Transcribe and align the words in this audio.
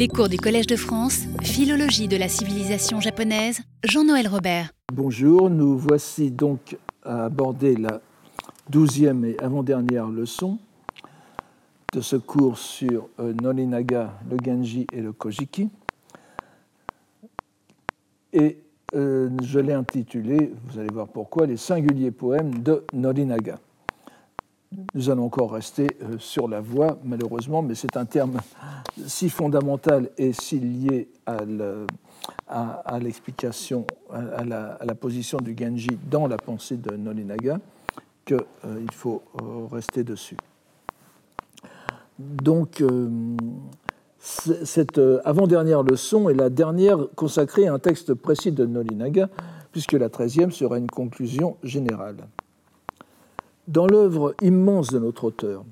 Les 0.00 0.08
cours 0.08 0.30
du 0.30 0.38
Collège 0.38 0.66
de 0.66 0.76
France, 0.76 1.26
Philologie 1.42 2.08
de 2.08 2.16
la 2.16 2.30
civilisation 2.30 3.02
japonaise, 3.02 3.60
Jean-Noël 3.84 4.28
Robert. 4.28 4.70
Bonjour, 4.90 5.50
nous 5.50 5.76
voici 5.76 6.30
donc 6.30 6.78
à 7.02 7.26
aborder 7.26 7.76
la 7.76 8.00
douzième 8.70 9.26
et 9.26 9.36
avant-dernière 9.42 10.08
leçon 10.08 10.58
de 11.92 12.00
ce 12.00 12.16
cours 12.16 12.56
sur 12.56 13.10
euh, 13.18 13.34
Norinaga, 13.42 14.14
le 14.30 14.38
Genji 14.42 14.86
et 14.90 15.02
le 15.02 15.12
Kojiki. 15.12 15.68
Et 18.32 18.56
euh, 18.94 19.28
je 19.42 19.58
l'ai 19.58 19.74
intitulé, 19.74 20.50
vous 20.64 20.78
allez 20.78 20.90
voir 20.90 21.08
pourquoi, 21.08 21.44
les 21.44 21.58
singuliers 21.58 22.10
poèmes 22.10 22.62
de 22.62 22.84
Norinaga. 22.94 23.58
Nous 24.94 25.10
allons 25.10 25.24
encore 25.24 25.52
rester 25.52 25.88
euh, 26.02 26.18
sur 26.18 26.46
la 26.46 26.60
voie, 26.60 26.98
malheureusement, 27.02 27.60
mais 27.60 27.74
c'est 27.74 27.96
un 27.96 28.04
terme 28.04 28.38
si 29.06 29.28
fondamental 29.28 30.10
et 30.16 30.32
si 30.32 30.60
lié 30.60 31.08
à 31.26 32.98
l'explication, 33.00 33.84
à, 34.12 34.44
la, 34.44 34.94
position 34.94 35.38
du 35.38 35.56
Genji 35.58 35.98
dans 36.08 36.28
la 36.28 36.36
pensée 36.36 36.76
de 36.76 36.96
Nolinaga 36.96 37.58
qu'il 38.24 38.36
euh, 38.64 38.86
faut 38.92 39.22
euh, 39.42 39.66
rester 39.72 40.04
dessus. 40.04 40.36
Donc, 42.18 42.84
cette 44.18 45.00
avant-dernière 45.24 45.82
leçon 45.82 46.28
est 46.28 46.34
la 46.34 46.50
dernière 46.50 46.98
consacrée 47.16 47.66
à 47.66 47.72
un 47.72 47.78
texte 47.78 48.12
précis 48.12 48.52
de 48.52 48.66
Nolinaga, 48.66 49.30
puisque 49.72 49.94
la 49.94 50.10
treizième 50.10 50.52
sera 50.52 50.76
une 50.78 50.90
conclusion 50.90 51.56
générale. 51.62 52.26
Dans 53.70 53.86
l'œuvre 53.86 54.34
immense 54.42 54.88
de 54.88 54.98
notre 54.98 55.22
auteur, 55.22 55.64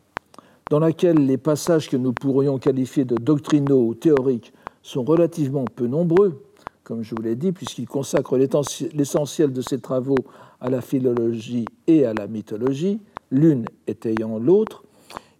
dans 0.71 0.79
laquelle 0.79 1.27
les 1.27 1.37
passages 1.37 1.91
que 1.91 1.97
nous 1.97 2.13
pourrions 2.13 2.61
qualifier 2.61 3.05
de 3.05 3.17
doctrinaux 3.17 3.89
ou 3.89 3.95
théoriques 3.95 4.53
sont 4.85 5.03
relativement 5.03 5.65
peu 5.65 5.89
nombreux, 5.89 6.41
comme 6.85 7.03
je 7.03 7.17
vous 7.17 7.23
l'ai 7.23 7.35
dit, 7.35 7.51
puisqu'il 7.51 7.89
consacre 7.89 8.39
l'essentiel 8.39 9.53
de 9.53 9.61
ses 9.63 9.81
travaux 9.81 10.15
à 10.61 10.71
la 10.71 10.81
philologie 10.81 11.65
et 11.89 12.07
à 12.07 12.15
la 12.15 12.29
mythologie, 12.29 13.01
l'une 13.33 13.65
étayant 13.89 14.39
l'autre, 14.39 14.85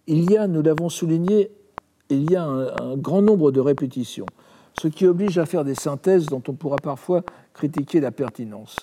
il 0.07 0.29
y 0.29 0.35
a, 0.35 0.45
nous 0.47 0.61
l'avons 0.61 0.89
souligné, 0.89 1.51
il 2.09 2.29
y 2.29 2.35
a 2.35 2.43
un, 2.43 2.67
un, 2.81 2.97
grand 2.97 3.21
nombre 3.21 3.51
de 3.51 3.61
répétitions, 3.61 4.25
ce 4.77 4.89
qui 4.89 5.07
oblige 5.07 5.37
à 5.37 5.45
faire 5.45 5.63
des 5.63 5.75
synthèses 5.75 6.25
dont 6.25 6.43
on 6.49 6.53
pourra 6.53 6.75
parfois 6.75 7.23
critiquer 7.53 8.01
la 8.01 8.11
pertinence. 8.11 8.75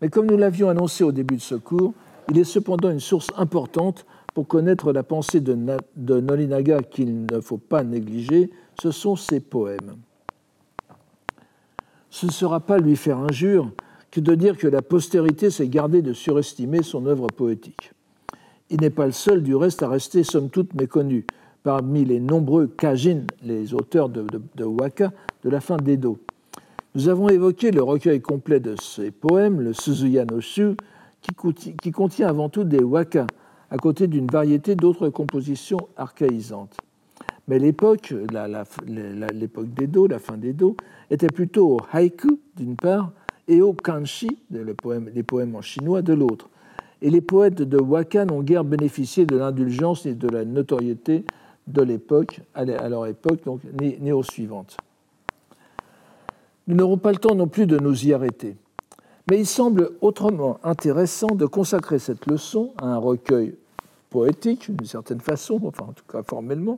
Mais 0.00 0.10
comme 0.10 0.26
nous 0.26 0.36
l'avions 0.36 0.68
annoncé 0.68 1.02
au 1.02 1.10
début 1.10 1.34
de 1.34 1.42
ce 1.42 1.56
cours, 1.56 1.92
il 2.28 2.38
est 2.38 2.44
cependant 2.44 2.90
une 2.90 3.00
source 3.00 3.28
importante 3.36 4.06
pour 4.34 4.46
connaître 4.46 4.92
la 4.92 5.02
pensée 5.02 5.40
de, 5.40 5.56
Nolinaga 5.96 6.82
qu'il 6.82 7.26
ne 7.26 7.40
faut 7.40 7.58
pas 7.58 7.82
négliger, 7.82 8.50
ce 8.80 8.90
sont 8.90 9.16
ses 9.16 9.40
poèmes. 9.40 9.96
Ce 12.10 12.26
ne 12.26 12.30
sera 12.30 12.60
pas 12.60 12.78
lui 12.78 12.96
faire 12.96 13.18
injure 13.18 13.70
que 14.10 14.20
de 14.20 14.34
dire 14.34 14.56
que 14.56 14.66
la 14.66 14.82
postérité 14.82 15.50
s'est 15.50 15.68
gardée 15.68 16.02
de 16.02 16.12
surestimer 16.12 16.82
son 16.82 17.06
œuvre 17.06 17.28
poétique. 17.28 17.92
Il 18.68 18.80
n'est 18.80 18.90
pas 18.90 19.06
le 19.06 19.12
seul, 19.12 19.42
du 19.42 19.54
reste, 19.54 19.82
à 19.82 19.88
rester 19.88 20.22
somme 20.22 20.50
toute 20.50 20.74
méconnu 20.74 21.26
parmi 21.62 22.04
les 22.04 22.20
nombreux 22.20 22.66
kajin, 22.68 23.22
les 23.42 23.74
auteurs 23.74 24.08
de, 24.08 24.64
waka, 24.64 25.12
de 25.44 25.50
la 25.50 25.60
fin 25.60 25.76
d'Edo. 25.76 26.18
Nous 26.94 27.08
avons 27.08 27.28
évoqué 27.28 27.70
le 27.70 27.82
recueil 27.82 28.20
complet 28.20 28.60
de 28.60 28.74
ses 28.80 29.10
poèmes, 29.10 29.60
le 29.60 29.72
Suzuya 29.72 30.24
no 30.24 30.40
Shu, 30.40 30.76
qui 31.20 31.92
contient 31.92 32.28
avant 32.28 32.48
tout 32.48 32.64
des 32.64 32.82
waka, 32.82 33.26
à 33.70 33.76
côté 33.76 34.06
d'une 34.06 34.26
variété 34.26 34.74
d'autres 34.74 35.08
compositions 35.08 35.88
archaïsantes. 35.96 36.76
Mais 37.48 37.58
l'époque, 37.58 38.14
l'époque 39.32 39.74
d'Edo, 39.74 40.06
la 40.06 40.18
fin 40.18 40.36
d'Edo, 40.36 40.76
était 41.10 41.28
plutôt 41.28 41.76
au 41.76 41.80
haïku 41.92 42.38
d'une 42.56 42.76
part 42.76 43.12
et 43.48 43.60
au 43.60 43.72
kanshi, 43.72 44.38
les 44.50 44.74
poèmes, 44.74 45.10
les 45.12 45.24
poèmes 45.24 45.56
en 45.56 45.60
chinois, 45.60 46.02
de 46.02 46.12
l'autre. 46.12 46.48
Et 47.02 47.10
les 47.10 47.20
poètes 47.20 47.62
de 47.62 47.78
waka 47.78 48.24
n'ont 48.24 48.42
guère 48.42 48.64
bénéficié 48.64 49.26
de 49.26 49.36
l'indulgence 49.36 50.06
ni 50.06 50.14
de 50.14 50.28
la 50.28 50.44
notoriété 50.44 51.24
de 51.66 51.82
l'époque, 51.82 52.40
à 52.54 52.64
leur 52.64 53.06
époque, 53.06 53.44
donc, 53.44 53.60
ni, 53.80 53.96
ni 54.00 54.12
aux 54.12 54.22
suivantes. 54.22 54.76
Nous 56.66 56.76
n'aurons 56.76 56.98
pas 56.98 57.10
le 57.10 57.18
temps 57.18 57.34
non 57.34 57.48
plus 57.48 57.66
de 57.66 57.78
nous 57.78 58.06
y 58.06 58.12
arrêter. 58.12 58.56
Mais 59.30 59.38
il 59.38 59.46
semble 59.46 59.92
autrement 60.00 60.58
intéressant 60.64 61.28
de 61.28 61.46
consacrer 61.46 62.00
cette 62.00 62.26
leçon 62.26 62.72
à 62.82 62.86
un 62.86 62.96
recueil 62.96 63.54
poétique, 64.10 64.74
d'une 64.74 64.88
certaine 64.88 65.20
façon, 65.20 65.60
enfin 65.64 65.84
en 65.84 65.92
tout 65.92 66.02
cas 66.10 66.24
formellement, 66.24 66.76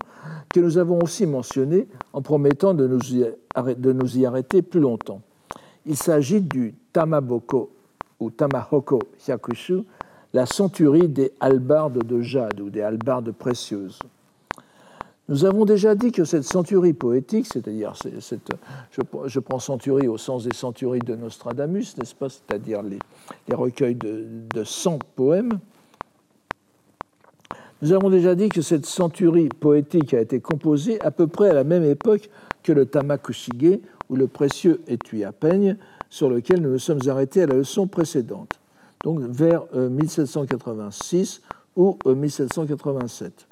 que 0.52 0.60
nous 0.60 0.76
avons 0.76 0.98
aussi 1.02 1.24
mentionné 1.24 1.88
en 2.12 2.20
promettant 2.20 2.74
de 2.74 2.86
nous 2.86 4.18
y, 4.18 4.26
arrêter 4.26 4.60
plus 4.60 4.80
longtemps. 4.80 5.22
Il 5.86 5.96
s'agit 5.96 6.42
du 6.42 6.74
Tamaboko 6.92 7.70
ou 8.20 8.30
Tamahoko 8.30 8.98
Hyakushu, 9.26 9.84
la 10.34 10.44
centurie 10.44 11.08
des 11.08 11.32
albardes 11.40 12.04
de 12.04 12.20
jade 12.20 12.60
ou 12.60 12.68
des 12.68 12.82
albardes 12.82 13.32
précieuses. 13.32 13.98
Nous 15.32 15.46
avons 15.46 15.64
déjà 15.64 15.94
dit 15.94 16.12
que 16.12 16.24
cette 16.24 16.44
centurie 16.44 16.92
poétique, 16.92 17.46
c'est-à-dire, 17.50 17.94
je, 17.94 19.40
prends 19.40 19.58
centurie 19.58 20.06
au 20.06 20.18
sens 20.18 20.44
des 20.44 20.54
centuries 20.54 20.98
de 20.98 21.16
Nostradamus, 21.16 21.96
n'est-ce 21.96 22.14
pas, 22.14 22.28
c'est-à-dire 22.28 22.82
les, 22.82 22.98
recueils 23.54 23.94
de, 23.94 24.26
de 24.54 24.62
100 24.62 24.98
poèmes, 25.16 25.58
nous 27.80 27.92
avons 27.92 28.10
déjà 28.10 28.34
dit 28.34 28.50
que 28.50 28.60
cette 28.60 28.84
centurie 28.84 29.48
poétique 29.48 30.12
a 30.12 30.20
été 30.20 30.38
composée 30.40 31.00
à 31.00 31.10
peu 31.10 31.26
près 31.26 31.48
à 31.48 31.54
la 31.54 31.64
même 31.64 31.84
époque 31.84 32.28
que 32.62 32.72
le 32.72 32.84
Tamakushige, 32.84 33.80
ou 34.10 34.16
le 34.16 34.26
précieux 34.26 34.82
étui 34.86 35.24
à 35.24 35.32
peigne, 35.32 35.78
sur 36.10 36.28
lequel 36.28 36.60
nous 36.60 36.72
nous 36.72 36.78
sommes 36.78 37.08
arrêtés 37.08 37.44
à 37.44 37.46
la 37.46 37.54
leçon 37.54 37.86
précédente, 37.86 38.60
donc 39.02 39.20
vers 39.20 39.62
1786 39.74 41.40
euh, 41.78 41.80
ou 41.80 41.96
1787. 42.04 43.46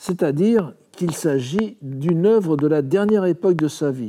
Euh, 0.00 0.10
c'est-à-dire 0.10 0.74
qu'il 0.92 1.12
s'agit 1.12 1.76
d'une 1.82 2.26
œuvre 2.26 2.56
de 2.56 2.66
la 2.66 2.82
dernière 2.82 3.24
époque 3.24 3.56
de 3.56 3.68
sa 3.68 3.90
vie. 3.90 4.08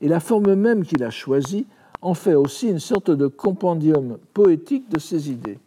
Et 0.00 0.08
la 0.08 0.20
forme 0.20 0.54
même 0.54 0.84
qu'il 0.84 1.02
a 1.02 1.10
choisie 1.10 1.66
en 2.02 2.14
fait 2.14 2.34
aussi 2.34 2.68
une 2.68 2.78
sorte 2.78 3.10
de 3.10 3.26
compendium 3.26 4.18
poétique 4.34 4.90
de 4.90 4.98
ses 4.98 5.30
idées. 5.30 5.58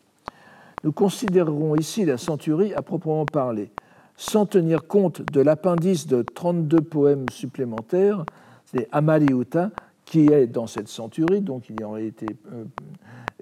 Nous 0.84 0.92
considérerons 0.92 1.76
ici 1.76 2.06
la 2.06 2.18
centurie 2.18 2.74
à 2.74 2.82
proprement 2.82 3.26
parler, 3.26 3.72
sans 4.16 4.46
tenir 4.46 4.88
compte 4.88 5.22
de 5.32 5.42
l'appendice 5.42 6.08
de 6.08 6.22
32 6.22 6.82
poèmes 6.82 7.26
supplémentaires, 7.32 8.24
c'est 8.66 8.88
Amaliuta, 8.92 9.72
qui 10.06 10.28
est 10.28 10.48
dans 10.48 10.68
cette 10.68 10.88
centurie, 10.88 11.42
donc 11.42 11.70
il 11.70 11.82
y 11.82 11.84
en 11.84 11.96
a 11.96 12.02
été 12.02 12.28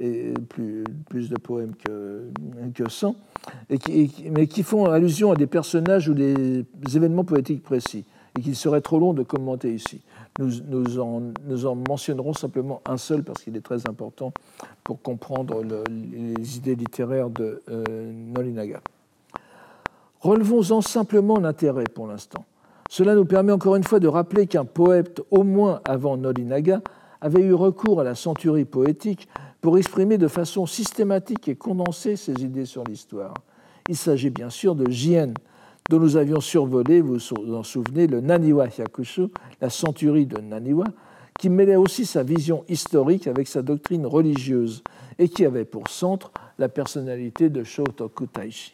euh, 0.02 0.34
plus, 0.50 1.30
de 1.30 1.38
poèmes 1.38 1.76
que, 1.76 2.30
que 2.74 2.90
100, 2.90 3.16
et 3.70 3.80
mais 4.32 4.48
qui 4.48 4.64
font 4.64 4.86
allusion 4.86 5.32
à 5.32 5.36
des 5.36 5.48
personnages 5.48 6.10
ou 6.10 6.14
des 6.14 6.66
événements 6.96 7.24
poétiques 7.24 7.64
précis, 7.64 8.06
et 8.38 8.42
qu'il 8.42 8.56
serait 8.56 8.82
trop 8.82 9.00
long 9.00 9.14
de 9.14 9.24
commenter 9.24 9.74
ici. 9.74 10.02
Nous, 10.40 10.62
nous, 10.68 11.00
en, 11.00 11.34
nous 11.46 11.66
en, 11.66 11.76
mentionnerons 11.76 12.34
simplement 12.34 12.82
un 12.86 12.98
seul 12.98 13.24
parce 13.24 13.44
qu'il 13.44 13.56
est 13.58 13.62
très 13.62 13.88
important 13.90 14.32
pour 14.84 15.02
comprendre 15.02 15.64
les 15.90 16.58
idées 16.58 16.76
littéraires 16.76 17.30
de 17.30 17.62
euh, 17.70 18.12
Nolinaga. 18.14 18.82
Relevons-en 20.20 20.82
simplement 20.82 21.40
l'intérêt 21.40 21.86
pour 21.86 22.08
l'instant. 22.08 22.46
Cela 22.90 23.16
nous 23.16 23.26
permet 23.26 23.52
encore 23.52 23.76
une 23.76 23.84
fois 23.84 24.00
de 24.00 24.08
rappeler 24.08 24.48
qu'un 24.48 24.66
poète, 24.66 25.22
au 25.32 25.44
moins 25.44 25.82
avant 25.86 26.18
Nolinaga, 26.18 26.82
avait 27.22 27.42
eu 27.42 27.54
recours 27.54 28.00
à 28.00 28.04
la 28.04 28.16
centurie 28.16 28.66
poétique 28.66 29.28
pour 29.62 29.78
exprimer 29.78 30.18
de 30.18 30.28
façon 30.28 30.66
systématique 30.66 31.48
et 31.48 31.56
condensée 31.56 32.16
ses 32.16 32.44
idées 32.44 32.66
sur 32.66 32.84
l'histoire. 32.84 33.34
Il 33.90 33.96
s'agit 33.96 34.30
bien 34.30 34.50
sûr 34.50 34.76
de 34.76 34.90
Jien, 34.90 35.34
dont 35.90 36.00
nous 36.00 36.18
avions 36.18 36.42
survolé, 36.42 37.02
vous 37.02 37.18
vous 37.18 37.54
en 37.54 37.64
souvenez, 37.64 38.08
le 38.08 38.20
Naniwa 38.20 38.68
Hyakushu, 38.68 39.28
la 39.62 39.70
centurie 39.70 40.26
de 40.26 40.40
Naniwa, 40.40 40.86
qui 41.40 41.50
mêlait 41.50 41.76
aussi 41.76 42.06
sa 42.06 42.24
vision 42.24 42.66
historique 42.68 43.28
avec 43.28 43.48
sa 43.48 43.62
doctrine 43.62 44.06
religieuse 44.06 44.84
et 45.20 45.30
qui 45.30 45.46
avait 45.46 45.66
pour 45.66 45.88
centre 45.88 46.32
la 46.58 46.68
personnalité 46.70 47.50
de 47.50 47.64
Shotoku 47.64 48.28
Taishi. 48.28 48.74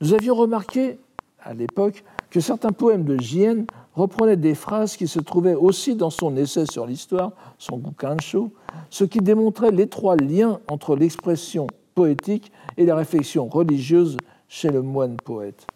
Nous 0.00 0.14
avions 0.14 0.34
remarqué 0.34 0.98
à 1.42 1.54
l'époque 1.54 2.04
que 2.30 2.40
certains 2.40 2.72
poèmes 2.72 3.04
de 3.04 3.20
Jien 3.20 3.64
reprenaient 3.94 4.36
des 4.36 4.54
phrases 4.54 4.96
qui 4.96 5.08
se 5.08 5.18
trouvaient 5.18 5.54
aussi 5.54 5.96
dans 5.96 6.10
son 6.10 6.36
essai 6.36 6.64
sur 6.66 6.86
l'histoire, 6.86 7.32
son 7.58 7.78
Gukansho, 7.78 8.52
ce 8.88 9.04
qui 9.04 9.18
démontrait 9.18 9.72
l'étroit 9.72 10.16
lien 10.16 10.60
entre 10.68 10.96
l'expression 10.96 11.66
poétique 11.94 12.52
et 12.76 12.86
la 12.86 12.94
réflexion 12.94 13.48
religieuse 13.48 14.16
chez 14.48 14.70
le 14.70 14.82
moine 14.82 15.16
poète. 15.16 15.66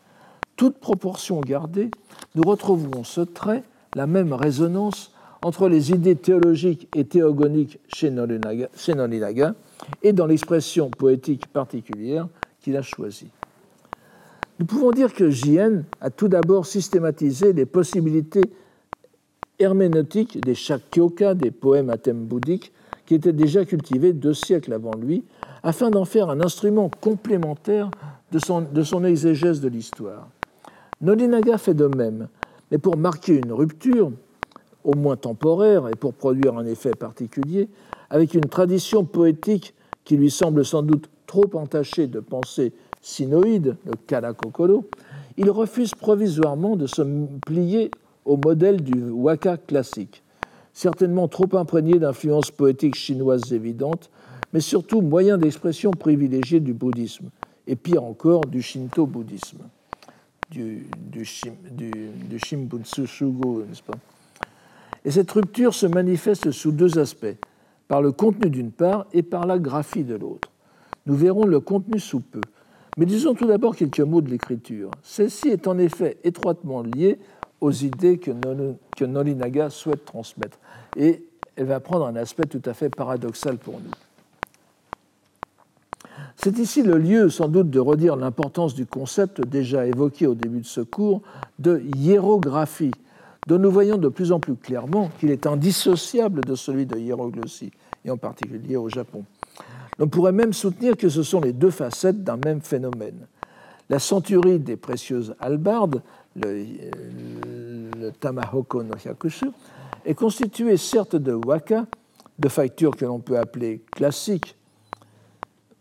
Toute 0.56 0.78
proportion 0.78 1.40
gardée, 1.40 1.90
nous 2.36 2.48
retrouverons 2.48 3.02
ce 3.02 3.20
trait, 3.20 3.64
la 3.96 4.06
même 4.06 4.32
résonance 4.32 5.12
entre 5.42 5.68
les 5.68 5.90
idées 5.90 6.16
théologiques 6.16 6.88
et 6.94 7.04
théogoniques 7.04 7.78
chez 7.88 8.10
Nolinaga 8.10 9.54
et 10.02 10.12
dans 10.12 10.26
l'expression 10.26 10.90
poétique 10.90 11.48
particulière 11.48 12.28
qu'il 12.60 12.76
a 12.76 12.82
choisie. 12.82 13.30
Nous 14.60 14.66
pouvons 14.66 14.92
dire 14.92 15.12
que 15.12 15.30
Jien 15.30 15.82
a 16.00 16.10
tout 16.10 16.28
d'abord 16.28 16.64
systématisé 16.64 17.52
les 17.52 17.66
possibilités 17.66 18.44
herméneutiques 19.58 20.40
des 20.40 20.54
Shakyoka, 20.54 21.34
des 21.34 21.50
poèmes 21.50 21.90
à 21.90 21.96
thème 21.96 22.24
bouddhique, 22.24 22.72
qui 23.04 23.14
étaient 23.14 23.32
déjà 23.32 23.64
cultivés 23.64 24.12
deux 24.12 24.32
siècles 24.32 24.72
avant 24.72 24.94
lui, 24.96 25.24
afin 25.62 25.90
d'en 25.90 26.04
faire 26.04 26.30
un 26.30 26.40
instrument 26.40 26.88
complémentaire 27.00 27.90
de 28.30 28.38
son, 28.38 29.04
exégèse 29.04 29.60
de 29.60 29.68
l'histoire. 29.68 30.28
Nolinaga 31.00 31.58
fait 31.58 31.74
de 31.74 31.86
même, 31.86 32.28
mais 32.70 32.78
pour 32.78 32.96
marquer 32.96 33.40
une 33.44 33.52
rupture, 33.52 34.12
au 34.84 34.94
moins 34.94 35.16
temporaire, 35.16 35.88
et 35.88 35.96
pour 35.96 36.14
produire 36.14 36.56
un 36.56 36.64
effet 36.64 36.92
particulier, 36.92 37.68
avec 38.08 38.34
une 38.34 38.46
tradition 38.46 39.04
poétique 39.04 39.74
qui 40.04 40.16
lui 40.16 40.30
semble 40.30 40.64
sans 40.64 40.82
doute 40.82 41.08
trop 41.26 41.50
entachée 41.54 42.06
de 42.06 42.20
pensée 42.20 42.72
sinoïde, 43.04 43.76
le 43.84 43.92
Kalakokolo, 44.06 44.88
il 45.36 45.50
refuse 45.50 45.94
provisoirement 45.94 46.74
de 46.74 46.86
se 46.86 47.02
plier 47.44 47.90
au 48.24 48.38
modèle 48.38 48.82
du 48.82 49.10
waka 49.10 49.58
classique, 49.58 50.22
certainement 50.72 51.28
trop 51.28 51.54
imprégné 51.56 51.98
d'influences 51.98 52.50
poétiques 52.50 52.94
chinoises 52.94 53.52
évidentes, 53.52 54.10
mais 54.52 54.60
surtout 54.60 55.02
moyen 55.02 55.36
d'expression 55.36 55.90
privilégié 55.90 56.60
du 56.60 56.72
bouddhisme, 56.72 57.28
et 57.66 57.76
pire 57.76 58.04
encore 58.04 58.46
du 58.46 58.62
shinto-bouddhisme, 58.62 59.58
du, 60.50 60.86
du, 61.10 61.26
n'est-ce 63.68 63.82
pas? 63.82 63.98
Et 65.04 65.10
cette 65.10 65.30
rupture 65.30 65.74
se 65.74 65.86
manifeste 65.86 66.50
sous 66.52 66.72
deux 66.72 66.98
aspects, 66.98 67.36
par 67.86 68.00
le 68.00 68.12
contenu 68.12 68.48
d'une 68.48 68.70
part 68.70 69.06
et 69.12 69.22
par 69.22 69.46
la 69.46 69.58
graphie 69.58 70.04
de 70.04 70.14
l'autre. 70.14 70.50
Nous 71.04 71.14
verrons 71.14 71.44
le 71.44 71.60
contenu 71.60 72.00
sous 72.00 72.20
peu. 72.20 72.40
Mais 72.96 73.06
disons 73.06 73.34
tout 73.34 73.46
d'abord 73.46 73.74
quelques 73.74 74.00
mots 74.00 74.20
de 74.20 74.30
l'écriture. 74.30 74.90
Celle-ci 75.02 75.48
est 75.48 75.66
en 75.66 75.78
effet 75.78 76.18
étroitement 76.22 76.82
liée 76.82 77.18
aux 77.60 77.72
idées 77.72 78.18
que, 78.18 78.30
Nolinaga 79.04 79.70
souhaite 79.70 80.04
transmettre. 80.04 80.58
Et 80.96 81.24
elle 81.56 81.66
va 81.66 81.80
prendre 81.80 82.06
un 82.06 82.16
aspect 82.16 82.44
tout 82.44 82.62
à 82.64 82.74
fait 82.74 82.90
paradoxal 82.90 83.56
pour 83.56 83.80
nous. 83.80 83.90
C'est 86.36 86.58
ici 86.58 86.82
le 86.82 86.98
lieu, 86.98 87.30
sans 87.30 87.48
doute, 87.48 87.70
de 87.70 87.80
redire 87.80 88.16
l'importance 88.16 88.74
du 88.74 88.86
concept 88.86 89.40
déjà 89.40 89.86
évoqué 89.86 90.26
au 90.26 90.34
début 90.34 90.60
de 90.60 90.66
ce 90.66 90.80
cours 90.80 91.22
de 91.58 91.82
hiérographie, 91.96 92.90
dont 93.46 93.58
nous 93.58 93.70
voyons 93.70 93.98
de 93.98 94.08
plus 94.08 94.32
en 94.32 94.40
plus 94.40 94.56
clairement 94.56 95.10
qu'il 95.18 95.30
est 95.30 95.46
indissociable 95.46 96.44
de 96.44 96.54
celui 96.54 96.86
de 96.86 96.98
hiéroglossie, 96.98 97.70
et 98.04 98.10
en 98.10 98.16
particulier 98.16 98.76
au 98.76 98.88
Japon. 98.88 99.24
On 99.98 100.08
pourrait 100.08 100.32
même 100.32 100.52
soutenir 100.52 100.96
que 100.96 101.08
ce 101.08 101.22
sont 101.22 101.40
les 101.40 101.52
deux 101.52 101.70
facettes 101.70 102.24
d'un 102.24 102.38
même 102.44 102.60
phénomène. 102.60 103.26
La 103.88 103.98
centurie 103.98 104.58
des 104.58 104.76
précieuses 104.76 105.34
albardes, 105.38 106.02
le, 106.36 106.64
le 107.96 108.10
Tamahoko 108.10 108.82
no 108.82 108.94
Hyakushu, 108.94 109.50
est 110.04 110.14
constituée 110.14 110.76
certes 110.76 111.16
de 111.16 111.32
waka, 111.32 111.86
de 112.38 112.48
factures 112.48 112.96
que 112.96 113.04
l'on 113.04 113.20
peut 113.20 113.38
appeler 113.38 113.82
classiques, 113.92 114.56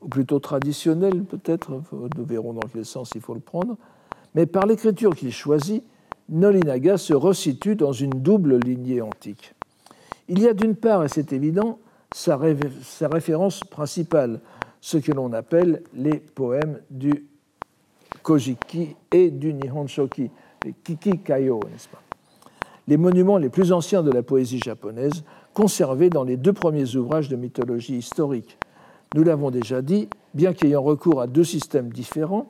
ou 0.01 0.09
plutôt 0.09 0.39
traditionnelles 0.39 1.23
peut-être, 1.23 1.71
nous 1.91 2.25
verrons 2.25 2.53
dans 2.53 2.67
quel 2.71 2.85
sens 2.85 3.11
il 3.15 3.21
faut 3.21 3.33
le 3.33 3.39
prendre, 3.39 3.77
mais 4.35 4.45
par 4.45 4.65
l'écriture 4.65 5.15
qu'il 5.15 5.31
choisit, 5.31 5.83
Nolinaga 6.29 6.97
se 6.97 7.13
resitue 7.13 7.75
dans 7.75 7.91
une 7.91 8.11
double 8.11 8.57
lignée 8.59 9.01
antique. 9.01 9.53
Il 10.27 10.39
y 10.39 10.47
a 10.47 10.53
d'une 10.53 10.75
part, 10.75 11.03
et 11.03 11.09
c'est 11.09 11.33
évident, 11.33 11.79
sa, 12.13 12.37
référence 12.37 13.61
principale, 13.61 14.39
ce 14.81 14.97
que 14.97 15.11
l'on 15.11 15.33
appelle 15.33 15.83
les 15.93 16.19
poèmes 16.19 16.79
du 16.89 17.25
Kojiki 18.21 18.95
et 19.11 19.31
du 19.31 19.53
Nihonshoki, 19.53 20.29
les 20.63 20.73
Kikikayo, 20.83 21.59
n'est-ce 21.71 21.89
pas? 21.89 22.01
Les 22.87 22.97
monuments 22.97 23.37
les 23.37 23.49
plus 23.49 23.71
anciens 23.71 24.03
de 24.03 24.11
la 24.11 24.23
poésie 24.23 24.59
japonaise, 24.59 25.23
conservés 25.53 26.09
dans 26.09 26.23
les 26.23 26.37
deux 26.37 26.53
premiers 26.53 26.95
ouvrages 26.95 27.29
de 27.29 27.35
mythologie 27.35 27.95
historique. 27.95 28.57
Nous 29.15 29.23
l'avons 29.23 29.51
déjà 29.51 29.81
dit, 29.81 30.09
bien 30.33 30.53
qu'ayant 30.53 30.81
recours 30.81 31.21
à 31.21 31.27
deux 31.27 31.43
systèmes 31.43 31.91
différents, 31.91 32.49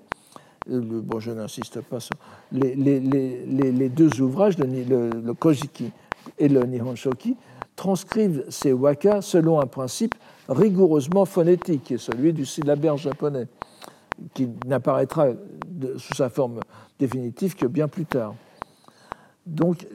euh, 0.71 0.79
bon, 0.81 1.19
je 1.19 1.31
n'insiste 1.31 1.81
pas 1.81 1.99
sur 1.99 2.15
les, 2.51 2.75
les, 2.75 3.89
deux 3.89 4.21
ouvrages, 4.21 4.57
le, 4.57 5.09
le, 5.09 5.33
Kojiki 5.33 5.91
et 6.39 6.47
le 6.47 6.63
Nihonshoki, 6.63 7.35
transcrivent 7.75 8.45
ces 8.49 8.73
waka 8.73 9.21
selon 9.21 9.59
un 9.59 9.65
principe 9.65 10.15
rigoureusement 10.49 11.25
phonétique, 11.25 11.83
qui 11.83 11.93
est 11.95 11.97
celui 11.97 12.33
du 12.33 12.45
syllabaire 12.45 12.97
japonais, 12.97 13.47
qui 14.33 14.49
n'apparaîtra 14.65 15.29
sous 15.97 16.15
sa 16.15 16.29
forme 16.29 16.59
définitive 16.99 17.55
que 17.55 17.65
bien 17.65 17.87
plus 17.87 18.05
tard. 18.05 18.35
Donc, 19.45 19.87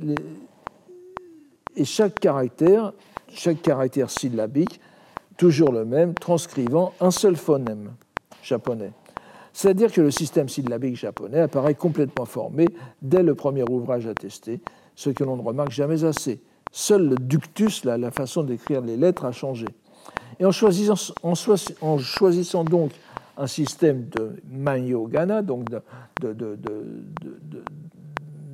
et 1.77 1.85
chaque 1.85 2.19
caractère, 2.19 2.93
chaque 3.33 3.63
caractère 3.63 4.11
syllabique, 4.11 4.81
toujours 5.37 5.73
le 5.73 5.85
même, 5.85 6.15
transcrivant 6.15 6.93
un 7.01 7.11
seul 7.11 7.37
phonème 7.37 7.93
japonais. 8.43 8.93
C'est-à-dire 9.53 9.93
que 9.93 10.01
le 10.01 10.11
système 10.11 10.49
syllabique 10.49 10.97
japonais 10.97 11.41
apparaît 11.41 11.75
complètement 11.75 12.27
formé 12.27 12.67
dès 13.03 13.23
le 13.23 13.35
premier 13.35 13.65
ouvrage 13.69 14.07
attesté, 14.07 14.61
ce 14.95 15.11
que 15.11 15.25
l'on 15.25 15.37
ne 15.37 15.43
remarque 15.43 15.71
jamais 15.71 16.05
assez. 16.05 16.41
Seul 16.71 17.09
le 17.09 17.17
ductus, 17.17 17.85
la 17.85 18.11
façon 18.11 18.43
d'écrire 18.43 18.81
les 18.81 18.97
lettres, 18.97 19.25
a 19.25 19.33
changé. 19.33 19.67
Et 20.41 20.45
en 20.45 20.53
choisissant, 20.53 22.65
donc 22.65 22.93
un 23.37 23.47
système 23.47 24.09
de 24.09 24.37
Manyo-Gana, 24.51 25.43
donc 25.43 25.67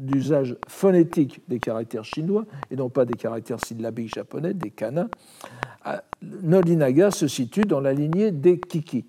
d'usage 0.00 0.56
phonétique 0.69 1.40
des 1.49 1.58
caractères 1.58 2.05
chinois 2.05 2.44
et 2.70 2.76
non 2.76 2.90
pas 2.90 3.05
des 3.05 3.14
caractères 3.14 3.64
syllabiques 3.64 4.14
japonais, 4.14 4.55
des 4.55 4.70
kana, 4.70 5.08
Nolinaga 6.43 7.11
se 7.11 7.28
situe 7.28 7.62
dans 7.62 7.81
la 7.81 7.93
lignée 7.93 8.31
des 8.31 8.58
kiki, 8.58 9.05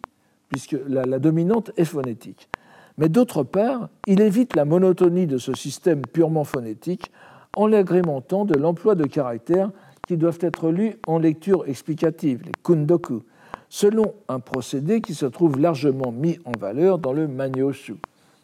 puisque 0.49 0.77
la 0.87 1.19
dominante 1.19 1.71
est 1.77 1.85
phonétique. 1.85 2.49
Mais 2.97 3.09
d'autre 3.09 3.43
part, 3.43 3.89
il 4.07 4.21
évite 4.21 4.55
la 4.55 4.63
monotonie 4.63 5.27
de 5.27 5.37
ce 5.37 5.53
système 5.53 6.01
purement 6.01 6.45
phonétique 6.45 7.11
en 7.55 7.67
l'agrémentant 7.67 8.45
de 8.45 8.57
l'emploi 8.57 8.95
de 8.95 9.05
caractères 9.05 9.71
qui 10.07 10.17
doivent 10.17 10.39
être 10.41 10.69
lus 10.69 10.95
en 11.07 11.17
lecture 11.17 11.67
explicative, 11.67 12.43
les 12.45 12.51
kundoku, 12.63 13.23
selon 13.69 14.13
un 14.27 14.39
procédé 14.39 15.01
qui 15.01 15.15
se 15.15 15.25
trouve 15.25 15.59
largement 15.59 16.11
mis 16.11 16.37
en 16.45 16.51
valeur 16.57 16.99
dans 16.99 17.13
le 17.13 17.27
Manyoshu, 17.27 17.95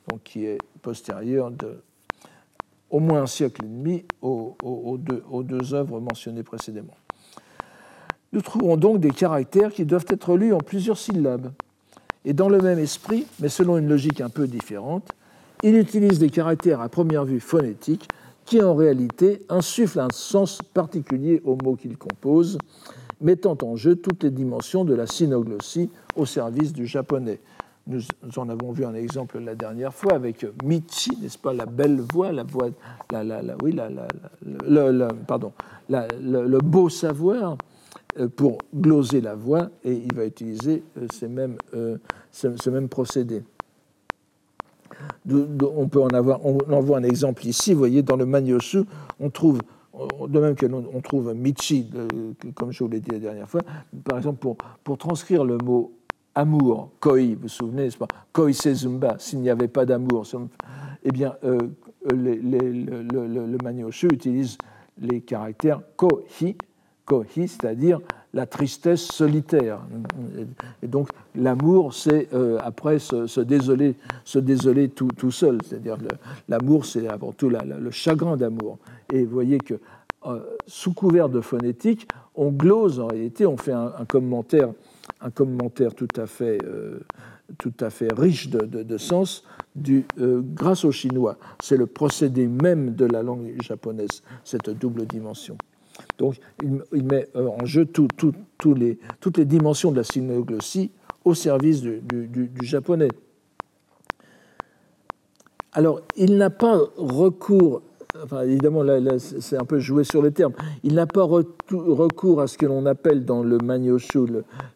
donc 0.10 0.24
qui 0.24 0.46
est 0.46 0.58
postérieur 0.82 1.52
de 1.52 1.82
au 2.90 3.00
moins 3.00 3.22
un 3.22 3.28
siècle 3.28 3.64
et 3.64 3.68
demi 3.68 4.04
aux, 4.22 4.56
deux, 5.00 5.24
aux 5.32 5.44
deux 5.44 5.74
œuvres 5.74 6.02
mentionnées 6.02 6.44
précédemment. 6.44 6.96
Nous 8.34 8.42
trouvons 8.42 8.76
donc 8.76 9.00
des 9.00 9.12
caractères 9.12 9.72
qui 9.72 9.86
doivent 9.86 10.06
être 10.10 10.36
lus 10.36 10.54
en 10.54 10.60
plusieurs 10.60 10.98
syllabes. 10.98 11.52
Et 12.26 12.34
dans 12.34 12.50
le 12.50 12.60
même 12.60 12.80
esprit, 12.80 13.26
mais 13.40 13.50
selon 13.50 13.78
une 13.78 13.88
logique 13.88 14.20
un 14.20 14.30
peu 14.30 14.46
différente, 14.46 15.10
il 15.64 15.76
utilise 15.76 16.20
des 16.20 16.30
caractères 16.30 16.82
à 16.82 16.90
première 16.90 17.24
vue 17.24 17.40
phonétiques 17.40 18.08
qui 18.46 18.62
en 18.62 18.76
réalité 18.76 19.44
insuffle 19.50 20.00
un 20.00 20.10
sens 20.12 20.62
particulier 20.74 21.42
aux 21.46 21.58
mots 21.64 21.76
qu'il 21.76 21.98
compose, 21.98 22.58
mettant 23.22 23.58
en 23.62 23.76
jeu 23.76 23.96
toutes 23.96 24.24
les 24.24 24.32
dimensions 24.32 24.84
de 24.84 24.94
la 24.94 25.08
synoglossie 25.08 25.90
au 26.16 26.26
service 26.26 26.74
du 26.74 26.86
japonais. 26.86 27.40
Nous 27.88 28.02
en 28.38 28.50
avons 28.50 28.72
vu 28.72 28.86
un 28.86 28.94
exemple 28.94 29.40
la 29.40 29.56
dernière 29.56 29.94
fois 29.94 30.14
avec 30.14 30.46
Michi, 30.64 31.18
n'est-ce 31.20 31.38
pas, 31.38 31.54
la 31.54 31.66
belle 31.66 32.00
voix, 32.14 32.32
la 32.32 32.44
voix, 32.44 32.70
la, 33.12 33.24
la, 33.24 33.42
oui, 33.64 33.72
la, 33.72 33.90
le, 33.90 35.08
pardon, 35.26 35.52
le, 35.90 36.60
beau 36.60 36.90
savoir 36.90 37.58
euh, 38.20 38.28
pour 38.28 38.60
gloser 38.76 39.22
la 39.22 39.36
voix, 39.36 39.70
et 39.84 39.94
il 39.94 40.14
va 40.14 40.26
utiliser 40.26 40.84
euh, 40.98 41.08
ces 41.12 41.28
mêmes, 41.28 41.58
euh, 41.74 41.98
ce, 42.32 42.70
même 42.70 42.88
procédé 42.88 43.44
on 45.30 45.88
peut 45.88 46.02
en 46.02 46.10
avoir, 46.10 46.46
on 46.46 46.58
en 46.72 46.80
voit 46.80 46.98
un 46.98 47.04
exemple 47.04 47.46
ici. 47.46 47.74
Vous 47.74 47.80
voyez, 47.80 48.02
dans 48.02 48.16
le 48.16 48.26
Manyosu, 48.26 48.84
on 49.20 49.30
trouve, 49.30 49.60
de 50.28 50.40
même 50.40 50.56
que 50.56 50.66
on 50.66 51.02
trouve 51.02 51.34
Michi, 51.34 51.90
comme 52.56 52.72
je 52.72 52.84
vous 52.84 52.90
l'ai 52.90 53.00
dit 53.00 53.12
la 53.12 53.20
dernière 53.20 53.50
fois, 53.50 53.62
par 54.04 54.18
exemple, 54.18 54.40
pour, 54.40 54.58
pour 54.84 54.98
transcrire 54.98 55.44
le 55.44 55.58
mot 55.58 55.94
amour, 56.34 56.92
koi, 57.00 57.20
vous 57.34 57.42
vous 57.44 57.48
souvenez, 57.48 57.84
n'est-ce 57.84 57.98
pas? 57.98 58.08
Koi 58.32 58.54
sezumba, 58.54 59.16
s'il 59.20 59.40
n'y 59.40 59.50
avait 59.50 59.68
pas 59.68 59.86
d'amour. 59.86 60.26
Eh 61.04 61.12
bien, 61.12 61.36
euh, 61.44 61.58
le, 62.12 62.36
le, 62.36 64.14
utilise 64.14 64.58
les 65.00 65.22
caractères 65.22 65.82
kohi, 65.96 66.56
kohi, 67.06 67.48
c'est-à-dire 67.48 68.00
la 68.34 68.46
tristesse 68.46 69.02
solitaire. 69.02 69.80
Et 70.82 70.88
donc 70.88 71.10
l'amour, 71.36 71.94
c'est 71.94 72.30
euh, 72.34 72.58
après 72.64 73.00
se, 73.00 73.42
désoler, 73.42 73.96
se 74.24 74.40
désoler 74.40 74.90
tout, 74.90 75.32
seul. 75.32 75.58
C'est-à-dire 75.66 75.98
l'amour, 76.48 76.86
c'est 76.86 77.08
avant 77.08 77.32
tout 77.32 77.50
le 77.50 77.92
chagrin 77.92 78.38
d'amour. 78.38 78.78
Et 79.12 79.24
vous 79.24 79.34
voyez 79.34 79.58
que 79.58 79.76
euh, 80.26 80.40
sous 80.68 80.94
couvert 80.94 81.30
de 81.30 81.42
phonétique, 81.42 82.08
on 82.36 82.52
glose 82.52 83.00
en 83.00 83.08
réalité, 83.08 83.46
on 83.46 83.58
fait 83.58 83.74
un, 83.74 84.06
commentaire, 84.08 84.70
un 85.20 85.32
commentaire 85.32 85.94
tout 85.94 86.08
à 86.16 86.26
fait 86.26 86.60
euh, 86.64 87.00
tout 87.58 87.74
à 87.82 87.90
fait 87.90 88.08
riche 88.14 88.50
de, 88.50 88.98
sens 88.98 89.44
grâce 89.76 90.86
au 90.86 90.92
chinois. 90.94 91.36
C'est 91.62 91.76
le 91.76 91.86
procédé 91.86 92.48
même 92.48 92.96
de 92.96 93.04
la 93.04 93.24
langue 93.24 93.62
japonaise, 93.62 94.24
cette 94.46 94.70
double 94.70 95.06
dimension. 95.06 95.58
Donc 96.22 96.36
il, 96.62 97.04
met 97.04 97.28
en 97.34 97.66
jeu 97.66 97.86
toutes 97.88 98.78
les 99.38 99.46
dimensions 99.46 99.92
de 99.92 99.98
la 99.98 100.04
sinoglossie 100.04 100.92
au 101.26 101.34
service 101.34 101.82
du 101.82 102.52
japonais. 102.62 103.08
Alors, 105.74 106.02
il 106.16 106.38
n'a 106.38 106.52
pas 106.52 106.80
recours 106.96 107.82
évidemment, 108.44 108.84
c'est 109.18 109.58
un 109.58 109.66
peu 109.66 109.80
joué 109.80 110.04
sur 110.04 110.22
les 110.22 110.32
termes. 110.32 110.54
Il 110.84 110.94
n'a 110.94 111.08
pas 111.08 111.24
recours 111.24 112.42
à 112.42 112.48
ce 112.48 112.58
que 112.58 112.66
l'on 112.66 112.86
appelle 112.86 113.26
dans 113.26 113.44
le 113.44 113.58
Magnoshu 113.58 114.20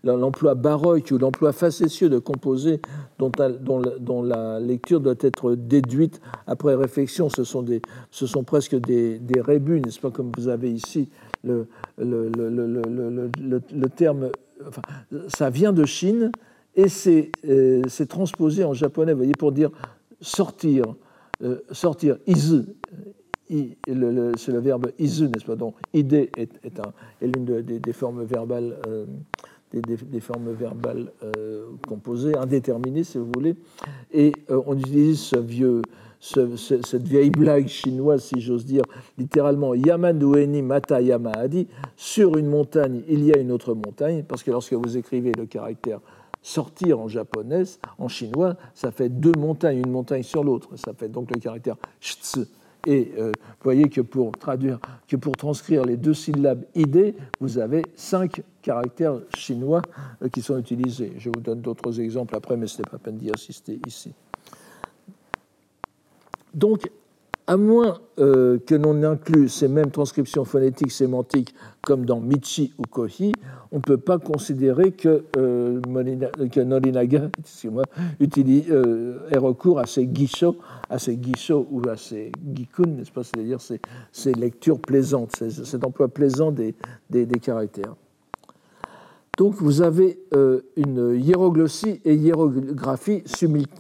l'emploi 0.03 0.55
baroque 0.55 1.09
ou 1.11 1.17
l'emploi 1.17 1.51
facétieux 1.51 2.09
de 2.09 2.19
composés 2.19 2.81
dont, 3.19 4.21
la 4.21 4.59
lecture 4.59 4.99
doit 4.99 5.15
être 5.19 5.55
déduite 5.55 6.21
après 6.47 6.75
réflexion. 6.75 7.29
Ce 7.29 7.43
sont, 7.43 8.43
presque 8.43 8.75
des, 8.75 9.19
rébus, 9.41 9.81
n'est-ce 9.81 9.99
pas, 9.99 10.11
comme 10.11 10.31
vous 10.37 10.47
avez 10.47 10.71
ici 10.71 11.09
le, 11.43 11.67
terme. 13.95 14.29
Ça 15.27 15.49
vient 15.49 15.73
de 15.73 15.85
Chine 15.85 16.31
et 16.75 16.87
c'est 16.89 17.31
euh, 17.47 17.83
transposé 18.07 18.63
en 18.63 18.73
japonais, 18.73 19.13
vous 19.13 19.19
voyez, 19.19 19.33
pour 19.37 19.51
dire 19.51 19.69
sortir. 20.21 20.95
Euh, 21.43 21.59
sortir 21.71 22.17
izu, 22.27 22.63
c'est 23.47 24.51
le 24.51 24.59
verbe 24.59 24.91
isu, 24.99 25.25
n'est-ce 25.25 25.45
pas? 25.45 25.55
Donc, 25.55 25.75
idée 25.93 26.29
est, 26.37 26.49
l'une 27.21 27.61
des, 27.61 27.91
formes 27.91 28.23
verbales, 28.23 28.77
euh, 28.87 29.05
euh, 31.23 31.65
composées, 31.87 32.35
indéterminées, 32.37 33.03
si 33.03 33.17
vous 33.17 33.29
voulez. 33.33 33.55
Et 34.11 34.31
euh, 34.49 34.61
on 34.65 34.77
utilise 34.77 35.31
cette 36.19 37.07
vieille 37.07 37.29
blague 37.29 37.67
chinoise, 37.67 38.23
si 38.23 38.41
j'ose 38.41 38.65
dire, 38.65 38.83
littéralement 39.17 39.73
Yamanueni 39.73 40.61
Mata 40.61 41.01
Yamaadi, 41.01 41.67
sur 41.95 42.37
une 42.37 42.47
montagne, 42.47 43.03
il 43.07 43.23
y 43.23 43.33
a 43.33 43.37
une 43.37 43.51
autre 43.51 43.73
montagne, 43.73 44.23
parce 44.23 44.43
que 44.43 44.51
lorsque 44.51 44.73
vous 44.73 44.97
écrivez 44.97 45.31
le 45.33 45.45
caractère 45.45 45.99
sortir 46.41 46.99
en 46.99 47.07
japonais, 47.07 47.63
en 47.97 48.07
chinois, 48.07 48.55
ça 48.75 48.91
fait 48.91 49.09
deux 49.09 49.33
montagnes, 49.37 49.79
une 49.79 49.91
montagne 49.91 50.21
sur 50.21 50.43
l'autre. 50.43 50.69
Ça 50.75 50.93
fait 50.93 51.09
donc 51.09 51.33
le 51.33 51.39
caractère 51.39 51.75
shitsu. 51.99 52.45
Et 52.85 53.13
euh, 53.17 53.31
vous 53.31 53.63
voyez 53.63 53.89
que 53.89 54.01
pour 54.01 54.31
transcrire 55.37 55.83
les 55.85 55.97
deux 55.97 56.13
syllabes 56.13 56.63
idée, 56.75 57.15
vous 57.39 57.57
avez 57.57 57.83
cinq 57.95 58.41
caractères 58.61 59.19
chinois 59.35 59.81
euh, 60.21 60.29
qui 60.29 60.41
sont 60.41 60.57
utilisés. 60.57 61.13
Je 61.17 61.29
vous 61.29 61.41
donne 61.41 61.61
d'autres 61.61 61.99
exemples 61.99 62.35
après, 62.35 62.57
mais 62.57 62.67
ce 62.67 62.79
n'est 62.79 62.89
pas 62.89 62.97
peine 62.97 63.17
d'y 63.17 63.31
assister 63.31 63.79
ici. 63.87 64.13
Donc, 66.53 66.89
à 67.47 67.57
moins 67.57 67.99
euh, 68.19 68.59
que 68.65 68.75
l'on 68.75 69.03
inclue 69.03 69.49
ces 69.49 69.67
mêmes 69.67 69.91
transcriptions 69.91 70.45
phonétiques 70.45 70.91
sémantiques 70.91 71.53
comme 71.85 72.05
dans 72.05 72.19
Michi 72.19 72.73
ou 72.77 72.83
Kohi, 72.83 73.31
on 73.71 73.77
ne 73.77 73.81
peut 73.81 73.97
pas 73.97 74.17
considérer 74.17 74.91
que, 74.91 75.23
euh, 75.37 75.79
Norinaga 75.87 77.29
utilise, 78.19 78.65
euh, 78.71 79.29
ait 79.29 79.37
recours 79.37 79.79
à 79.79 79.85
ces 79.85 80.05
guichots, 80.07 80.57
à 80.89 80.99
ces 80.99 81.15
guichots 81.15 81.67
ou 81.71 81.87
à 81.87 81.95
ces 81.95 82.31
gikun, 82.53 82.87
n'est-ce 82.87 83.11
pas? 83.11 83.23
C'est-à-dire 83.23 83.59
ces, 83.61 84.33
lectures 84.33 84.79
plaisantes, 84.79 85.35
cet 85.49 85.85
emploi 85.85 86.07
plaisant 86.07 86.51
des, 86.51 86.75
caractères. 87.41 87.95
Donc 89.37 89.55
vous 89.55 89.81
avez 89.81 90.17
une 90.75 91.15
hiéroglossie 91.19 92.01
et 92.03 92.15
hiérographie 92.15 93.23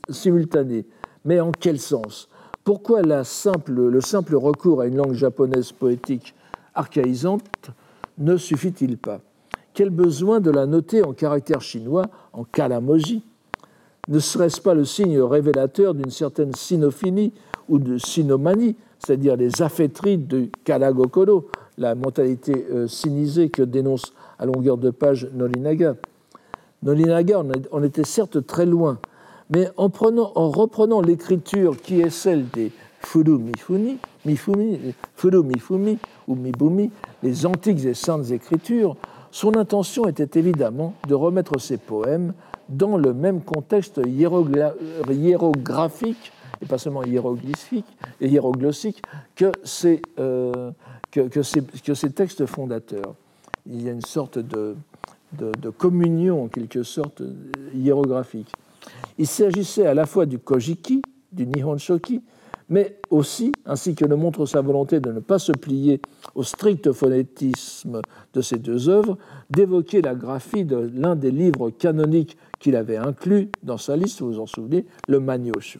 simultanée. 0.09 0.85
Mais 1.23 1.39
en 1.39 1.51
quel 1.51 1.79
sens? 1.79 2.29
Pourquoi 2.63 3.01
le 3.01 3.23
simple 3.23 4.35
recours 4.35 4.81
à 4.81 4.87
une 4.87 4.97
langue 4.97 5.13
japonaise 5.13 5.71
poétique 5.71 6.35
archaïsante 6.75 7.71
ne 8.17 8.37
suffit-il 8.37 8.97
pas 8.97 9.21
Quel 9.73 9.89
besoin 9.89 10.39
de 10.39 10.51
la 10.51 10.65
noter 10.65 11.03
en 11.03 11.13
caractère 11.13 11.61
chinois, 11.61 12.05
en 12.33 12.43
kalamoji 12.43 13.23
Ne 14.07 14.19
serait-ce 14.19 14.61
pas 14.61 14.73
le 14.73 14.85
signe 14.85 15.19
révélateur 15.19 15.93
d'une 15.93 16.11
certaine 16.11 16.53
sinophilie 16.53 17.33
ou 17.67 17.79
de 17.79 17.97
sinomanie, 17.97 18.75
c'est-à-dire 18.99 19.35
les 19.35 19.61
affaîtries 19.61 20.17
de 20.17 20.49
Kalagokodo, 20.63 21.49
la 21.77 21.95
mentalité 21.95 22.65
euh, 22.71 22.87
cynisée 22.87 23.49
que 23.49 23.63
dénonce 23.63 24.13
à 24.39 24.45
longueur 24.45 24.77
de 24.77 24.91
page 24.91 25.27
Nolinaga? 25.33 25.95
Nolinaga 26.83 27.43
en 27.71 27.83
était 27.83 28.03
certes 28.03 28.45
très 28.45 28.65
loin, 28.65 28.99
mais 29.49 29.69
en, 29.77 29.89
prenant, 29.89 30.31
en 30.35 30.49
reprenant 30.49 31.01
l'écriture 31.01 31.77
qui 31.81 32.01
est 32.01 32.09
celle 32.09 32.47
des 32.49 32.71
Furu 32.99 33.37
Mifumi, 33.37 33.97
Mifumi, 34.25 34.93
Furu 35.15 35.43
Mifumi 35.43 35.97
ou 36.27 36.35
Mibumi, 36.35 36.91
les 37.23 37.45
antiques 37.45 37.85
et 37.85 37.93
saintes 37.93 38.31
écritures, 38.31 38.95
son 39.31 39.57
intention 39.57 40.07
était 40.07 40.39
évidemment 40.39 40.93
de 41.07 41.13
remettre 41.13 41.59
ses 41.59 41.77
poèmes 41.77 42.33
dans 42.69 42.97
le 42.97 43.13
même 43.13 43.41
contexte 43.41 44.01
hiérographique, 44.07 46.31
et 46.61 46.65
pas 46.65 46.77
seulement 46.77 47.03
hiéroglyphique, 47.03 47.85
et 48.21 48.29
hiéroglossique, 48.29 49.01
que 49.35 49.51
ces, 49.63 50.01
euh, 50.19 50.71
que, 51.11 51.27
que, 51.27 52.07
textes 52.07 52.45
fondateurs. 52.45 53.15
Il 53.67 53.83
y 53.83 53.89
a 53.89 53.91
une 53.91 54.01
sorte 54.01 54.39
de, 54.39 54.75
de, 55.33 55.51
de 55.61 55.69
communion, 55.69 56.43
en 56.43 56.47
quelque 56.47 56.83
sorte, 56.83 57.21
hiérographique. 57.73 58.51
Il 59.17 59.27
s'agissait 59.27 59.85
à 59.85 59.93
la 59.93 60.05
fois 60.05 60.25
du 60.25 60.39
Kojiki, 60.39 61.01
du 61.31 61.45
Nihon 61.45 61.77
Shoki, 61.77 62.21
mais 62.69 62.97
aussi, 63.09 63.51
ainsi 63.65 63.95
que 63.95 64.05
le 64.05 64.15
montre 64.15 64.45
sa 64.45 64.61
volonté 64.61 64.99
de 64.99 65.11
ne 65.11 65.19
pas 65.19 65.39
se 65.39 65.51
plier 65.51 66.01
au 66.33 66.43
strict 66.43 66.91
phonétisme 66.91 68.01
de 68.33 68.41
ces 68.41 68.57
deux 68.57 68.89
œuvres, 68.89 69.17
d'évoquer 69.49 70.01
la 70.01 70.15
graphie 70.15 70.65
de 70.65 70.91
l'un 70.95 71.15
des 71.15 71.31
livres 71.31 71.69
canoniques 71.69 72.37
qu'il 72.59 72.75
avait 72.75 72.97
inclus 72.97 73.49
dans 73.63 73.77
sa 73.77 73.95
liste, 73.95 74.21
vous 74.21 74.33
vous 74.33 74.39
en 74.39 74.47
souvenez, 74.47 74.85
le 75.07 75.19
Manyoshu. 75.19 75.79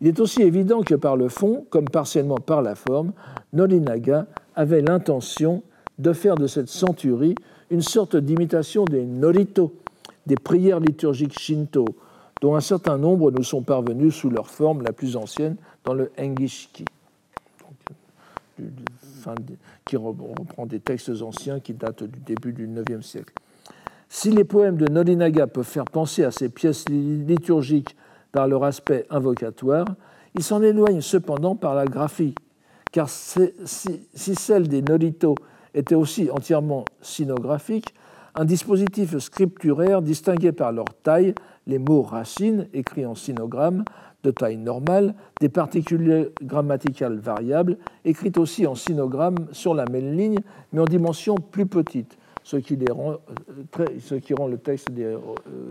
Il 0.00 0.06
est 0.06 0.20
aussi 0.20 0.42
évident 0.42 0.82
que 0.82 0.94
par 0.94 1.16
le 1.16 1.28
fond, 1.28 1.66
comme 1.70 1.88
partiellement 1.88 2.36
par 2.36 2.62
la 2.62 2.76
forme, 2.76 3.12
Norinaga 3.52 4.26
avait 4.54 4.82
l'intention 4.82 5.62
de 5.98 6.12
faire 6.12 6.36
de 6.36 6.46
cette 6.46 6.68
centurie 6.68 7.34
une 7.70 7.82
sorte 7.82 8.16
d'imitation 8.16 8.84
des 8.84 9.04
Norito, 9.04 9.74
des 10.26 10.36
prières 10.36 10.78
liturgiques 10.78 11.38
shinto, 11.38 11.84
dont 12.40 12.54
un 12.54 12.60
certain 12.60 12.98
nombre 12.98 13.30
nous 13.32 13.42
sont 13.42 13.62
parvenus 13.62 14.14
sous 14.14 14.30
leur 14.30 14.48
forme 14.48 14.82
la 14.82 14.92
plus 14.92 15.16
ancienne 15.16 15.56
dans 15.88 15.94
le 15.94 16.12
Engishiki, 16.18 16.84
qui 19.86 19.96
reprend 19.96 20.66
des 20.66 20.80
textes 20.80 21.10
anciens 21.22 21.60
qui 21.60 21.72
datent 21.72 22.04
du 22.04 22.20
début 22.20 22.52
du 22.52 22.68
IXe 22.68 23.06
siècle. 23.06 23.32
Si 24.10 24.30
les 24.30 24.44
poèmes 24.44 24.76
de 24.76 24.86
Nolinaga 24.86 25.46
peuvent 25.46 25.64
faire 25.64 25.86
penser 25.86 26.24
à 26.24 26.30
ces 26.30 26.50
pièces 26.50 26.84
liturgiques 26.90 27.96
par 28.32 28.48
leur 28.48 28.64
aspect 28.64 29.06
invocatoire, 29.08 29.86
ils 30.34 30.42
s'en 30.42 30.62
éloignent 30.62 31.00
cependant 31.00 31.56
par 31.56 31.74
la 31.74 31.86
graphie, 31.86 32.34
car 32.92 33.08
si, 33.08 33.54
celle 34.14 34.68
des 34.68 34.82
Norito 34.82 35.36
était 35.72 35.94
aussi 35.94 36.30
entièrement 36.30 36.84
sinographique, 37.00 37.94
un 38.34 38.44
dispositif 38.44 39.16
scripturaire 39.16 40.02
distingué 40.02 40.52
par 40.52 40.70
leur 40.70 40.84
taille 41.02 41.34
les 41.66 41.78
mots 41.78 42.02
racines, 42.02 42.68
écrits 42.74 43.06
en 43.06 43.14
sinogramme 43.14 43.84
de 44.24 44.30
taille 44.30 44.56
normale, 44.56 45.14
des 45.40 45.48
particules 45.48 46.32
grammaticales 46.42 47.18
variables, 47.18 47.76
écrites 48.04 48.38
aussi 48.38 48.66
en 48.66 48.74
sinogramme 48.74 49.36
sur 49.52 49.74
la 49.74 49.84
même 49.86 50.16
ligne, 50.16 50.40
mais 50.72 50.80
en 50.80 50.84
dimension 50.84 51.36
plus 51.36 51.66
petite, 51.66 52.18
ce 52.42 52.56
qui, 52.56 52.76
euh, 52.88 54.34
rend 54.36 54.46
le 54.48 54.58
texte 54.58 54.90
des 54.90 55.04
euh, 55.04 55.18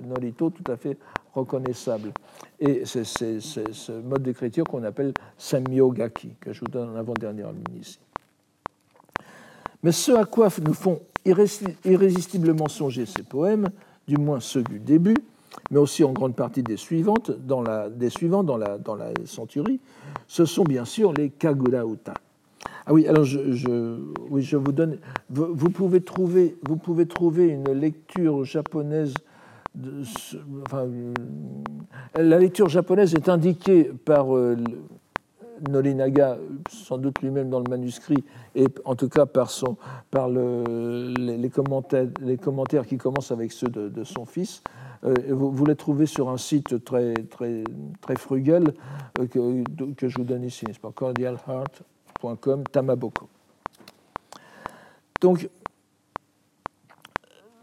Norito 0.07 0.49
tout 0.49 0.71
à 0.71 0.77
fait 0.77 0.97
reconnaissable. 1.33 2.11
Et 2.59 2.83
c'est 2.85 3.03
ce 3.03 3.91
mode 4.01 4.23
d'écriture 4.23 4.63
qu'on 4.63 4.83
appelle 4.83 5.13
Semyogaki, 5.37 6.31
que 6.39 6.53
je 6.53 6.61
vous 6.61 6.67
donne 6.67 6.89
en 6.89 6.95
avant-dernière 6.95 7.51
ligne 7.51 7.79
ici. 7.79 7.99
Mais 9.83 9.91
ce 9.91 10.11
à 10.13 10.25
quoi 10.25 10.49
nous 10.65 10.73
font 10.73 11.01
irrésistiblement 11.85 12.67
songer 12.67 13.05
ces 13.05 13.23
poèmes, 13.23 13.69
du 14.07 14.17
moins 14.17 14.39
ceux 14.39 14.63
du 14.63 14.79
début, 14.79 15.17
mais 15.71 15.77
aussi 15.77 16.03
en 16.03 16.13
grande 16.13 16.35
partie 16.35 16.63
des 16.63 16.77
suivantes, 16.77 17.31
dans 17.31 17.61
la, 17.61 17.89
des 17.89 18.09
suivants 18.09 18.43
dans 18.43 18.57
la, 18.57 18.77
dans 18.77 18.95
la 18.95 19.11
centurie, 19.25 19.79
ce 20.27 20.45
sont 20.45 20.63
bien 20.63 20.85
sûr 20.85 21.13
les 21.13 21.29
Kagura 21.29 21.83
Uta. 21.85 22.13
Ah 22.85 22.93
oui, 22.93 23.05
alors 23.05 23.25
je, 23.25 23.97
oui, 24.29 24.41
je 24.41 24.55
vous 24.55 24.71
donne. 24.71 24.97
Vous, 25.29 25.69
pouvez 25.69 25.99
trouver, 25.99 26.55
vous 26.65 26.77
pouvez 26.77 27.05
trouver 27.05 27.47
une 27.47 27.71
lecture 27.73 28.45
japonaise. 28.45 29.13
Enfin, 30.65 30.87
la 32.15 32.39
lecture 32.39 32.69
japonaise 32.69 33.13
est 33.13 33.27
indiquée 33.27 33.91
par 34.05 34.35
euh, 34.35 34.55
Nolinaga, 35.69 36.37
sans 36.69 36.97
doute 36.97 37.21
lui-même 37.21 37.49
dans 37.49 37.59
le 37.59 37.69
manuscrit, 37.69 38.23
et 38.55 38.65
en 38.85 38.95
tout 38.95 39.09
cas 39.09 39.25
par, 39.25 39.49
les, 40.29 41.49
commentaires, 41.49 42.85
qui 42.85 42.97
commencent 42.97 43.31
avec 43.31 43.51
ceux 43.51 43.69
de, 43.69 44.03
son 44.03 44.25
fils. 44.25 44.61
Euh, 45.03 45.13
vous, 45.29 45.65
les 45.65 45.75
trouvez 45.75 46.07
sur 46.07 46.29
un 46.29 46.37
site 46.37 46.83
très, 46.83 47.13
très, 47.13 47.63
très 48.01 48.15
frugal 48.15 48.73
euh, 49.19 49.27
que, 49.27 49.63
que, 49.93 50.07
je 50.07 50.17
vous 50.17 50.23
donne 50.23 50.43
ici, 50.43 50.65
n'est-ce 50.65 50.79
pas? 50.79 50.91
cordialheart.com, 50.91 52.63
Tamaboko. 52.71 53.29
Donc, 55.21 55.49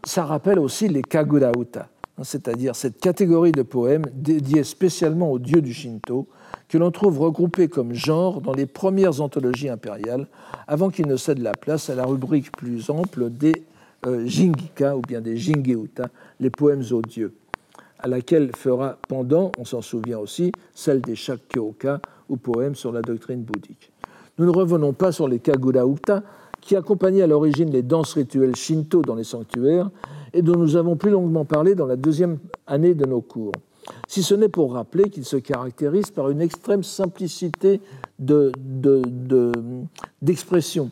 ça 0.05 0.23
rappelle 0.23 0.59
aussi 0.59 0.87
les 0.87 1.01
Kagurauta, 1.01 1.89
hein, 2.17 2.23
c'est-à-dire 2.23 2.75
cette 2.75 2.99
catégorie 2.99 3.51
de 3.51 3.63
poèmes 3.63 4.05
dédiés 4.13 4.63
spécialement 4.63 5.31
aux 5.31 5.39
dieux 5.39 5.61
du 5.61 5.73
Shinto, 5.73 6.27
que 6.67 6.77
l'on 6.77 6.91
trouve 6.91 7.19
regroupés 7.19 7.67
comme 7.67 7.93
genre 7.93 8.41
dans 8.41 8.53
les 8.53 8.65
premières 8.65 9.21
anthologies 9.21 9.69
impériales, 9.69 10.27
avant 10.67 10.89
qu'ils 10.89 11.07
ne 11.07 11.15
cèdent 11.15 11.41
la 11.41 11.53
place 11.53 11.89
à 11.89 11.95
la 11.95 12.05
rubrique 12.05 12.51
plus 12.51 12.89
ample 12.89 13.29
des 13.29 13.53
euh, 14.05 14.25
Jingika 14.25 14.95
ou 14.97 15.01
bien 15.01 15.21
des 15.21 15.37
Jingeuta, 15.37 16.09
les 16.39 16.49
poèmes 16.49 16.83
aux 16.91 17.01
dieux, 17.01 17.33
à 17.99 18.07
laquelle 18.07 18.51
fera 18.55 18.97
pendant, 19.07 19.51
on 19.57 19.65
s'en 19.65 19.81
souvient 19.81 20.19
aussi, 20.19 20.51
celle 20.73 21.01
des 21.01 21.15
Shakkyoka 21.15 22.01
ou 22.29 22.37
poèmes 22.37 22.75
sur 22.75 22.91
la 22.91 23.01
doctrine 23.01 23.43
bouddhique. 23.43 23.91
Nous 24.37 24.45
ne 24.45 24.51
revenons 24.51 24.93
pas 24.93 25.11
sur 25.11 25.27
les 25.27 25.39
Kagurauta, 25.39 26.23
qui 26.61 26.75
accompagnait 26.75 27.21
à 27.21 27.27
l'origine 27.27 27.69
les 27.69 27.83
danses 27.83 28.13
rituelles 28.13 28.55
shinto 28.55 29.03
dans 29.03 29.15
les 29.15 29.23
sanctuaires 29.23 29.91
et 30.33 30.41
dont 30.41 30.57
nous 30.57 30.75
avons 30.75 30.95
plus 30.95 31.11
longuement 31.11 31.45
parlé 31.45 31.75
dans 31.75 31.85
la 31.85 31.95
deuxième 31.95 32.39
année 32.65 32.95
de 32.95 33.05
nos 33.05 33.21
cours, 33.21 33.53
si 34.07 34.23
ce 34.23 34.33
n'est 34.35 34.49
pour 34.49 34.73
rappeler 34.73 35.09
qu'ils 35.09 35.25
se 35.25 35.37
caractérisent 35.37 36.11
par 36.11 36.29
une 36.29 36.41
extrême 36.41 36.83
simplicité 36.83 37.79
d'expression. 38.19 40.85
De, 40.85 40.91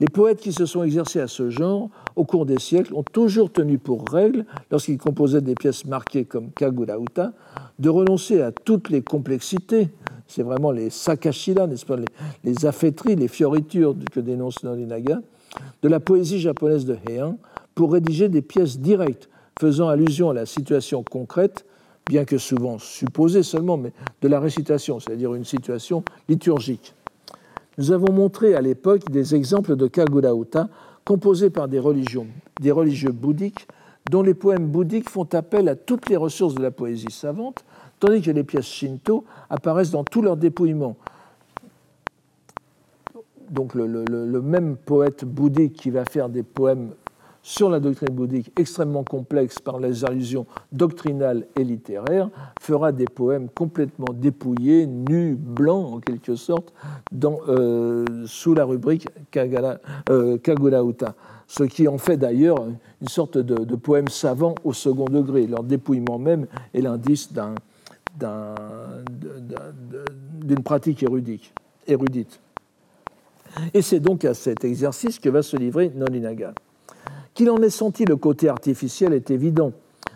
les 0.00 0.06
poètes 0.06 0.40
qui 0.40 0.52
se 0.52 0.64
sont 0.64 0.84
exercés 0.84 1.20
à 1.20 1.26
ce 1.26 1.50
genre 1.50 1.90
au 2.14 2.24
cours 2.24 2.46
des 2.46 2.60
siècles 2.60 2.94
ont 2.94 3.02
toujours 3.02 3.50
tenu 3.50 3.78
pour 3.78 4.04
règle, 4.08 4.46
lorsqu'ils 4.70 4.98
composaient 4.98 5.40
des 5.40 5.56
pièces 5.56 5.84
marquées 5.86 6.24
comme 6.24 6.52
Kagurauta, 6.52 7.32
de 7.80 7.88
renoncer 7.88 8.40
à 8.40 8.52
toutes 8.52 8.90
les 8.90 9.02
complexités 9.02 9.88
c'est 10.28 10.42
vraiment 10.42 10.70
les 10.70 10.90
sakashila, 10.90 11.66
n'est-ce 11.66 11.86
pas, 11.86 11.96
les, 11.96 12.04
les, 12.44 13.16
les 13.16 13.28
fioritures 13.28 13.96
que 14.12 14.20
dénonce 14.20 14.62
Norinaga, 14.62 15.20
de 15.82 15.88
la 15.88 16.00
poésie 16.00 16.38
japonaise 16.38 16.84
de 16.84 16.96
Heian, 17.08 17.38
pour 17.74 17.92
rédiger 17.92 18.28
des 18.28 18.42
pièces 18.42 18.78
directes 18.78 19.28
faisant 19.58 19.88
allusion 19.88 20.30
à 20.30 20.34
la 20.34 20.46
situation 20.46 21.02
concrète, 21.02 21.64
bien 22.08 22.24
que 22.24 22.38
souvent 22.38 22.78
supposée 22.78 23.42
seulement, 23.42 23.76
mais 23.76 23.92
de 24.22 24.28
la 24.28 24.40
récitation, 24.40 24.98
c'est-à-dire 24.98 25.34
une 25.34 25.44
situation 25.44 26.02
liturgique. 26.28 26.94
Nous 27.76 27.92
avons 27.92 28.12
montré 28.12 28.54
à 28.54 28.60
l'époque 28.60 29.08
des 29.10 29.34
exemples 29.34 29.76
de 29.76 29.86
Kagurauta 29.86 30.68
composés 31.04 31.50
par 31.50 31.68
des, 31.68 31.78
religions, 31.78 32.26
des 32.60 32.72
religieux 32.72 33.12
bouddhiques 33.12 33.68
dont 34.10 34.22
les 34.22 34.34
poèmes 34.34 34.66
bouddhiques 34.66 35.10
font 35.10 35.28
appel 35.34 35.68
à 35.68 35.76
toutes 35.76 36.08
les 36.08 36.16
ressources 36.16 36.54
de 36.54 36.62
la 36.62 36.70
poésie 36.70 37.10
savante, 37.10 37.64
tandis 38.00 38.22
que 38.22 38.30
les 38.30 38.42
pièces 38.42 38.66
shinto 38.66 39.24
apparaissent 39.50 39.90
dans 39.90 40.04
tout 40.04 40.22
leur 40.22 40.36
dépouillement. 40.36 40.96
Donc 43.50 43.74
le, 43.74 44.40
même 44.40 44.76
poète 44.76 45.24
bouddhique 45.24 45.74
qui 45.74 45.90
va 45.90 46.04
faire 46.04 46.28
des 46.28 46.42
poèmes 46.42 46.92
sur 47.48 47.70
la 47.70 47.80
doctrine 47.80 48.14
bouddhique 48.14 48.52
extrêmement 48.58 49.04
complexes 49.04 49.58
par 49.58 49.80
les 49.80 50.04
allusions 50.04 50.44
doctrinales 50.70 51.46
et 51.56 51.64
littéraires, 51.64 52.28
fera 52.60 52.92
des 52.92 53.06
poèmes 53.06 53.48
complètement 53.48 54.12
dépouillés, 54.12 54.86
nus, 54.86 55.34
blancs 55.34 55.94
en 55.94 56.00
quelque 56.00 56.34
sorte, 56.34 56.74
euh, 57.24 58.04
sous 58.26 58.52
la 58.52 58.66
rubrique 58.66 59.08
Kagala, 59.30 59.80
euh, 60.10 60.36
ce 61.46 61.62
qui 61.64 61.88
en 61.88 61.96
fait 61.96 62.18
d'ailleurs 62.18 62.66
une 63.00 63.08
sorte 63.08 63.38
de, 63.38 63.76
poème 63.76 64.08
savant 64.08 64.54
au 64.62 64.74
second 64.74 65.06
degré. 65.06 65.46
Leur 65.46 65.62
dépouillement 65.62 66.18
même 66.18 66.46
est 66.74 66.82
l'indice 66.82 67.32
d'un 67.32 67.54
d'une 70.44 70.62
pratique 70.62 71.02
érudite. 71.02 71.50
érudite. 71.86 72.40
Et 73.72 73.80
c'est 73.80 74.00
donc 74.00 74.26
à 74.26 74.34
cet 74.34 74.64
exercice 74.64 75.18
que 75.18 75.30
va 75.30 75.42
se 75.42 75.56
livrer 75.56 75.90
Nolinaga. 75.94 76.52
Qu'il 77.38 77.50
en 77.50 77.62
ait 77.62 77.70
senti 77.70 78.04
le 78.04 78.16
côté 78.16 78.48
artificiel 78.48 79.12
est 79.12 79.30
évident, 79.30 79.72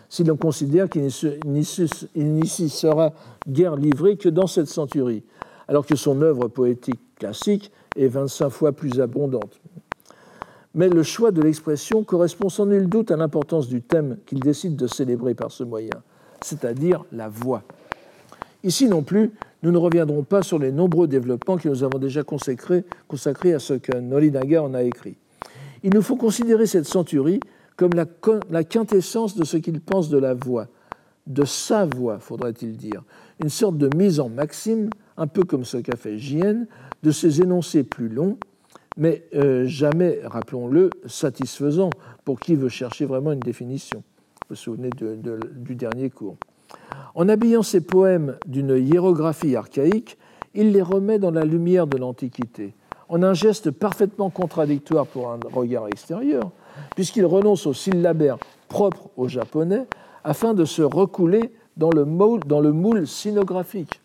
si 0.09 0.25
l'on 0.25 0.35
considère 0.35 0.89
qu'il 0.89 1.03
n'y 1.03 1.63
sera 1.63 3.13
guère 3.47 3.77
livré 3.77 4.17
que 4.17 4.27
dans 4.27 4.45
cette 4.45 4.67
centurie, 4.67 5.23
alors 5.69 5.85
que 5.85 5.95
son 5.95 6.21
œuvre 6.21 6.49
poétique 6.49 6.99
classique 7.15 7.71
est 7.95 8.09
25 8.09 8.49
fois 8.49 8.73
plus 8.73 8.99
abondante. 8.99 9.61
Mais 10.75 10.89
le 10.89 11.01
choix 11.01 11.31
de 11.31 11.41
l'expression 11.41 12.03
correspond 12.03 12.49
sans 12.49 12.65
nul 12.65 12.89
doute 12.89 13.09
à 13.09 13.15
l'importance 13.15 13.69
du 13.69 13.81
thème 13.81 14.17
qu'il 14.25 14.41
décide 14.41 14.75
de 14.75 14.87
célébrer 14.87 15.33
par 15.33 15.49
ce 15.49 15.63
moyen, 15.63 16.03
c'est-à-dire 16.41 17.05
la 17.13 17.29
voix. 17.29 17.63
Ici 18.65 18.89
non 18.89 19.01
plus, 19.01 19.31
nous 19.61 19.71
ne 19.71 19.77
reviendrons 19.77 20.23
pas 20.23 20.43
sur 20.43 20.59
les 20.59 20.73
nombreux 20.73 21.07
développements 21.07 21.55
que 21.55 21.69
nous 21.69 21.83
avons 21.83 21.99
déjà 21.99 22.23
consacrés, 22.23 22.83
à 23.53 23.59
ce 23.59 23.75
que 23.75 23.97
Nolinaga 23.97 24.61
en 24.61 24.73
a 24.73 24.83
écrit. 24.83 25.15
Il 25.83 25.93
nous 25.93 26.01
faut 26.01 26.15
considérer 26.15 26.65
cette 26.65 26.85
centurie 26.85 27.39
comme 27.75 27.91
la, 27.93 28.63
quintessence 28.63 29.35
de 29.35 29.43
ce 29.43 29.57
qu'il 29.57 29.81
pense 29.81 30.09
de 30.09 30.17
la 30.17 30.33
voix, 30.33 30.67
de 31.27 31.43
sa 31.43 31.85
voix, 31.85 32.19
faudrait-il 32.19 32.77
dire, 32.77 33.03
une 33.41 33.49
sorte 33.49 33.77
de 33.77 33.89
mise 33.95 34.19
en 34.19 34.29
maxime, 34.29 34.89
un 35.17 35.27
peu 35.27 35.43
comme 35.43 35.65
ce 35.65 35.77
qu'a 35.77 35.97
fait 35.97 36.17
Jien, 36.17 36.65
de 37.01 37.11
ses 37.11 37.41
énoncés 37.41 37.83
plus 37.83 38.09
longs, 38.09 38.37
mais 38.95 39.25
euh, 39.33 39.65
jamais, 39.65 40.21
rappelons-le, 40.23 40.89
satisfaisant 41.05 41.89
pour 42.23 42.39
qui 42.39 42.55
veut 42.55 42.69
chercher 42.69 43.05
vraiment 43.05 43.31
une 43.31 43.39
définition. 43.39 44.03
Vous 44.49 44.49
vous 44.51 44.55
souvenez 44.55 44.89
du 44.91 45.75
dernier 45.75 46.09
cours. 46.09 46.37
En 47.15 47.27
habillant 47.27 47.63
ses 47.63 47.81
poèmes 47.81 48.37
d'une 48.45 48.77
hiérographie 48.77 49.55
archaïque, 49.55 50.17
il 50.53 50.71
les 50.71 50.81
remet 50.81 51.19
dans 51.19 51.31
la 51.31 51.45
lumière 51.45 51.87
de 51.87 51.97
l'Antiquité, 51.97 52.75
en 53.13 53.21
un 53.21 53.35
geste 53.35 53.69
parfaitement 53.69 54.31
contradictoire 54.31 55.05
pour 55.05 55.29
un 55.29 55.39
regard 55.53 55.87
extérieur, 55.87 56.49
puisqu'il 56.95 57.27
renonce 57.27 57.67
au 57.67 57.73
syllabaire 57.73 58.39
propre 58.69 59.11
aux 59.17 59.27
Japonais 59.27 59.85
afin 60.23 60.55
de 60.55 60.65
se 60.65 60.81
recouler 60.81 61.53
dans 61.77 61.91
le 61.91 62.05
moule, 62.05 62.39
dans 62.47 62.59
le 62.59 62.71
moule 62.71 63.05
sinographique. 63.05 64.01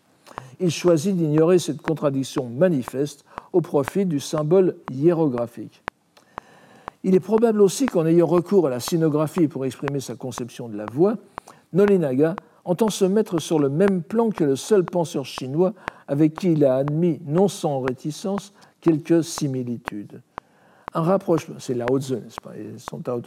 Il 0.59 0.69
choisit 0.69 1.15
d'ignorer 1.15 1.57
cette 1.57 1.81
contradiction 1.81 2.49
manifeste 2.49 3.25
au 3.51 3.61
profit 3.61 4.05
du 4.05 4.19
symbole 4.19 4.75
hiérographique. 4.91 5.81
Il 7.03 7.15
est 7.15 7.19
probable 7.19 7.61
aussi 7.63 7.87
qu'en 7.87 8.05
ayant 8.05 8.27
recours 8.27 8.67
à 8.67 8.69
la 8.69 8.79
sinographie 8.79 9.47
pour 9.47 9.65
exprimer 9.65 10.01
sa 10.01 10.13
conception 10.13 10.69
de 10.69 10.77
la 10.77 10.85
voix, 10.85 11.15
Nolinaga 11.73 12.35
entend 12.63 12.89
se 12.89 13.05
mettre 13.05 13.39
sur 13.39 13.57
le 13.57 13.69
même 13.69 14.03
plan 14.03 14.29
que 14.29 14.43
le 14.43 14.55
seul 14.55 14.83
penseur 14.83 15.25
chinois 15.25 15.73
avec 16.07 16.35
qui 16.35 16.51
il 16.51 16.63
a 16.63 16.75
admis, 16.75 17.19
non 17.25 17.47
sans 17.47 17.79
réticence, 17.79 18.53
quelques 18.81 19.23
similitudes. 19.23 20.21
Un 20.93 21.01
rapprochement, 21.01 21.55
c'est 21.59 21.75
Lao 21.75 21.99
Tzu, 21.99 22.15
n'est-ce 22.15 22.41
pas, 22.41 22.53
son 22.77 22.99
Tao. 22.99 23.21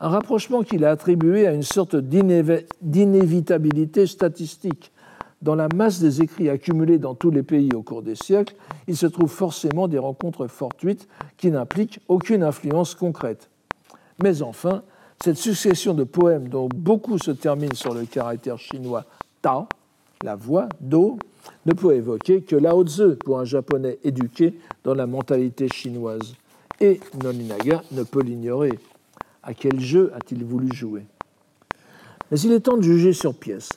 Un 0.00 0.08
rapprochement 0.08 0.62
qu'il 0.62 0.84
a 0.84 0.90
attribué 0.90 1.46
à 1.46 1.52
une 1.52 1.62
sorte 1.62 1.94
d'inévitabilité 1.96 4.06
statistique. 4.06 4.90
Dans 5.42 5.54
la 5.54 5.68
masse 5.74 6.00
des 6.00 6.22
écrits 6.22 6.48
accumulés 6.48 6.98
dans 6.98 7.14
tous 7.14 7.30
les 7.30 7.42
pays 7.42 7.68
au 7.74 7.82
cours 7.82 8.02
des 8.02 8.14
siècles, 8.14 8.54
il 8.86 8.96
se 8.96 9.06
trouve 9.06 9.30
forcément 9.30 9.88
des 9.88 9.98
rencontres 9.98 10.46
fortuites 10.46 11.08
qui 11.36 11.50
n'impliquent 11.50 12.00
aucune 12.08 12.42
influence 12.42 12.94
concrète. 12.94 13.50
Mais 14.22 14.40
enfin, 14.42 14.82
cette 15.22 15.36
succession 15.36 15.94
de 15.94 16.04
poèmes 16.04 16.48
dont 16.48 16.68
beaucoup 16.74 17.18
se 17.18 17.32
terminent 17.32 17.74
sur 17.74 17.94
le 17.94 18.04
caractère 18.04 18.58
chinois 18.58 19.04
Ta, 19.40 19.66
la 20.22 20.36
voix, 20.36 20.68
Do, 20.80 21.18
ne 21.66 21.72
peut 21.72 21.94
évoquer 21.94 22.42
que 22.42 22.56
Lao 22.56 22.84
Tzu 22.84 23.16
pour 23.16 23.38
un 23.38 23.44
japonais 23.44 23.98
éduqué 24.04 24.54
dans 24.84 24.94
la 24.94 25.06
mentalité 25.06 25.68
chinoise. 25.68 26.34
Et 26.80 27.00
Noninaga 27.22 27.82
ne 27.92 28.02
peut 28.02 28.22
l'ignorer. 28.22 28.78
À 29.42 29.54
quel 29.54 29.80
jeu 29.80 30.12
a-t-il 30.14 30.44
voulu 30.44 30.72
jouer? 30.74 31.04
Mais 32.30 32.40
il 32.40 32.52
est 32.52 32.60
temps 32.60 32.76
de 32.76 32.82
juger 32.82 33.12
sur 33.12 33.34
pièce. 33.34 33.70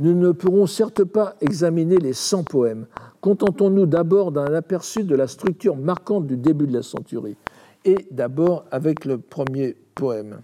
Nous 0.00 0.14
ne 0.14 0.30
pourrons 0.30 0.66
certes 0.66 1.04
pas 1.04 1.34
examiner 1.40 1.96
les 1.96 2.12
100 2.12 2.44
poèmes. 2.44 2.86
Contentons-nous 3.20 3.86
d'abord 3.86 4.30
d'un 4.30 4.54
aperçu 4.54 5.02
de 5.02 5.16
la 5.16 5.26
structure 5.26 5.76
marquante 5.76 6.26
du 6.26 6.36
début 6.36 6.68
de 6.68 6.74
la 6.74 6.82
centurie. 6.82 7.36
Et 7.84 8.06
d'abord 8.10 8.64
avec 8.70 9.04
le 9.04 9.18
premier 9.18 9.76
poème. 9.94 10.38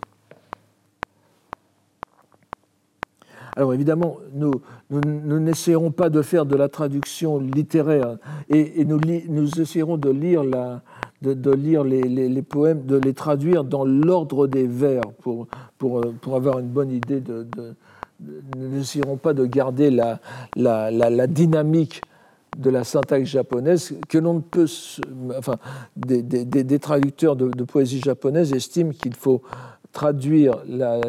Alors 3.57 3.73
évidemment, 3.73 4.19
nous, 4.35 4.53
nous, 4.90 5.38
n'essaierons 5.38 5.93
pas 5.93 6.11
de 6.11 6.23
faire 6.23 6.45
de 6.45 6.57
la 6.57 6.69
traduction 6.69 7.38
littéraire 7.38 8.17
et, 8.51 8.85
nous, 8.85 9.01
nous, 9.29 9.61
essayerons 9.61 9.97
de 9.97 10.11
lire, 10.11 10.43
les, 11.85 12.43
poèmes, 12.43 12.85
de 12.85 12.97
les 12.97 13.14
traduire 13.14 13.64
dans 13.64 13.85
l'ordre 13.85 14.47
des 14.49 14.67
vers 14.67 15.03
pour, 15.21 15.47
avoir 16.35 16.59
une 16.59 16.69
bonne 16.69 16.90
idée 16.90 17.23
nous 18.21 18.69
n'essaierons 18.69 19.17
pas 19.17 19.35
de 19.35 19.45
garder 19.45 19.90
la, 19.90 21.27
dynamique 21.27 22.03
de 22.57 22.71
la 22.71 22.85
syntaxe 22.85 23.29
japonaise 23.29 23.95
que 24.09 24.19
l'on 24.19 24.35
ne 24.35 24.40
peut. 24.40 24.69
Enfin, 25.37 25.57
des, 25.97 26.79
traducteurs 26.79 27.37
de, 27.37 27.64
poésie 27.64 28.01
japonaise 28.01 28.53
estiment 28.53 28.93
qu'il 28.93 29.14
faut 29.14 29.43
traduire 29.95 30.59
la, 30.69 31.01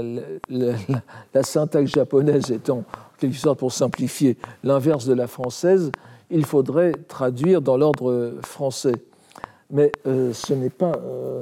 syntaxe 1.44 1.92
japonaise 1.92 2.52
étant, 2.52 2.86
quelque 3.18 3.36
sorte, 3.36 3.60
pour 3.60 3.74
simplifier, 3.74 4.38
l'inverse 4.64 5.06
de 5.06 5.14
la 5.14 5.28
française, 5.28 5.92
il 6.30 6.46
faudrait 6.46 6.94
traduire 7.08 7.62
dans 7.62 7.76
l'ordre 7.76 8.36
français. 8.42 8.94
Mais 9.72 9.92
euh, 10.08 10.32
ce 10.32 10.54
n'est 10.54 10.70
pas. 10.70 10.94
Euh, 10.96 11.42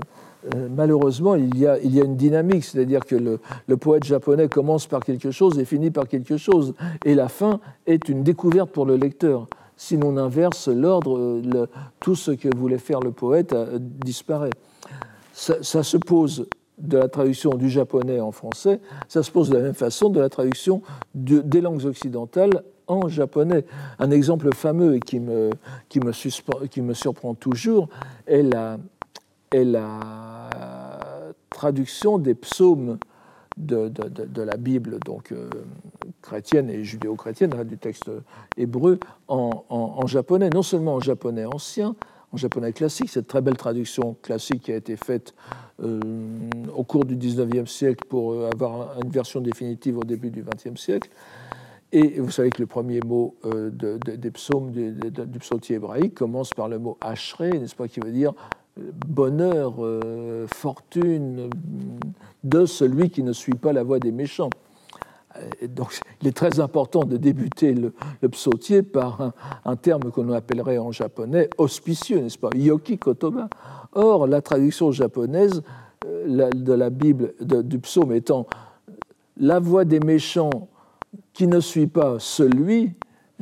euh, 0.55 0.67
malheureusement, 0.69 1.35
il 1.35 1.57
y, 1.57 1.67
a, 1.67 1.79
il 1.79 1.95
y, 1.95 2.01
a, 2.01 2.03
une 2.03 2.17
dynamique, 2.17 2.65
c'est-à-dire 2.65 3.05
que 3.05 3.15
le, 3.15 3.39
le, 3.67 3.77
poète 3.77 4.03
japonais 4.03 4.49
commence 4.49 4.87
par 4.87 5.01
quelque 5.01 5.31
chose 5.31 5.57
et 5.57 5.63
finit 5.63 5.91
par 5.91 6.05
quelque 6.05 6.35
chose, 6.35 6.73
et 7.05 7.15
la 7.15 7.29
fin 7.29 7.61
est 7.85 8.09
une 8.09 8.23
découverte 8.23 8.69
pour 8.71 8.85
le 8.85 8.97
lecteur. 8.97 9.47
Si 9.77 9.95
l'on 9.95 10.17
inverse 10.17 10.67
l'ordre, 10.67 11.41
tout 12.01 12.15
ce 12.15 12.31
que 12.31 12.53
voulait 12.55 12.77
faire 12.77 12.99
le 12.99 13.11
poète 13.11 13.55
disparaît. 13.79 14.51
Ça, 15.33 15.83
se 15.83 15.97
pose 15.97 16.47
de 16.77 16.97
la 16.97 17.07
traduction 17.07 17.51
du 17.51 17.69
japonais 17.69 18.19
en 18.19 18.31
français, 18.31 18.79
ça 19.07 19.23
se 19.23 19.31
pose 19.31 19.49
de 19.49 19.57
la 19.57 19.63
même 19.63 19.73
façon 19.73 20.09
de 20.09 20.19
la 20.19 20.29
traduction 20.29 20.81
des 21.13 21.61
langues 21.61 21.85
occidentales 21.85 22.63
en 22.87 23.07
japonais. 23.07 23.65
Un 23.99 24.11
exemple 24.11 24.53
fameux 24.53 24.95
et 24.95 24.99
qui 24.99 25.19
me, 25.19 25.51
qui 25.89 25.99
me, 25.99 26.93
surprend 26.93 27.33
toujours 27.35 27.89
est 28.27 28.41
la, 28.41 28.77
est 29.51 29.63
la 29.63 30.49
traduction 31.49 32.17
des 32.17 32.35
psaumes 32.35 32.97
de, 33.57 33.87
de, 33.87 34.41
la 34.41 34.57
Bible, 34.57 34.97
donc 35.05 35.31
euh, 35.31 35.47
chrétienne 36.23 36.71
et 36.71 36.83
judéo-chrétienne, 36.83 37.53
hein, 37.55 37.63
du 37.63 37.77
texte 37.77 38.09
hébreu, 38.57 38.99
en, 39.27 39.63
en, 39.69 40.07
japonais, 40.07 40.49
non 40.49 40.63
seulement 40.63 40.95
en 40.95 40.99
japonais 40.99 41.45
ancien, 41.45 41.95
en 42.33 42.37
japonais 42.37 42.73
classique, 42.73 43.09
cette 43.09 43.27
très 43.27 43.41
belle 43.41 43.57
traduction 43.57 44.15
classique 44.21 44.63
qui 44.63 44.71
a 44.71 44.75
été 44.75 44.95
faite 44.97 45.35
euh, 45.83 45.99
au 46.75 46.83
cours 46.83 47.05
du 47.05 47.15
19e 47.15 47.67
siècle 47.67 48.05
pour 48.09 48.33
euh, 48.33 48.49
avoir 48.51 48.99
une 49.03 49.11
version 49.11 49.39
définitive 49.39 49.99
au 49.99 50.03
début 50.03 50.31
du 50.31 50.43
20e 50.43 50.75
siècle. 50.75 51.09
Et 51.91 52.19
vous 52.19 52.31
savez 52.31 52.49
que 52.49 52.59
le 52.59 52.65
premier 52.65 53.01
mot 53.05 53.35
euh, 53.45 53.69
des 53.69 54.31
psaumes 54.31 54.71
du, 54.71 55.39
psautier 55.39 55.75
hébraïque 55.75 56.15
commence 56.15 56.49
par 56.49 56.67
le 56.67 56.79
mot 56.79 56.97
ashré, 57.01 57.51
n'est-ce 57.51 57.75
pas, 57.75 57.87
qui 57.87 57.99
veut 57.99 58.11
dire 58.11 58.33
bonheur, 59.07 59.75
fortune 60.47 61.51
de 62.43 62.65
celui 62.65 63.11
qui 63.11 63.21
ne 63.21 63.31
suit 63.31 63.53
pas 63.53 63.71
la 63.71 63.83
voie 63.83 63.99
des 63.99 64.11
méchants. 64.11 64.49
Donc, 65.67 65.99
il 66.21 66.27
est 66.27 66.35
très 66.35 66.59
important 66.59 67.03
de 67.03 67.17
débuter 67.17 67.73
le, 67.73 67.93
psautier 68.29 68.83
par 68.83 69.33
un, 69.65 69.75
terme 69.75 70.11
qu'on 70.11 70.31
appellerait 70.31 70.77
en 70.77 70.91
japonais 70.91 71.49
auspicieux, 71.57 72.19
n'est-ce 72.19 72.37
pas? 72.37 72.49
Yoki 72.55 72.97
kotoba. 72.97 73.49
Or, 73.93 74.27
la 74.27 74.41
traduction 74.41 74.91
japonaise 74.91 75.63
euh, 76.05 76.49
de 76.51 76.73
la 76.73 76.89
Bible, 76.89 77.33
du 77.41 77.79
psaume 77.79 78.13
étant 78.13 78.47
la 79.37 79.59
voix 79.59 79.85
des 79.85 79.99
méchants 79.99 80.69
qui 81.33 81.47
ne 81.47 81.59
suit 81.59 81.87
pas 81.87 82.17
celui 82.19 82.93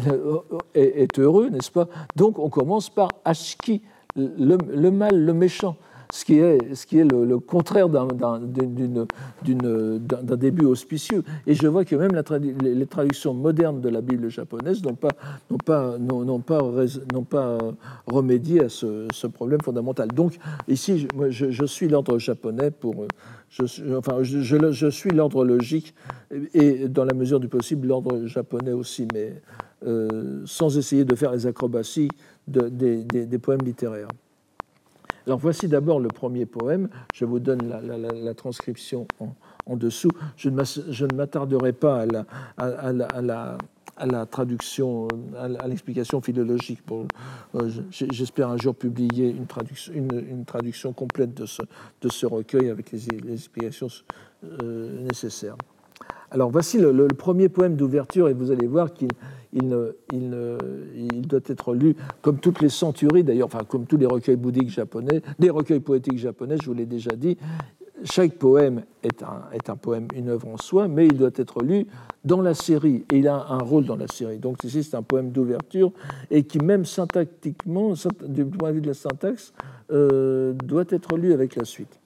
euh, 0.07 0.39
est, 0.73 1.19
heureux, 1.19 1.49
n'est-ce 1.49 1.71
pas? 1.71 1.87
Donc 2.15 2.39
on 2.39 2.49
commence 2.49 2.89
par 2.89 3.09
ashki, 3.25 3.81
le 4.15 4.89
mal, 4.89 5.25
le 5.25 5.33
méchant 5.33 5.77
ce 6.11 6.25
qui 6.25 6.37
est, 6.39 7.03
le, 7.03 7.39
contraire 7.39 7.89
d'un 7.89 8.39
début 10.37 10.65
auspicieux. 10.65 11.23
Et 11.47 11.55
je 11.55 11.67
vois 11.67 11.85
que 11.85 11.95
même 11.95 12.11
les 12.61 12.85
traductions 12.85 13.33
modernes 13.33 13.81
de 13.81 13.89
la 13.89 14.01
Bible 14.01 14.29
japonaise 14.29 14.81
n'ont 14.83 14.95
pas, 14.95 15.11
remédié 18.07 18.65
à 18.65 18.69
ce, 18.69 19.27
problème 19.27 19.61
fondamental. 19.61 20.09
Donc 20.09 20.37
ici, 20.67 21.07
je, 21.29 21.51
je, 21.51 21.65
suis 21.65 21.87
l'ordre 21.87 22.17
japonais 22.19 22.71
pour... 22.71 23.07
Je, 23.49 23.95
enfin, 23.95 24.19
je, 24.21 24.89
suis 24.89 25.11
l'ordre 25.11 25.45
logique 25.45 25.93
et 26.53 26.87
dans 26.87 27.05
la 27.05 27.13
mesure 27.13 27.39
du 27.39 27.47
possible 27.47 27.87
l'ordre 27.87 28.25
japonais 28.25 28.71
aussi, 28.71 29.07
mais 29.13 29.41
euh, 29.85 30.41
sans 30.45 30.77
essayer 30.77 31.05
de 31.05 31.15
faire 31.15 31.31
les 31.31 31.47
acrobaties 31.47 32.09
des 32.47 33.39
poèmes 33.41 33.61
littéraires. 33.63 34.09
Alors 35.27 35.39
voici 35.39 35.67
d'abord 35.67 35.99
le 35.99 36.07
premier 36.07 36.45
poème. 36.45 36.89
Je 37.13 37.25
vous 37.25 37.39
donne 37.39 37.59
la, 37.67 38.33
transcription 38.33 39.07
en, 39.65 39.77
dessous. 39.77 40.09
Je 40.35 40.49
ne 40.49 41.15
m'attarderai 41.15 41.73
pas 41.73 42.05
à 43.97 44.05
la, 44.05 44.25
traduction, 44.25 45.07
à 45.37 45.67
l'explication 45.67 46.21
philologique. 46.21 46.79
Euh, 47.55 47.69
j'espère 47.91 48.49
un 48.49 48.57
jour 48.57 48.75
publier 48.75 49.29
une 49.93 50.45
traduction, 50.45 50.93
complète 50.93 51.33
de 51.33 51.45
ce, 51.45 51.61
de 52.01 52.09
ce, 52.09 52.25
recueil 52.25 52.69
avec 52.69 52.91
les, 52.91 53.07
explications 53.31 53.87
euh, 54.43 55.03
nécessaires. 55.03 55.55
Alors 56.31 56.49
voici 56.49 56.79
le, 56.79 57.07
premier 57.09 57.49
poème 57.49 57.75
d'ouverture 57.75 58.29
et 58.29 58.33
vous 58.33 58.51
allez 58.51 58.65
voir 58.65 58.93
qu'il 58.93 59.09
il, 59.51 59.69
doit 61.27 61.41
être 61.45 61.73
lu 61.73 61.95
comme 62.21 62.39
toutes 62.39 62.61
les 62.61 62.69
centuries 62.69 63.25
d'ailleurs, 63.25 63.47
enfin 63.47 63.65
comme 63.67 63.85
tous 63.85 63.97
les 63.97 64.05
recueils 64.05 64.37
bouddhiques 64.37 64.69
japonais, 64.69 65.21
les 65.39 65.49
recueils 65.49 65.81
poétiques 65.81 66.17
japonais, 66.17 66.55
je 66.61 66.65
vous 66.65 66.73
l'ai 66.73 66.85
déjà 66.85 67.11
dit. 67.17 67.37
Chaque 68.03 68.33
poème 68.35 68.83
est 69.03 69.21
un, 69.21 69.43
est 69.53 69.69
un, 69.69 69.75
poème, 69.75 70.07
une 70.15 70.29
œuvre 70.29 70.47
en 70.47 70.57
soi, 70.57 70.87
mais 70.87 71.05
il 71.05 71.17
doit 71.17 71.29
être 71.35 71.61
lu 71.61 71.85
dans 72.25 72.41
la 72.41 72.55
série 72.55 73.05
et 73.11 73.17
il 73.17 73.27
a 73.27 73.35
un 73.49 73.59
rôle 73.59 73.85
dans 73.85 73.97
la 73.97 74.07
série. 74.07 74.39
Donc 74.39 74.63
ici 74.63 74.83
c'est 74.83 74.95
un 74.95 75.03
poème 75.03 75.31
d'ouverture 75.31 75.91
et 76.31 76.43
qui 76.43 76.59
même 76.59 76.85
syntactiquement, 76.85 77.93
du 78.25 78.45
point 78.45 78.69
de 78.69 78.75
vue 78.75 78.81
de 78.81 78.87
la 78.87 78.93
syntaxe, 78.93 79.53
euh, 79.91 80.53
doit 80.53 80.85
être 80.89 81.17
lu 81.17 81.33
avec 81.33 81.57
la 81.57 81.65
suite. 81.65 81.99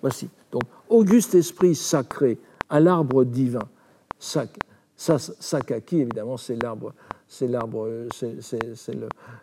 Voici. 0.00 0.30
Donc 0.52 0.62
Auguste 0.88 1.34
esprit 1.34 1.74
sacré 1.74 2.38
à 2.72 2.80
l'arbre 2.80 3.24
divin. 3.24 3.68
Sakaki, 4.96 5.98
évidemment, 5.98 6.36
c'est 6.36 6.60
l'arbre, 6.62 6.94
c'est 7.28 7.48
l'arbre, 7.48 7.88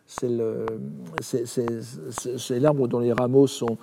c'est 0.07 2.59
l'arbre 2.59 2.87
dont 2.87 2.99
les 2.99 3.13
rameaux 3.13 3.45
sont, 3.45 3.77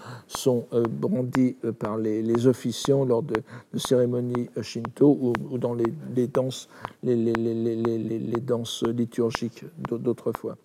euh, 0.72 0.84
brandis 0.88 1.56
euh, 1.64 1.72
par 1.72 1.96
les, 1.96 2.46
officiants 2.46 3.04
lors 3.04 3.22
de, 3.22 3.36
cérémonies 3.76 4.48
shinto 4.62 5.16
ou, 5.20 5.58
dans 5.58 5.74
les, 5.74 6.26
danses, 6.26 6.68
les, 7.04 7.14
les 7.14 8.40
danses 8.40 8.82
liturgiques 8.82 9.64
d'autrefois. 9.88 10.56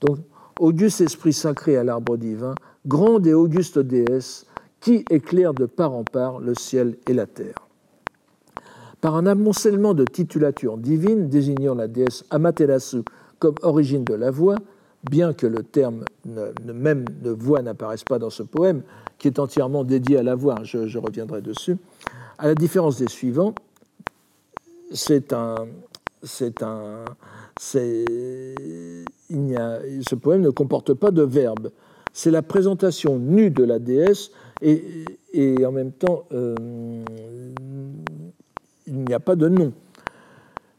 Donc, 0.00 0.18
auguste 0.58 1.02
esprit 1.02 1.32
sacré 1.32 1.76
à 1.76 1.84
l'arbre 1.84 2.16
divin, 2.16 2.56
grande 2.84 3.28
et 3.28 3.34
auguste 3.34 3.78
déesse, 3.78 4.44
qui 4.80 5.04
éclaire 5.10 5.54
de 5.54 5.66
part 5.66 5.92
en 5.92 6.04
part 6.04 6.40
le 6.40 6.54
ciel 6.54 6.96
et 7.06 7.12
la 7.12 7.26
terre 7.26 7.67
par 9.00 9.16
un 9.16 9.26
amoncellement 9.26 9.94
de 9.94 10.04
titulatures 10.04 10.76
divines 10.76 11.28
désignant 11.28 11.74
la 11.74 11.88
déesse 11.88 12.24
Amaterasu 12.30 13.02
comme 13.38 13.54
origine 13.62 14.04
de 14.04 14.14
la 14.14 14.30
voix, 14.30 14.56
bien 15.08 15.32
que 15.32 15.46
le 15.46 15.62
terme 15.62 16.04
même 16.64 17.04
de 17.22 17.30
voix 17.30 17.62
n'apparaisse 17.62 18.02
pas 18.04 18.18
dans 18.18 18.30
ce 18.30 18.42
poème, 18.42 18.82
qui 19.18 19.28
est 19.28 19.38
entièrement 19.38 19.84
dédié 19.84 20.18
à 20.18 20.22
la 20.22 20.34
voix, 20.34 20.56
je, 20.62 20.98
reviendrai 20.98 21.40
dessus, 21.40 21.76
à 22.38 22.48
la 22.48 22.54
différence 22.54 22.98
des 22.98 23.08
suivants, 23.08 23.54
c'est 24.92 25.32
un, 25.32 25.54
c'est 26.22 26.62
un, 26.62 27.04
il 29.30 29.56
a, 29.56 29.80
ce 30.08 30.14
poème 30.14 30.40
ne 30.42 30.50
comporte 30.50 30.94
pas 30.94 31.10
de 31.10 31.22
verbe. 31.22 31.70
C'est 32.12 32.30
la 32.30 32.42
présentation 32.42 33.18
nue 33.18 33.50
de 33.50 33.62
la 33.62 33.78
déesse 33.78 34.30
et, 34.62 35.04
et 35.32 35.64
en 35.64 35.72
même 35.72 35.92
temps 35.92 36.24
euh, 36.32 36.54
il 38.88 39.04
n'y 39.04 39.14
a 39.14 39.20
pas 39.20 39.36
de 39.36 39.48
nom. 39.48 39.72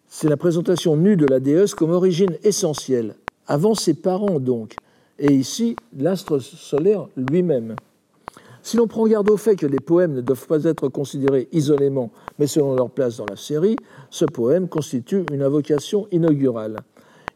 C'est 0.08 0.28
la 0.28 0.38
présentation 0.38 0.98
nue 0.98 1.16
de 1.16 1.28
la 1.28 1.40
déesse 1.40 1.76
comme 1.76 1.92
origine 1.92 2.36
essentielle, 2.44 3.16
avant 3.48 3.76
ses 3.76 3.94
parents 3.94 4.40
donc, 4.40 4.76
et 5.20 5.34
ici 5.34 5.76
l'astre 5.98 6.40
solaire 6.40 7.08
lui-même. 7.16 7.76
Si 8.62 8.78
l'on 8.78 8.88
prend 8.88 9.08
garde 9.08 9.30
au 9.30 9.38
fait 9.38 9.56
que 9.56 9.66
les 9.66 9.80
poèmes 9.80 10.14
ne 10.14 10.22
doivent 10.22 10.48
pas 10.48 10.64
être 10.64 10.90
considérés 10.90 11.48
isolément, 11.52 12.12
mais 12.40 12.48
selon 12.48 12.76
leur 12.76 12.90
place 12.90 13.18
dans 13.18 13.26
la 13.26 13.36
série, 13.36 13.78
ce 14.10 14.26
poème 14.26 14.68
constitue 14.68 15.24
une 15.32 15.42
invocation 15.42 16.08
inaugurale. 16.12 16.78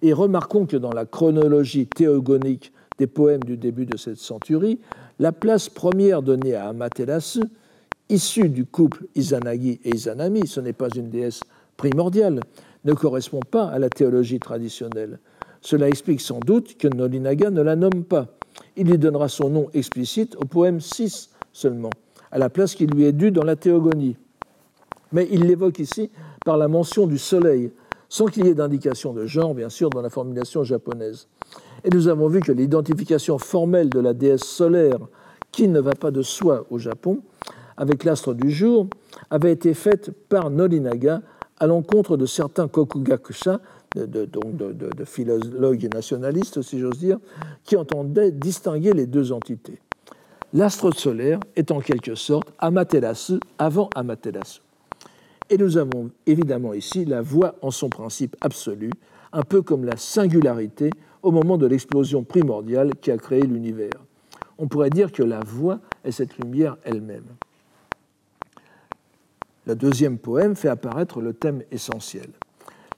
Et 0.01 0.11
remarquons 0.11 0.65
que 0.65 0.75
dans 0.75 0.91
la 0.91 1.05
chronologie 1.05 1.87
théogonique 1.87 2.73
des 2.97 3.07
poèmes 3.07 3.43
du 3.43 3.55
début 3.55 3.85
de 3.85 3.97
cette 3.97 4.17
centurie, 4.17 4.79
la 5.19 5.31
place 5.31 5.69
première 5.69 6.21
donnée 6.21 6.55
à 6.55 6.69
Amaterasu 6.69 7.43
issue 8.13 8.49
du 8.49 8.65
couple 8.65 9.07
Izanagi 9.15 9.79
et 9.83 9.95
Izanami, 9.95 10.47
ce 10.47 10.59
n'est 10.59 10.73
pas 10.73 10.89
une 10.95 11.09
déesse 11.09 11.41
primordiale, 11.75 12.41
ne 12.85 12.93
correspond 12.93 13.39
pas 13.39 13.65
à 13.65 13.79
la 13.79 13.89
théologie 13.89 14.39
traditionnelle. 14.39 15.19
Cela 15.61 15.87
explique 15.87 16.21
sans 16.21 16.39
doute 16.39 16.77
que 16.77 16.87
Nolinaga 16.87 17.49
ne 17.49 17.61
la 17.61 17.75
nomme 17.75 18.03
pas. 18.03 18.27
Il 18.77 18.87
lui 18.87 18.97
donnera 18.97 19.29
son 19.29 19.49
nom 19.49 19.67
explicite 19.73 20.35
au 20.35 20.45
poème 20.45 20.79
6 20.79 21.29
seulement, 21.53 21.89
à 22.31 22.37
la 22.37 22.49
place 22.49 22.75
qui 22.75 22.85
lui 22.85 23.05
est 23.05 23.13
due 23.13 23.31
dans 23.31 23.43
la 23.43 23.55
théogonie. 23.55 24.15
Mais 25.11 25.27
il 25.31 25.45
l'évoque 25.45 25.79
ici 25.79 26.11
par 26.45 26.57
la 26.57 26.67
mention 26.67 27.07
du 27.07 27.17
soleil, 27.17 27.71
sans 28.09 28.25
qu'il 28.25 28.45
y 28.45 28.49
ait 28.49 28.53
d'indication 28.55 29.13
de 29.13 29.25
genre, 29.25 29.55
bien 29.55 29.69
sûr, 29.69 29.89
dans 29.89 30.01
la 30.01 30.09
formulation 30.09 30.63
japonaise. 30.63 31.27
Et 31.83 31.89
nous 31.89 32.07
avons 32.07 32.27
vu 32.27 32.41
que 32.41 32.51
l'identification 32.51 33.39
formelle 33.39 33.89
de 33.89 33.99
la 33.99 34.13
déesse 34.13 34.43
solaire, 34.43 34.99
qui 35.51 35.67
ne 35.67 35.79
va 35.79 35.93
pas 35.93 36.11
de 36.11 36.21
soi 36.21 36.65
au 36.69 36.77
Japon, 36.77 37.21
avec 37.77 38.03
l'astre 38.03 38.33
du 38.33 38.49
jour, 38.49 38.87
avait 39.29 39.51
été 39.51 39.73
faite 39.73 40.11
par 40.29 40.49
Norinaga 40.49 41.21
à 41.59 41.67
l'encontre 41.67 42.17
de 42.17 42.25
certains 42.25 42.67
kokugakusha, 42.67 43.59
de, 43.95 44.05
de, 44.05 44.25
de, 44.25 45.05
philologues 45.05 45.93
nationalistes, 45.93 46.61
si 46.61 46.79
j'ose 46.79 46.97
dire, 46.97 47.19
qui 47.63 47.77
entendaient 47.77 48.31
distinguer 48.31 48.93
les 48.93 49.05
deux 49.05 49.31
entités. 49.31 49.79
L'astre 50.53 50.91
solaire 50.91 51.39
est 51.55 51.71
en 51.71 51.79
quelque 51.79 52.15
sorte 52.15 52.51
Amaterasu 52.59 53.39
avant 53.57 53.89
Amaterasu. 53.95 54.61
Et 55.49 55.57
nous 55.57 55.77
avons 55.77 56.09
évidemment 56.25 56.73
ici 56.73 57.05
la 57.05 57.21
voix 57.21 57.55
en 57.61 57.71
son 57.71 57.89
principe 57.89 58.35
absolu, 58.41 58.89
un 59.31 59.43
peu 59.43 59.61
comme 59.61 59.85
la 59.85 59.97
singularité 59.97 60.89
au 61.21 61.31
moment 61.31 61.57
de 61.57 61.65
l'explosion 61.65 62.23
primordiale 62.23 62.91
qui 63.01 63.11
a 63.11 63.17
créé 63.17 63.41
l'univers. 63.41 63.91
On 64.57 64.67
pourrait 64.67 64.89
dire 64.89 65.11
que 65.11 65.23
la 65.23 65.39
voix 65.39 65.79
est 66.03 66.11
cette 66.11 66.37
lumière 66.37 66.77
elle-même. 66.83 67.25
Le 69.65 69.75
deuxième 69.75 70.17
poème 70.17 70.55
fait 70.55 70.69
apparaître 70.69 71.21
le 71.21 71.33
thème 71.33 71.63
essentiel. 71.71 72.29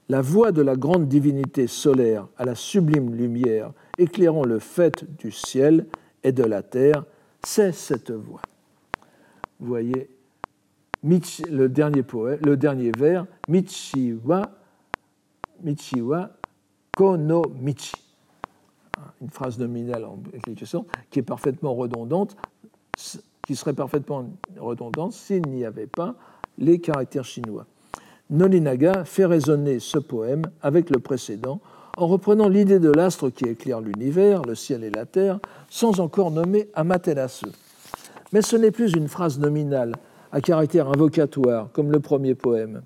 La 0.09 0.21
voix 0.21 0.51
de 0.51 0.61
la 0.61 0.75
grande 0.75 1.07
divinité 1.07 1.67
solaire 1.67 2.27
à 2.37 2.45
la 2.45 2.55
sublime 2.55 3.15
lumière 3.15 3.71
éclairant 3.97 4.43
le 4.43 4.59
fait 4.59 5.03
du 5.17 5.31
ciel 5.31 5.87
et 6.23 6.31
de 6.31 6.43
la 6.43 6.63
terre, 6.63 7.05
c'est 7.43 7.71
cette 7.71 8.11
voix. 8.11 8.41
Vous 9.59 9.67
voyez 9.67 10.09
le 11.03 11.67
dernier, 11.67 12.03
poème, 12.03 12.39
le 12.43 12.57
dernier 12.57 12.91
vers, 12.97 13.27
Michiwa, 13.47 14.41
Michiwa 15.63 16.31
Kono 16.95 17.43
Michi. 17.61 17.95
Une 19.21 19.29
phrase 19.29 19.59
nominale 19.59 20.05
en 20.05 20.17
qui 21.11 21.19
est 21.19 21.23
parfaitement 21.23 21.75
redondante, 21.75 22.35
qui 23.45 23.55
serait 23.55 23.73
parfaitement 23.73 24.29
redondante 24.57 25.13
s'il 25.13 25.43
n'y 25.47 25.65
avait 25.65 25.87
pas 25.87 26.15
les 26.57 26.79
caractères 26.79 27.25
chinois. 27.25 27.65
Nolinaga 28.29 29.03
fait 29.05 29.25
résonner 29.25 29.79
ce 29.79 29.97
poème 29.97 30.43
avec 30.61 30.89
le 30.89 30.99
précédent 30.99 31.59
en 31.97 32.07
reprenant 32.07 32.49
l'idée 32.49 32.79
de 32.79 32.91
l'astre 32.91 33.29
qui 33.29 33.45
éclaire 33.45 33.81
l'univers, 33.81 34.41
le 34.41 34.55
ciel 34.55 34.83
et 34.83 34.89
la 34.89 35.05
terre, 35.05 35.39
sans 35.69 35.99
encore 35.99 36.31
nommer 36.31 36.69
Amaterasu. 36.73 37.47
Mais 38.33 38.41
ce 38.41 38.55
n'est 38.55 38.71
plus 38.71 38.93
une 38.93 39.07
phrase 39.07 39.39
nominale 39.39 39.93
à 40.31 40.41
caractère 40.41 40.89
invocatoire, 40.89 41.69
comme 41.71 41.91
le 41.91 41.99
premier 41.99 42.35
poème. 42.35 42.81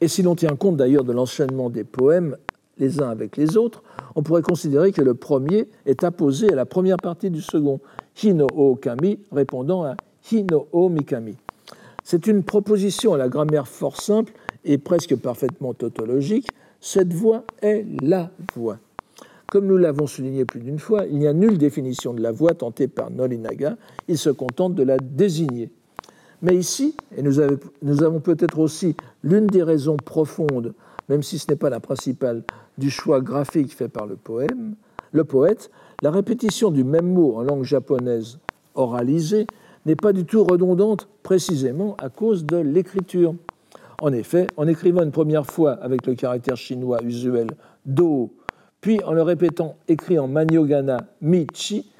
Et 0.00 0.08
si 0.08 0.22
l'on 0.22 0.36
tient 0.36 0.54
compte 0.56 0.76
d'ailleurs 0.76 1.04
de 1.04 1.12
l'enchaînement 1.12 1.70
des 1.70 1.84
poèmes 1.84 2.36
les 2.78 3.02
uns 3.02 3.10
avec 3.10 3.36
les 3.36 3.56
autres, 3.56 3.82
on 4.14 4.22
pourrait 4.22 4.42
considérer 4.42 4.92
que 4.92 5.02
le 5.02 5.14
premier 5.14 5.68
est 5.86 6.04
apposé 6.04 6.52
à 6.52 6.54
la 6.54 6.66
première 6.66 6.96
partie 6.96 7.30
du 7.30 7.42
second, 7.42 7.80
Hino 8.22 8.46
o 8.54 8.76
Kami, 8.76 9.18
répondant 9.32 9.84
à 9.84 9.96
Hino 10.30 10.68
o 10.72 10.88
Mikami. 10.88 11.36
C'est 12.04 12.26
une 12.26 12.42
proposition 12.42 13.14
à 13.14 13.18
la 13.18 13.28
grammaire 13.28 13.68
fort 13.68 14.00
simple 14.00 14.32
et 14.64 14.78
presque 14.78 15.16
parfaitement 15.16 15.74
tautologique. 15.74 16.48
Cette 16.80 17.12
voix 17.12 17.44
est 17.62 17.84
la 18.02 18.30
voix. 18.54 18.78
Comme 19.50 19.66
nous 19.66 19.76
l'avons 19.76 20.06
souligné 20.06 20.44
plus 20.44 20.60
d'une 20.60 20.78
fois, 20.78 21.06
il 21.06 21.18
n'y 21.18 21.26
a 21.26 21.32
nulle 21.32 21.58
définition 21.58 22.14
de 22.14 22.22
la 22.22 22.30
voix 22.30 22.54
tentée 22.54 22.86
par 22.86 23.10
Nolinaga, 23.10 23.76
il 24.06 24.16
se 24.16 24.30
contente 24.30 24.76
de 24.76 24.84
la 24.84 24.96
désigner. 24.96 25.70
Mais 26.42 26.56
ici, 26.56 26.96
et 27.16 27.22
nous, 27.22 27.40
avons 27.40 28.20
peut-être 28.20 28.60
aussi 28.60 28.94
l'une 29.22 29.46
des 29.48 29.62
raisons 29.62 29.96
profondes, 29.96 30.72
même 31.08 31.22
si 31.22 31.38
ce 31.38 31.46
n'est 31.50 31.56
pas 31.56 31.68
la 31.68 31.80
principale, 31.80 32.44
du 32.78 32.90
choix 32.90 33.20
graphique 33.20 33.74
fait 33.74 33.88
par 33.88 34.06
le 34.06 34.16
poème, 34.16 34.76
le 35.12 35.24
poète, 35.24 35.70
la 36.00 36.10
répétition 36.10 36.70
du 36.70 36.84
même 36.84 37.12
mot 37.12 37.34
en 37.36 37.42
langue 37.42 37.64
japonaise 37.64 38.38
oralisée 38.74 39.46
n'est 39.86 39.96
pas 39.96 40.12
du 40.12 40.24
tout 40.24 40.44
redondante 40.44 41.08
précisément 41.22 41.96
à 41.98 42.08
cause 42.08 42.44
de 42.44 42.56
l'écriture. 42.56 43.34
En 44.00 44.12
effet, 44.12 44.46
en 44.56 44.66
écrivant 44.66 45.02
une 45.02 45.10
première 45.10 45.46
fois 45.46 45.72
avec 45.72 46.06
le 46.06 46.14
caractère 46.14 46.56
chinois 46.56 47.02
usuel 47.02 47.48
do, 47.84 48.30
puis 48.80 49.02
en 49.04 49.12
le 49.12 49.22
répétant 49.22 49.76
écrit 49.88 50.18
en 50.18 50.26
maniogana 50.26 50.98
michi, 51.20 51.90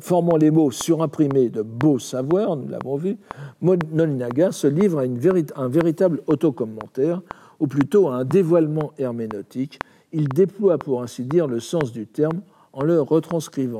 formant 0.00 0.36
les 0.36 0.50
mots 0.50 0.70
surimprimés 0.70 1.48
de 1.48 1.62
beau 1.62 1.98
savoir, 1.98 2.56
nous 2.56 2.68
l'avons 2.68 2.96
vu, 2.96 3.16
Nolinaga 3.62 4.52
se 4.52 4.66
livre 4.66 4.98
à 4.98 5.62
un 5.62 5.68
véritable 5.68 6.20
autocommentaire, 6.26 7.22
ou 7.60 7.66
plutôt 7.68 8.08
à 8.08 8.16
un 8.16 8.24
dévoilement 8.24 8.92
herméneutique. 8.98 9.78
Il 10.12 10.28
déploie, 10.28 10.78
pour 10.78 11.00
ainsi 11.00 11.22
dire, 11.22 11.46
le 11.46 11.60
sens 11.60 11.92
du 11.92 12.06
terme 12.06 12.42
en 12.72 12.82
le 12.82 13.00
retranscrivant. 13.00 13.78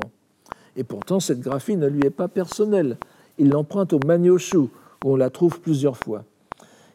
Et 0.77 0.83
pourtant, 0.83 1.19
cette 1.19 1.41
graphie 1.41 1.75
ne 1.75 1.87
lui 1.87 2.05
est 2.05 2.09
pas 2.09 2.29
personnelle 2.29 2.97
il 3.37 3.49
l'emprunte 3.49 3.93
au 3.93 3.99
Manyoshu, 4.05 4.57
où 4.57 4.69
on 5.03 5.15
la 5.15 5.29
trouve 5.29 5.59
plusieurs 5.59 5.97
fois. 5.97 6.23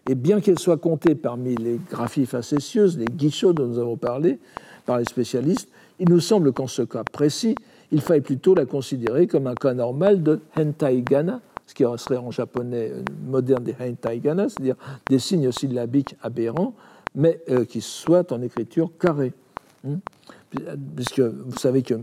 Et 0.08 0.14
bien 0.14 0.40
qu'elle 0.40 0.58
soit 0.58 0.78
comptée 0.78 1.14
parmi 1.14 1.54
les 1.56 1.78
graphies 1.90 2.26
facétieuses, 2.26 2.98
les 2.98 3.06
guichots 3.06 3.52
dont 3.52 3.66
nous 3.66 3.78
avons 3.78 3.96
parlé, 3.96 4.38
par 4.86 4.98
les 4.98 5.04
spécialistes, 5.04 5.68
il 5.98 6.08
nous 6.08 6.20
semble 6.20 6.52
qu'en 6.52 6.66
ce 6.66 6.82
cas 6.82 7.04
précis, 7.04 7.54
il 7.92 8.00
faille 8.00 8.22
plutôt 8.22 8.54
la 8.54 8.64
considérer 8.64 9.26
comme 9.26 9.46
un 9.46 9.54
cas 9.54 9.74
normal 9.74 10.22
de 10.22 10.40
hentai 10.56 11.02
gana, 11.02 11.40
ce 11.66 11.74
qui 11.74 11.84
serait 11.98 12.16
en 12.16 12.30
japonais 12.30 12.92
moderne 13.26 13.64
des 13.64 13.74
hentai 13.78 14.18
gana, 14.20 14.48
c'est-à-dire 14.48 14.76
des 15.08 15.18
signes 15.18 15.52
syllabiques 15.52 16.16
aberrants, 16.22 16.74
mais 17.14 17.42
euh, 17.50 17.66
qui 17.66 17.82
soient 17.82 18.32
en 18.32 18.40
écriture 18.40 18.90
carrée. 18.98 19.34
Hmm? 19.84 19.96
Puisque 20.96 21.20
vous 21.20 21.58
savez 21.58 21.82
que 21.82 21.94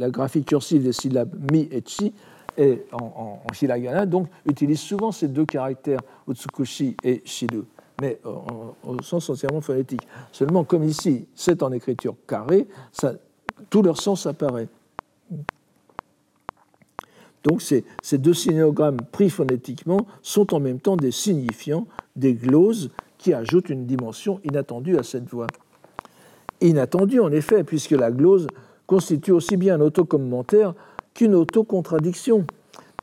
la 0.00 0.10
graphie 0.10 0.42
cursive 0.42 0.82
des 0.82 0.92
syllabes 0.92 1.32
mi 1.52 1.68
et 1.70 1.82
chi 1.86 2.12
et 2.60 2.84
en, 2.92 3.40
en, 3.48 4.06
donc 4.06 4.28
utilise 4.44 4.80
souvent 4.80 5.12
ces 5.12 5.28
deux 5.28 5.46
caractères, 5.46 6.00
Utsukushi 6.28 6.94
et 7.02 7.22
Shiru, 7.24 7.64
mais 8.02 8.20
au 8.24 9.02
sens 9.02 9.30
entièrement 9.30 9.62
phonétique. 9.62 10.06
Seulement, 10.30 10.64
comme 10.64 10.84
ici, 10.84 11.26
c'est 11.34 11.62
en 11.62 11.72
écriture 11.72 12.14
carrée, 12.28 12.68
tout 13.70 13.82
leur 13.82 13.98
sens 13.98 14.26
apparaît. 14.26 14.68
Donc 17.42 17.62
ces, 17.62 17.86
ces 18.02 18.18
deux 18.18 18.34
signogrammes 18.34 19.00
pris 19.10 19.30
phonétiquement 19.30 20.06
sont 20.20 20.52
en 20.52 20.60
même 20.60 20.80
temps 20.80 20.96
des 20.96 21.12
signifiants, 21.12 21.86
des 22.14 22.34
gloses 22.34 22.90
qui 23.16 23.32
ajoutent 23.32 23.70
une 23.70 23.86
dimension 23.86 24.38
inattendue 24.44 24.98
à 24.98 25.02
cette 25.02 25.26
voix. 25.30 25.46
Inattendue 26.60 27.20
en 27.20 27.32
effet, 27.32 27.64
puisque 27.64 27.92
la 27.92 28.10
glose 28.10 28.48
constitue 28.86 29.32
aussi 29.32 29.56
bien 29.56 29.76
un 29.76 29.80
autocommentaire 29.80 30.74
qu'une 31.14 31.34
autocontradiction. 31.34 32.46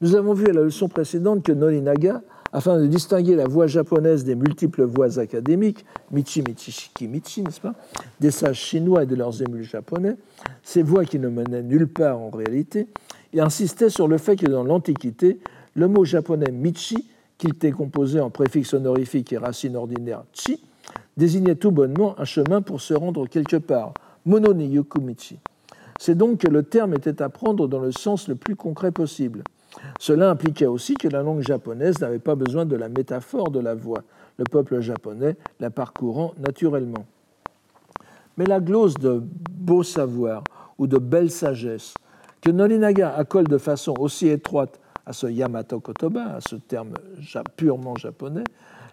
Nous 0.01 0.15
avons 0.15 0.33
vu 0.33 0.47
à 0.47 0.53
la 0.53 0.61
leçon 0.61 0.87
précédente 0.87 1.43
que 1.43 1.51
Nolinaga, 1.51 2.21
afin 2.53 2.79
de 2.79 2.87
distinguer 2.87 3.35
la 3.35 3.47
voix 3.47 3.67
japonaise 3.67 4.23
des 4.23 4.35
multiples 4.35 4.83
voix 4.83 5.19
académiques, 5.19 5.85
Michi 6.11 6.41
Michishiki 6.41 7.07
Michi, 7.07 7.41
n'est-ce 7.41 7.61
pas, 7.61 7.73
des 8.19 8.31
sages 8.31 8.59
chinois 8.59 9.03
et 9.03 9.05
de 9.05 9.15
leurs 9.15 9.41
émules 9.41 9.63
japonais, 9.63 10.15
ces 10.63 10.83
voix 10.83 11.05
qui 11.05 11.19
ne 11.19 11.29
menaient 11.29 11.63
nulle 11.63 11.87
part 11.87 12.19
en 12.19 12.29
réalité, 12.29 12.87
et 13.33 13.41
insistait 13.41 13.89
sur 13.89 14.07
le 14.07 14.17
fait 14.17 14.35
que 14.35 14.45
dans 14.47 14.63
l'Antiquité, 14.63 15.39
le 15.75 15.87
mot 15.87 16.05
japonais 16.05 16.51
Michi, 16.51 17.07
qui 17.37 17.47
était 17.47 17.71
composé 17.71 18.19
en 18.19 18.29
préfixe 18.29 18.73
honorifique 18.73 19.33
et 19.33 19.37
racine 19.37 19.75
ordinaire 19.75 20.23
chi, 20.33 20.63
désignait 21.17 21.55
tout 21.55 21.71
bonnement 21.71 22.19
un 22.19 22.25
chemin 22.25 22.61
pour 22.61 22.81
se 22.81 22.93
rendre 22.93 23.27
quelque 23.27 23.57
part, 23.57 23.93
Mono 24.25 24.53
ni 24.53 24.67
Michi. 25.01 25.39
C'est 25.99 26.15
donc 26.15 26.39
que 26.39 26.47
le 26.47 26.63
terme 26.63 26.93
était 26.93 27.21
à 27.21 27.29
prendre 27.29 27.67
dans 27.67 27.79
le 27.79 27.91
sens 27.91 28.27
le 28.27 28.35
plus 28.35 28.55
concret 28.55 28.91
possible. 28.91 29.43
Cela 29.99 30.29
impliquait 30.29 30.65
aussi 30.65 30.95
que 30.95 31.07
la 31.07 31.21
langue 31.21 31.41
japonaise 31.41 31.99
n'avait 32.01 32.19
pas 32.19 32.35
besoin 32.35 32.65
de 32.65 32.75
la 32.75 32.89
métaphore 32.89 33.51
de 33.51 33.59
la 33.59 33.75
voix, 33.75 34.03
le 34.37 34.43
peuple 34.43 34.79
japonais 34.79 35.35
la 35.59 35.69
parcourant 35.69 36.33
naturellement. 36.39 37.05
Mais 38.37 38.45
la 38.45 38.59
glose 38.59 38.95
de 38.95 39.21
beau 39.51 39.83
savoir 39.83 40.43
ou 40.77 40.87
de 40.87 40.97
belle 40.97 41.31
sagesse, 41.31 41.93
que 42.41 42.51
Nolinaga 42.51 43.15
accole 43.15 43.47
de 43.47 43.57
façon 43.57 43.95
aussi 43.99 44.27
étroite 44.27 44.79
à 45.05 45.13
ce 45.13 45.27
Yamato 45.27 45.79
Kotoba, 45.79 46.35
à 46.35 46.41
ce 46.41 46.55
terme 46.55 46.93
purement 47.55 47.95
japonais, 47.95 48.43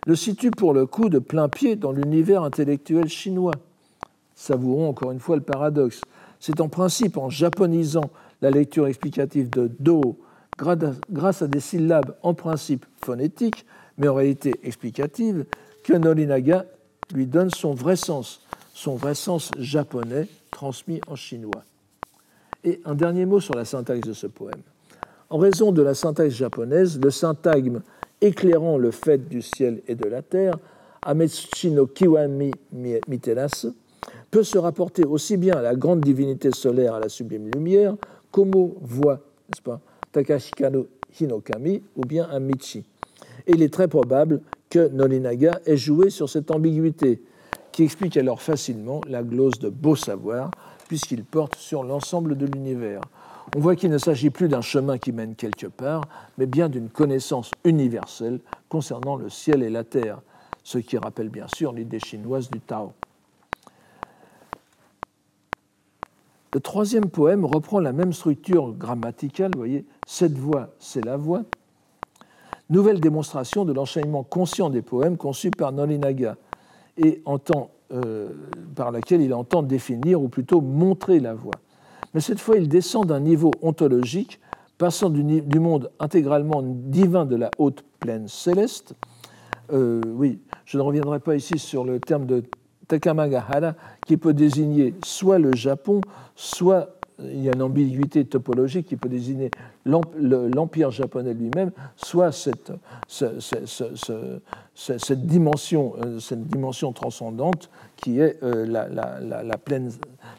le 0.07 0.17
situe 0.17 0.51
pour 0.51 0.75
le 0.75 0.87
coup 0.87 1.09
de 1.09 1.19
plein 1.19 1.49
pied 1.49 1.77
dans 1.77 1.93
l'univers 1.93 2.43
intellectuel 2.43 3.09
chinois. 3.09 3.55
Savourons 4.35 4.89
encore 4.89 5.13
une 5.13 5.21
fois 5.21 5.37
le 5.37 5.43
paradoxe. 5.43 6.01
C'est 6.41 6.61
en 6.61 6.69
principe 6.69 7.17
en 7.17 7.31
japonisant 7.31 8.11
la 8.43 8.51
lecture 8.51 8.87
explicative 8.87 9.51
de 9.51 9.71
Do 9.79 10.19
grâce 10.57 11.43
à 11.43 11.47
des 11.47 11.61
syllabes 11.61 12.15
en 12.23 12.35
principe 12.35 12.87
phonétiques, 13.05 13.67
mais 13.99 14.09
en 14.09 14.15
réalité 14.15 14.55
explicatives, 14.63 15.47
que 15.83 15.95
Norinaga 15.95 16.65
lui 17.13 17.27
donne 17.27 17.51
son 17.51 17.75
vrai 17.75 17.97
sens, 17.97 18.41
son 18.73 18.97
vrai 18.97 19.15
sens 19.15 19.51
japonais 19.59 20.29
transmis 20.51 21.01
en 21.09 21.17
chinois. 21.17 21.65
Et 22.63 22.81
un 22.85 22.95
dernier 22.95 23.27
mot 23.27 23.41
sur 23.41 23.55
la 23.55 23.65
syntaxe 23.65 24.07
de 24.07 24.13
ce 24.13 24.27
poème. 24.27 24.63
En 25.29 25.39
raison 25.39 25.73
de 25.73 25.83
la 25.83 25.95
syntaxe 25.95 26.35
japonaise, 26.35 26.99
le 27.01 27.11
syntagme 27.11 27.83
éclairant 28.21 28.79
le 28.79 28.91
fait 28.91 29.29
du 29.29 29.43
ciel 29.43 29.83
et 29.87 29.95
de 29.95 30.09
la 30.09 30.23
terre 30.23 30.55
Amechi 31.03 31.71
no 31.71 31.87
Kiwami 31.87 32.53
Miterasu, 32.73 33.75
peut 34.35 34.43
se 34.43 34.59
rapporter 34.59 35.05
aussi 35.05 35.37
bien 35.37 35.55
à 35.55 35.63
la 35.63 35.77
grande 35.77 36.01
divinité 36.01 36.51
solaire, 36.51 36.95
à 36.95 36.99
la 36.99 37.09
sublime 37.09 37.49
lumière, 37.55 37.95
qu'au 38.33 38.77
voix, 38.81 39.21
n'est-ce 39.49 39.63
pas, 39.63 39.79
Takashika 40.11 40.71
no 40.71 40.89
Hinokami, 41.21 41.81
ou 41.95 42.01
bien 42.01 42.25
à 42.25 42.41
Michi. 42.41 42.83
Et 43.47 43.53
il 43.53 43.63
est 43.63 43.73
très 43.73 43.87
probable 43.87 44.41
que 44.69 44.89
Nolinaga 44.89 45.61
ait 45.67 45.77
joué 45.77 46.11
sur 46.11 46.29
cette 46.29 46.51
ambiguïté, 46.51 47.23
qui 47.71 47.85
explique 47.85 48.17
alors 48.17 48.43
facilement 48.43 49.01
la 49.09 49.23
glose 49.23 49.61
de 49.61 49.69
beau 49.69 49.95
savoir, 49.95 50.51
puisqu'il 50.89 51.23
porte 51.23 51.55
sur 51.55 51.85
l'ensemble 51.85 52.37
de 52.37 52.47
l'univers. 52.47 53.03
On 53.55 53.61
voit 53.61 53.77
qu'il 53.77 53.91
ne 53.91 53.99
s'agit 53.99 54.31
plus 54.31 54.49
d'un 54.49 54.63
chemin 54.63 54.99
qui 54.99 55.13
mène 55.13 55.37
quelque 55.37 55.69
part, 55.69 56.03
mais 56.39 56.47
bien 56.47 56.69
d'une 56.69 56.89
connaissance 56.89 57.53
universelle 57.63 58.41
concernant 58.69 59.15
le 59.15 59.29
ciel 59.29 59.63
et 59.63 59.71
la 59.71 59.85
terre, 59.85 60.23
ce 60.65 60.79
qui 60.79 60.99
rappelle 60.99 61.29
bien 61.29 61.47
sûr 61.47 61.73
l'idée 61.73 62.01
chinoise 62.01 62.51
du 62.51 62.59
Tao. 62.59 62.95
Le 66.55 66.61
troisième 66.61 67.07
poème 67.07 67.45
reprend 67.45 67.81
la 67.81 67.93
même 67.93 68.13
structure 68.13 68.73
grammaticale, 68.75 69.51
vous 69.55 69.59
voyez, 69.59 69.85
cette 70.07 70.39
voix, 70.39 70.69
c'est 70.79 71.05
la 71.05 71.17
voix. 71.17 71.43
Nouvelle 72.71 73.01
démonstration 73.01 73.65
de 73.65 73.73
l'enchaînement 73.73 74.23
conscient 74.23 74.71
des 74.71 74.81
poèmes 74.81 75.17
conçus 75.17 75.51
par 75.51 75.73
Nolinaga 75.73 76.37
et 76.97 77.23
euh, 77.93 78.29
par 78.77 78.93
laquelle 78.93 79.21
il 79.21 79.35
entend 79.35 79.65
définir 79.65 80.23
ou 80.23 80.29
plutôt 80.29 80.61
montrer 80.61 81.19
la 81.19 81.35
voix. 81.35 81.57
Mais 82.15 82.21
cette 82.21 82.39
fois, 82.39 82.57
il 82.57 82.69
descend 82.69 83.07
d'un 83.07 83.21
niveau 83.21 83.51
ontologique, 83.61 84.39
passant 84.79 85.11
du, 85.11 85.59
monde 85.59 85.91
intégralement 85.99 86.63
divin 86.63 87.27
de 87.27 87.35
la 87.35 87.51
haute 87.59 87.85
plaine 87.99 88.29
céleste. 88.29 88.95
Euh, 89.73 90.01
oui, 90.07 90.39
je 90.67 90.79
ne 90.79 90.83
reviendrai 90.83 91.19
pas 91.19 91.35
ici 91.35 91.59
sur 91.59 91.85
le 91.85 91.99
terme 91.99 92.27
de 92.27 92.45
Takamagahara, 92.87 93.75
qui 94.07 94.17
peut 94.17 94.35
désigner 94.35 94.95
soit 95.05 95.39
le 95.39 95.55
Japon, 95.55 96.01
soit 96.35 96.97
il 97.21 97.43
y 97.43 97.49
a 97.49 97.55
une 97.55 97.63
ambiguïté 97.63 98.25
topologique 98.25 98.87
qui 98.87 98.97
peut 98.97 99.09
désigner 99.09 99.51
l'empire 99.85 100.91
japonais 100.91 101.33
lui-même, 101.33 101.71
soit 101.97 102.33
cette, 102.33 102.73
dimension, 105.11 105.95
euh, 106.05 106.19
cette 106.19 106.47
dimension 106.47 106.93
transcendante 106.93 107.71
qui 107.97 108.19
est 108.19 108.43
euh, 108.43 108.67
la, 108.67 108.89
la, 108.89 109.59
plaine, 109.59 109.93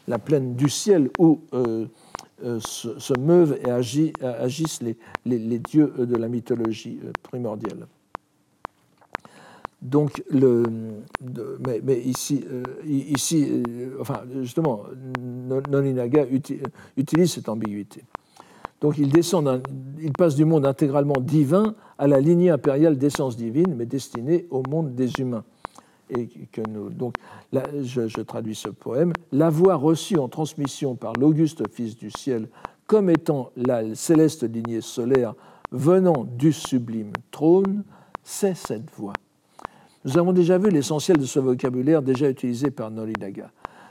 la, 0.06 0.18
plaine, 0.18 0.54
du 0.54 0.68
ciel 0.68 1.10
où 1.18 1.40
euh, 1.54 1.86
se, 2.60 3.18
meuvent 3.18 3.58
et 3.64 3.70
agissent 3.70 4.82
les, 5.24 5.58
dieux 5.58 5.94
de 5.98 6.16
la 6.16 6.28
mythologie 6.28 7.00
primordiale. 7.22 7.86
Donc, 9.82 10.22
mais, 10.32 12.00
ici, 12.00 12.44
euh, 12.50 12.62
euh, 12.86 13.96
enfin, 14.00 14.22
justement, 14.40 14.84
Noninaga 15.68 16.26
utilise 16.96 17.32
cette 17.32 17.48
ambiguïté. 17.48 18.02
Donc, 18.80 18.98
il, 18.98 19.10
descend 19.10 19.62
il 20.00 20.12
passe 20.12 20.34
du 20.34 20.44
monde 20.44 20.66
intégralement 20.66 21.20
divin 21.20 21.74
à 21.98 22.06
la 22.06 22.20
lignée 22.20 22.50
impériale 22.50 22.98
d'essence 22.98 23.36
divine, 23.36 23.74
mais 23.74 23.86
destinée 23.86 24.46
au 24.50 24.62
monde 24.68 24.94
des 24.94 25.12
humains. 25.18 25.44
Et 26.08 26.26
que 26.52 26.60
nous, 26.68 26.90
donc, 26.90 27.14
je, 27.52 28.06
je 28.06 28.20
traduis 28.20 28.54
ce 28.54 28.68
poème. 28.68 29.12
La 29.32 29.50
voix 29.50 29.74
reçue 29.74 30.18
en 30.18 30.28
transmission 30.28 30.94
par 30.94 31.12
l'auguste 31.14 31.68
Fils 31.68 31.96
du 31.96 32.10
ciel, 32.10 32.48
comme 32.86 33.10
étant 33.10 33.50
la 33.56 33.94
céleste 33.94 34.44
lignée 34.44 34.80
solaire 34.80 35.34
venant 35.72 36.24
du 36.24 36.52
sublime 36.52 37.12
trône, 37.30 37.84
c'est 38.22 38.56
cette 38.56 38.90
voix. 38.92 39.14
Nous 40.06 40.18
avons 40.18 40.32
déjà 40.32 40.56
vu 40.56 40.70
l'essentiel 40.70 41.18
de 41.18 41.24
ce 41.24 41.40
vocabulaire 41.40 42.00
déjà 42.00 42.30
utilisé 42.30 42.70
par 42.70 42.92
Nolinaga. 42.92 43.50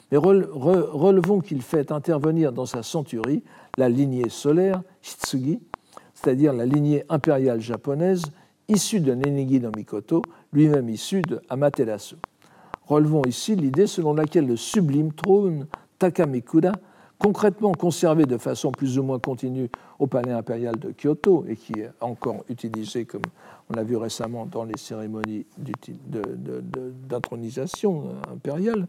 Mais 0.10 0.18
relevons 0.18 1.42
qu'il 1.42 1.62
fait 1.62 1.92
intervenir 1.92 2.54
dans 2.54 2.66
sa 2.66 2.84
centurie 2.84 3.44
la 3.78 3.90
lignée 3.90 4.30
solaire, 4.30 4.82
Hitsugi, 5.04 5.60
c'est-à-dire 6.14 6.54
la 6.54 6.66
lignée 6.66 7.04
impériale 7.10 7.60
japonaise, 7.60 8.24
issue 8.70 9.02
de 9.02 9.14
Nenigi 9.14 9.60
no 9.60 9.72
Mikoto, 9.76 10.22
lui-même 10.54 10.88
issu 10.88 11.22
de 11.22 11.42
Amaterasu. 11.50 12.16
Relevons 12.86 13.24
ici 13.28 13.58
l'idée 13.58 13.86
selon 13.86 14.14
laquelle 14.14 14.48
le 14.48 14.56
sublime 14.56 15.12
trône 15.12 15.68
Takamikuda, 16.00 16.72
concrètement 17.20 17.72
conservé 17.74 18.26
de 18.26 18.38
façon 18.38 18.72
plus 18.72 19.00
ou 19.00 19.04
moins 19.04 19.20
continue 19.20 19.70
au 20.00 20.08
palais 20.08 20.32
impérial 20.32 20.78
de 20.78 20.92
Kyoto 20.92 21.46
et 21.48 21.56
qui 21.56 21.74
est 21.80 21.92
encore 22.02 22.44
utilisé, 22.50 23.06
comme 23.06 23.22
on 23.70 23.76
l'a 23.76 23.84
vu 23.84 23.96
récemment 23.98 24.46
dans 24.46 24.64
les 24.64 24.78
cérémonies 24.78 25.46
d'intronisation 27.08 28.16
impériale, 28.32 28.88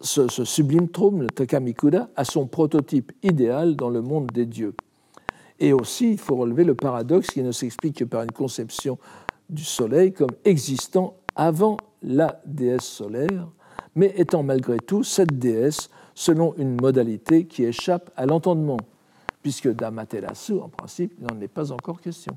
ce, 0.00 0.28
sublime 0.44 0.88
trône, 0.88 1.20
le 1.22 1.26
Takamikuda, 1.28 2.08
a 2.16 2.24
son 2.24 2.46
prototype 2.46 3.12
idéal 3.22 3.76
dans 3.76 3.90
le 3.90 4.00
monde 4.00 4.28
des 4.32 4.46
dieux. 4.46 4.74
Et 5.58 5.74
aussi, 5.74 6.12
il 6.12 6.18
faut 6.18 6.36
relever 6.36 6.64
le 6.64 6.74
paradoxe 6.74 7.28
qui 7.28 7.42
ne 7.42 7.52
s'explique 7.52 7.98
que 7.98 8.04
par 8.04 8.22
une 8.22 8.32
conception 8.32 8.98
du 9.50 9.64
soleil 9.64 10.12
comme 10.12 10.30
existant 10.44 11.16
avant 11.36 11.76
la 12.02 12.40
déesse 12.46 12.84
solaire, 12.84 13.48
mais 13.94 14.14
étant 14.16 14.42
malgré 14.42 14.78
tout 14.78 15.02
cette 15.02 15.38
déesse 15.38 15.90
selon 16.20 16.54
une 16.58 16.78
modalité 16.78 17.46
qui 17.46 17.64
échappe 17.64 18.10
à 18.14 18.26
l'entendement, 18.26 18.76
puisque 19.40 19.68
d'Amaterasu, 19.68 20.52
en 20.60 20.68
principe, 20.68 21.14
il 21.18 21.24
n'en 21.24 21.40
est 21.40 21.48
pas 21.48 21.72
encore 21.72 21.98
question. 21.98 22.36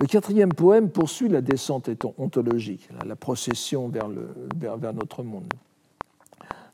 Le 0.00 0.06
quatrième 0.08 0.52
poème 0.52 0.90
poursuit 0.90 1.28
la 1.28 1.42
descente 1.42 1.88
ontologique, 2.18 2.88
la 3.06 3.14
procession 3.14 3.88
vers, 3.88 4.08
notre 4.92 5.22
monde, 5.22 5.46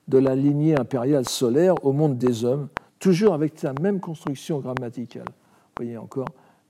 de 0.08 0.16
la 0.16 0.34
lignée 0.34 0.80
impériale 0.80 1.28
solaire 1.28 1.74
au 1.84 1.92
monde 1.92 2.16
des 2.16 2.46
hommes, 2.46 2.68
toujours 2.98 3.34
avec 3.34 3.60
la 3.60 3.74
même 3.82 4.00
construction 4.00 4.60
grammaticale. 4.60 5.28
Vous 5.28 5.84
voyez 5.84 5.98
encore, 5.98 6.28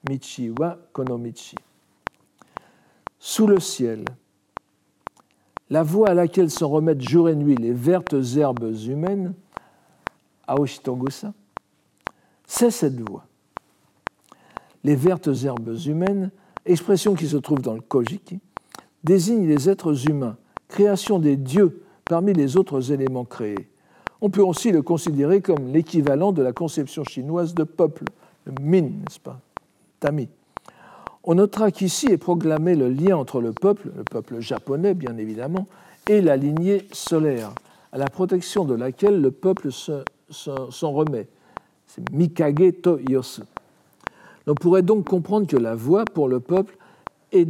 Michi 0.08 0.50
wa 0.50 0.76
Konomichi. 0.92 1.54
Sous 3.20 3.46
le 3.46 3.60
ciel, 3.60 4.04
la 5.70 5.82
voie 5.82 6.08
à 6.08 6.14
laquelle 6.14 6.50
se 6.50 6.64
remettent 6.64 7.06
jour 7.06 7.28
et 7.28 7.34
nuit 7.34 7.56
les 7.56 7.72
vertes 7.72 8.16
herbes 8.36 8.74
humaines, 8.86 9.34
Aoshitogusa, 10.46 11.34
c'est 12.46 12.70
cette 12.70 13.00
voie. 13.08 13.26
Les 14.84 14.96
vertes 14.96 15.28
herbes 15.44 15.76
humaines, 15.84 16.30
expression 16.64 17.14
qui 17.14 17.26
se 17.26 17.36
trouve 17.36 17.60
dans 17.60 17.74
le 17.74 17.80
Kojiki, 17.80 18.40
désignent 19.04 19.46
les 19.46 19.68
êtres 19.68 20.08
humains, 20.08 20.36
création 20.68 21.18
des 21.18 21.36
dieux 21.36 21.82
parmi 22.04 22.32
les 22.32 22.56
autres 22.56 22.90
éléments 22.90 23.24
créés. 23.24 23.68
On 24.20 24.30
peut 24.30 24.42
aussi 24.42 24.72
le 24.72 24.82
considérer 24.82 25.42
comme 25.42 25.72
l'équivalent 25.72 26.32
de 26.32 26.42
la 26.42 26.52
conception 26.52 27.04
chinoise 27.04 27.54
de 27.54 27.64
peuple, 27.64 28.04
le 28.44 28.52
min, 28.60 28.82
n'est-ce 28.82 29.20
pas? 29.20 29.40
Tami. 30.00 30.28
On 31.30 31.34
notera 31.34 31.70
qu'ici 31.70 32.06
est 32.06 32.16
proclamé 32.16 32.74
le 32.74 32.88
lien 32.88 33.14
entre 33.14 33.42
le 33.42 33.52
peuple, 33.52 33.90
le 33.94 34.02
peuple 34.02 34.40
japonais 34.40 34.94
bien 34.94 35.18
évidemment, 35.18 35.66
et 36.08 36.22
la 36.22 36.38
lignée 36.38 36.88
solaire, 36.90 37.52
à 37.92 37.98
la 37.98 38.06
protection 38.06 38.64
de 38.64 38.74
laquelle 38.74 39.20
le 39.20 39.30
peuple 39.30 39.68
s'en 39.70 40.90
remet. 40.90 41.28
C'est 41.86 42.10
Mikage 42.12 42.80
to 42.82 42.98
Yosu. 43.10 43.42
On 44.46 44.54
pourrait 44.54 44.80
donc 44.80 45.06
comprendre 45.06 45.46
que 45.46 45.58
la 45.58 45.74
voie 45.74 46.06
pour 46.06 46.28
le 46.28 46.40
peuple 46.40 46.78
est, 47.32 47.48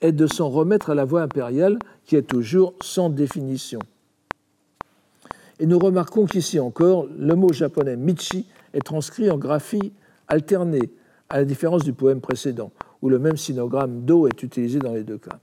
est 0.00 0.12
de 0.12 0.26
s'en 0.26 0.48
remettre 0.48 0.88
à 0.88 0.94
la 0.94 1.04
voie 1.04 1.20
impériale 1.20 1.78
qui 2.06 2.16
est 2.16 2.22
toujours 2.22 2.72
sans 2.80 3.10
définition. 3.10 3.80
Et 5.60 5.66
nous 5.66 5.78
remarquons 5.78 6.24
qu'ici 6.24 6.58
encore, 6.58 7.06
le 7.14 7.34
mot 7.34 7.52
japonais 7.52 7.96
michi 7.96 8.46
est 8.72 8.80
transcrit 8.80 9.30
en 9.30 9.36
graphie 9.36 9.92
alternée 10.28 10.90
à 11.32 11.38
la 11.38 11.44
différence 11.46 11.82
du 11.82 11.94
poème 11.94 12.20
précédent, 12.20 12.70
où 13.00 13.08
le 13.08 13.18
même 13.18 13.38
sinogramme 13.38 14.04
do 14.04 14.26
est 14.26 14.42
utilisé 14.42 14.78
dans 14.78 14.92
les 14.92 15.02
deux 15.02 15.16
cas. 15.16 15.38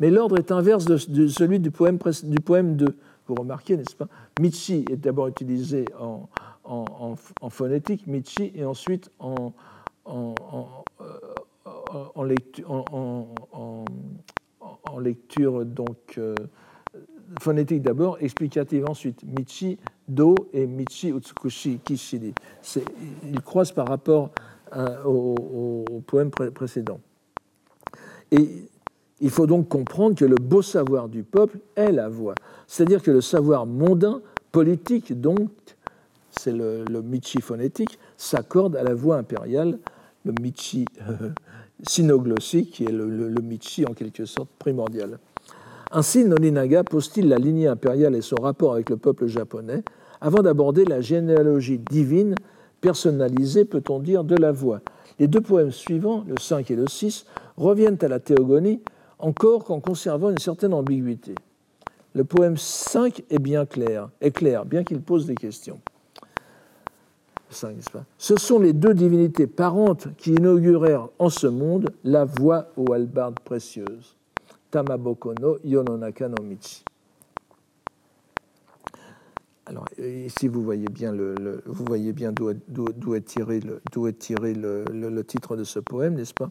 Mais 0.00 0.10
l'ordre 0.10 0.36
est 0.36 0.50
inverse 0.50 0.84
de, 0.84 0.96
celui 1.28 1.60
du 1.60 1.70
poème, 1.70 1.98
du 2.24 2.40
poème 2.40 2.74
2. 2.74 2.96
Vous 3.28 3.36
remarquez, 3.36 3.76
n'est-ce 3.76 3.94
pas? 3.94 4.08
Michi 4.40 4.84
est 4.90 4.96
d'abord 4.96 5.28
utilisé 5.28 5.84
en, 6.00 6.28
en, 6.64 7.50
phonétique, 7.50 8.08
Michi, 8.08 8.50
et 8.56 8.64
ensuite 8.64 9.12
en, 9.20 9.52
en 10.04 10.74
lecture, 12.24 12.84
lecture, 15.00 15.64
donc, 15.64 16.18
euh, 16.18 16.34
phonétique 17.40 17.82
d'abord, 17.82 18.18
explicative 18.20 18.86
ensuite. 18.88 19.22
Michi, 19.22 19.78
Do 20.08 20.34
et 20.52 20.66
Michi, 20.66 21.10
Utsukushi, 21.10 21.78
Kishiri. 21.84 22.34
Ils 23.24 23.40
croisent 23.42 23.72
par 23.72 23.86
rapport 23.86 24.30
au, 25.04 25.84
poème 26.06 26.30
précédent. 26.30 27.00
Et 28.30 28.68
il 29.20 29.30
faut 29.30 29.46
donc 29.46 29.68
comprendre 29.68 30.14
que 30.14 30.24
le 30.24 30.36
beau 30.36 30.62
savoir 30.62 31.08
du 31.08 31.22
peuple 31.22 31.58
est 31.76 31.92
la 31.92 32.08
voix. 32.08 32.34
C'est-à-dire 32.66 33.02
que 33.02 33.10
le 33.10 33.20
savoir 33.20 33.66
mondain, 33.66 34.20
politique, 34.52 35.18
donc, 35.20 35.48
c'est 36.30 36.52
le, 36.52 36.84
Michi 37.02 37.40
phonétique, 37.40 37.98
s'accorde 38.16 38.76
à 38.76 38.82
la 38.82 38.94
voix 38.94 39.16
impériale, 39.16 39.78
le 40.24 40.32
Michi 40.40 40.84
sinoglossie, 41.82 42.66
qui 42.66 42.84
est 42.84 42.92
le, 42.92 43.34
Michi 43.42 43.86
en 43.86 43.94
quelque 43.94 44.24
sorte 44.24 44.50
primordial. 44.58 45.18
Ainsi, 45.90 46.24
Nolinaga 46.24 46.84
pose-t-il 46.84 47.28
la 47.28 47.38
lignée 47.38 47.66
impériale 47.66 48.14
et 48.14 48.20
son 48.20 48.36
rapport 48.36 48.74
avec 48.74 48.90
le 48.90 48.96
peuple 48.98 49.26
japonais 49.26 49.82
avant 50.20 50.42
d'aborder 50.42 50.84
la 50.84 51.00
généalogie 51.00 51.78
divine 51.78 52.34
personnalisée, 52.80 53.64
peut-on 53.64 53.98
dire, 53.98 54.24
de 54.24 54.36
la 54.36 54.52
voix. 54.52 54.80
Les 55.18 55.28
deux 55.28 55.40
poèmes 55.40 55.72
suivants, 55.72 56.24
le 56.28 56.36
5 56.38 56.70
et 56.70 56.76
le 56.76 56.86
6, 56.86 57.26
reviennent 57.56 57.98
à 58.02 58.08
la 58.08 58.20
théogonie 58.20 58.80
encore 59.18 59.64
qu'en 59.64 59.80
conservant 59.80 60.30
une 60.30 60.38
certaine 60.38 60.74
ambiguïté. 60.74 61.34
Le 62.14 62.24
poème 62.24 62.56
5 62.56 63.24
est 63.30 63.38
bien 63.38 63.66
clair, 63.66 64.08
est 64.20 64.30
clair, 64.30 64.64
bien 64.64 64.84
qu'il 64.84 65.00
pose 65.00 65.26
des 65.26 65.34
questions. 65.34 65.80
Ce 67.50 68.36
sont 68.36 68.58
les 68.58 68.72
deux 68.72 68.94
divinités 68.94 69.46
parentes 69.46 70.08
qui 70.16 70.32
inaugurèrent 70.32 71.08
en 71.18 71.30
ce 71.30 71.46
monde 71.46 71.90
la 72.04 72.24
voie 72.24 72.68
aux 72.76 72.92
albardes 72.92 73.40
précieuses. 73.40 74.16
Tamaboko 74.70 75.32
no 75.40 75.58
Yononaka 75.64 76.28
no 76.28 76.42
Michi. 76.42 76.84
Alors 79.68 79.84
ici, 79.98 80.48
vous 80.48 80.62
voyez 80.62 80.88
bien, 80.88 81.12
d'où 81.12 83.14
est, 83.14 83.20
tiré, 83.20 83.60
le, 83.60 85.22
titre 85.24 85.56
de 85.56 85.64
ce 85.64 85.78
poème, 85.78 86.14
n'est-ce 86.14 86.32
pas? 86.32 86.48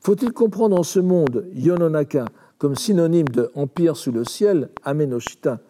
Faut-il 0.00 0.32
comprendre 0.32 0.76
en 0.76 0.82
ce 0.82 0.98
monde 0.98 1.46
Yononaka 1.54 2.24
comme 2.58 2.74
synonyme 2.74 3.28
de 3.28 3.52
empire 3.54 3.96
sous 3.96 4.10
le 4.10 4.24
ciel, 4.24 4.70
Amenoshita 4.84 5.60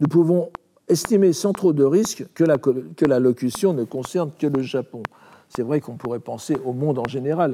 Nous 0.00 0.08
pouvons 0.08 0.50
estimer 0.88 1.32
sans 1.32 1.52
trop 1.52 1.72
de 1.72 1.84
risque 1.84 2.26
que 2.34 3.06
la 3.06 3.18
locution 3.18 3.72
ne 3.72 3.84
concerne 3.84 4.30
que 4.38 4.46
le 4.46 4.60
Japon 4.60 5.02
c'est 5.48 5.62
vrai 5.62 5.80
qu'on 5.80 5.96
pourrait 5.96 6.18
penser 6.18 6.56
au 6.64 6.72
monde 6.72 6.98
en 6.98 7.08
général. 7.08 7.52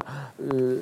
Euh, 0.53 0.81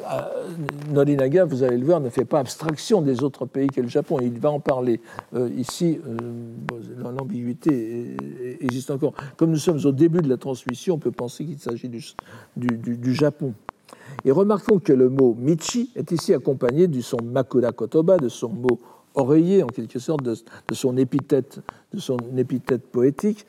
Norinaga, 0.91 1.45
vous 1.45 1.63
allez 1.63 1.77
le 1.77 1.85
voir, 1.85 2.01
ne 2.01 2.09
fait 2.09 2.25
pas 2.25 2.39
abstraction 2.39 3.03
des 3.03 3.23
autres 3.23 3.47
pays 3.47 3.69
qu'est 3.69 3.83
le 3.83 3.89
Japon. 3.89 4.19
Il 4.21 4.39
va 4.39 4.51
en 4.51 4.61
parler. 4.61 5.01
Euh, 5.35 5.49
ici, 5.57 6.01
euh, 6.07 6.17
l'ambiguïté 7.03 8.17
existe 8.61 8.91
encore. 8.91 9.15
Comme 9.37 9.51
nous 9.51 9.59
sommes 9.59 9.85
au 9.85 9.93
début 9.93 10.23
de 10.23 10.29
la 10.29 10.37
transmission, 10.37 10.95
on 10.95 10.99
peut 10.99 11.11
penser 11.11 11.45
qu'il 11.45 11.59
s'agit 11.59 11.89
du, 11.89 12.01
du, 12.57 13.15
Japon. 13.15 13.55
Et 14.25 14.31
remarquons 14.31 14.79
que 14.79 14.93
le 14.93 15.09
mot 15.09 15.37
Michi 15.39 15.91
est 15.97 16.13
ici 16.13 16.33
accompagné 16.33 16.87
du 16.87 17.03
son 17.03 17.19
Makura 17.23 17.73
Kotoba, 17.73 18.19
de 18.19 18.29
son 18.29 18.51
mot 18.51 18.79
oreiller, 19.15 19.63
en 19.63 19.67
quelque 19.67 19.99
sorte, 19.99 20.23
de, 20.23 20.35
son 20.73 20.97
épithète, 20.97 21.61
de 21.93 21.99
son 21.99 22.19
épithète 22.37 22.87
poétique, 22.87 23.47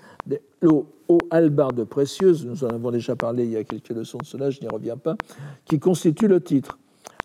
l'eau 1.12 1.18
albarde 1.30 1.84
précieuse, 1.84 2.46
nous 2.46 2.64
en 2.64 2.68
avons 2.68 2.92
déjà 2.92 3.16
parlé 3.16 3.44
il 3.44 3.52
y 3.52 3.58
a 3.58 3.64
quelques 3.64 3.90
leçons 3.90 4.20
de 4.20 4.26
cela, 4.26 4.50
je 4.50 4.62
n'y 4.62 4.68
reviens 4.68 4.98
pas, 4.98 5.16
qui 5.66 5.80
constitue 5.80 6.28
le 6.28 6.42
titre. 6.42 6.78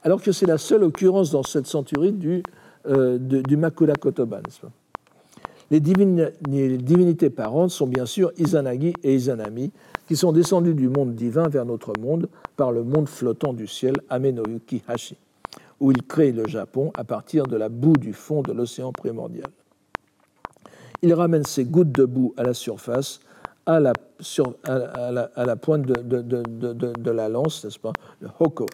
Alors 0.02 0.22
que 0.22 0.32
c'est 0.32 0.46
la 0.46 0.58
seule 0.58 0.84
occurrence 0.84 1.30
dans 1.30 1.42
cette 1.42 1.66
centurie 1.66 2.12
du, 2.12 2.42
euh, 2.86 3.18
du 3.18 3.56
Makura 3.56 3.94
Kotoba. 3.94 4.40
Les, 5.70 5.80
divinités 5.80 7.30
parentes 7.30 7.70
sont 7.70 7.86
bien 7.86 8.06
sûr 8.06 8.32
Izanagi 8.38 8.92
et 9.02 9.14
Izanami, 9.14 9.72
qui 10.06 10.14
sont 10.14 10.32
descendus 10.32 10.74
du 10.74 10.88
monde 10.88 11.14
divin 11.14 11.48
vers 11.48 11.64
notre 11.64 11.92
monde 12.00 12.28
par 12.56 12.70
le 12.70 12.84
monde 12.84 13.08
flottant 13.08 13.52
du 13.52 13.66
ciel 13.66 13.94
Amenoyuki 14.08 14.82
Hashi, 14.86 15.16
où 15.80 15.90
ils 15.90 16.04
créent 16.04 16.32
le 16.32 16.46
Japon 16.46 16.92
à 16.96 17.02
partir 17.02 17.44
de 17.46 17.56
la 17.56 17.68
boue 17.68 17.96
du 17.96 18.12
fond 18.12 18.42
de 18.42 18.52
l'océan 18.52 18.92
primordial. 18.92 19.50
Ils 21.02 21.14
ramènent 21.14 21.44
ces 21.44 21.64
gouttes 21.64 21.92
de 21.92 22.04
boue 22.04 22.32
à 22.36 22.44
la 22.44 22.54
surface 22.54 23.20
à 23.66 23.80
la, 23.80 23.92
pointe 25.56 25.82
de, 25.82 27.10
la 27.10 27.28
lance, 27.28 27.64
n'est-ce 27.64 27.78
pas, 27.78 27.92
le 28.20 28.28
hoko. 28.38 28.66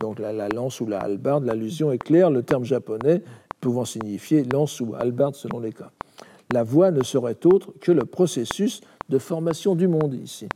Donc 0.00 0.18
la, 0.18 0.32
la 0.32 0.48
lance 0.48 0.80
ou 0.80 0.86
la 0.86 1.00
halbarde, 1.00 1.44
l'allusion 1.44 1.92
est 1.92 1.98
claire, 1.98 2.30
le 2.30 2.42
terme 2.42 2.64
japonais 2.64 3.22
pouvant 3.60 3.84
signifier 3.84 4.44
lance 4.44 4.80
ou 4.80 4.94
halbarde 4.94 5.34
selon 5.34 5.60
les 5.60 5.72
cas. 5.72 5.90
La 6.52 6.64
voie 6.64 6.90
ne 6.90 7.02
serait 7.02 7.38
autre 7.46 7.72
que 7.80 7.92
le 7.92 8.04
processus 8.04 8.80
de 9.08 9.18
formation 9.18 9.74
du 9.74 9.88
monde 9.88 10.14
ici. 10.14 10.48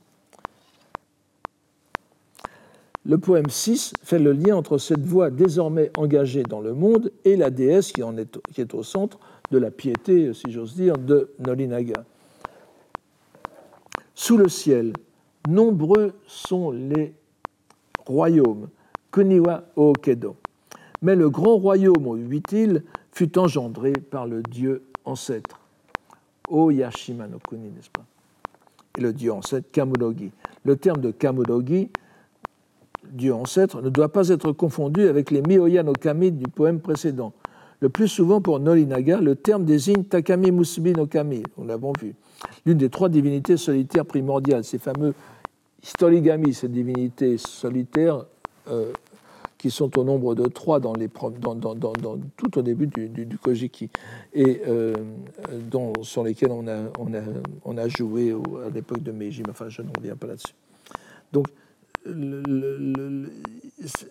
Le 3.04 3.18
poème 3.18 3.48
6 3.48 3.92
fait 4.02 4.18
le 4.18 4.32
lien 4.32 4.56
entre 4.56 4.78
cette 4.78 5.04
voie 5.04 5.30
désormais 5.30 5.92
engagée 5.96 6.42
dans 6.42 6.60
le 6.60 6.74
monde 6.74 7.12
et 7.24 7.36
la 7.36 7.50
déesse 7.50 7.92
qui, 7.92 8.02
en 8.02 8.16
est, 8.16 8.38
qui 8.52 8.60
est 8.60 8.74
au 8.74 8.82
centre 8.82 9.20
de 9.52 9.58
la 9.58 9.70
piété, 9.70 10.32
si 10.34 10.50
j'ose 10.50 10.74
dire, 10.74 10.98
de 10.98 11.30
Norinaga. 11.38 12.04
Sous 14.18 14.38
le 14.38 14.48
ciel, 14.48 14.94
nombreux 15.46 16.14
sont 16.26 16.70
les 16.70 17.12
royaumes, 18.06 18.68
Kuniwa 19.12 19.64
Ookedo. 19.76 20.36
Mais 21.02 21.14
le 21.14 21.28
grand 21.28 21.58
royaume 21.58 22.06
aux 22.06 22.16
huit 22.16 22.50
îles 22.52 22.82
fut 23.12 23.38
engendré 23.38 23.92
par 23.92 24.26
le 24.26 24.42
dieu 24.42 24.82
ancêtre, 25.04 25.60
Oyashima 26.48 27.28
no 27.28 27.38
Kuni, 27.46 27.68
n'est-ce 27.68 27.90
pas? 27.90 28.06
Et 28.96 29.02
le 29.02 29.12
dieu 29.12 29.32
ancêtre, 29.32 29.70
Kamurogi. 29.70 30.32
Le 30.64 30.76
terme 30.76 31.02
de 31.02 31.10
Kamurogi, 31.10 31.90
dieu 33.12 33.34
ancêtre, 33.34 33.82
ne 33.82 33.90
doit 33.90 34.10
pas 34.10 34.30
être 34.30 34.50
confondu 34.52 35.06
avec 35.08 35.30
les 35.30 35.42
Miyoya 35.42 35.82
no 35.82 35.92
Kami 35.92 36.32
du 36.32 36.48
poème 36.48 36.80
précédent. 36.80 37.34
Le 37.80 37.90
plus 37.90 38.08
souvent 38.08 38.40
pour 38.40 38.60
Norinaga, 38.60 39.20
le 39.20 39.36
terme 39.36 39.66
désigne 39.66 40.04
Takami 40.04 40.50
Musubi 40.52 40.92
no 40.92 41.06
Kami, 41.06 41.42
nous 41.58 41.66
l'avons 41.66 41.92
vu 42.00 42.14
l'une 42.64 42.78
des 42.78 42.91
trois 42.91 43.09
divinités 43.09 43.57
solitaires 43.57 44.07
primordiales, 44.07 44.64
ces 44.64 44.78
fameux 44.78 45.14
historigami, 45.82 46.55
ces 46.55 46.68
divinités 46.68 47.39
solitaires 47.39 48.24
euh, 48.68 48.93
qui 49.59 49.70
sont 49.70 49.99
au 49.99 50.05
nombre 50.05 50.34
de 50.34 50.47
trois 50.49 50.80
dans 50.80 50.95
tout 52.37 52.59
au 52.59 52.62
début 52.62 52.87
du, 52.87 53.39
Kojiki, 53.39 53.89
et 54.34 54.61
euh, 54.68 54.95
sur 56.03 56.24
lesquels 56.24 56.51
on 56.53 56.66
a 57.78 57.89
joué 57.89 58.37
à 58.66 58.70
l'époque 58.70 59.03
de 59.03 59.12
Meiji, 59.12 59.43
mais 59.45 59.51
enfin 59.51 59.68
je 59.68 59.82
ne 59.82 59.89
reviens 59.97 60.16
pas 60.16 60.26
là-dessus. 60.26 60.55
Donc, 61.32 61.47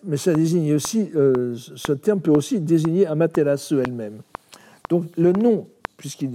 mais 0.04 0.16
ça 0.16 0.34
désigne 0.34 0.74
aussi, 0.74 1.10
euh, 1.14 1.54
ce 1.56 1.92
terme 1.92 2.20
peut 2.20 2.30
aussi 2.32 2.60
désigner 2.60 3.06
Amaterasu 3.06 3.78
elle-même. 3.80 4.20
Donc 4.88 5.04
le 5.16 5.32
nom 5.32 5.66
puisqu'il 5.96 6.32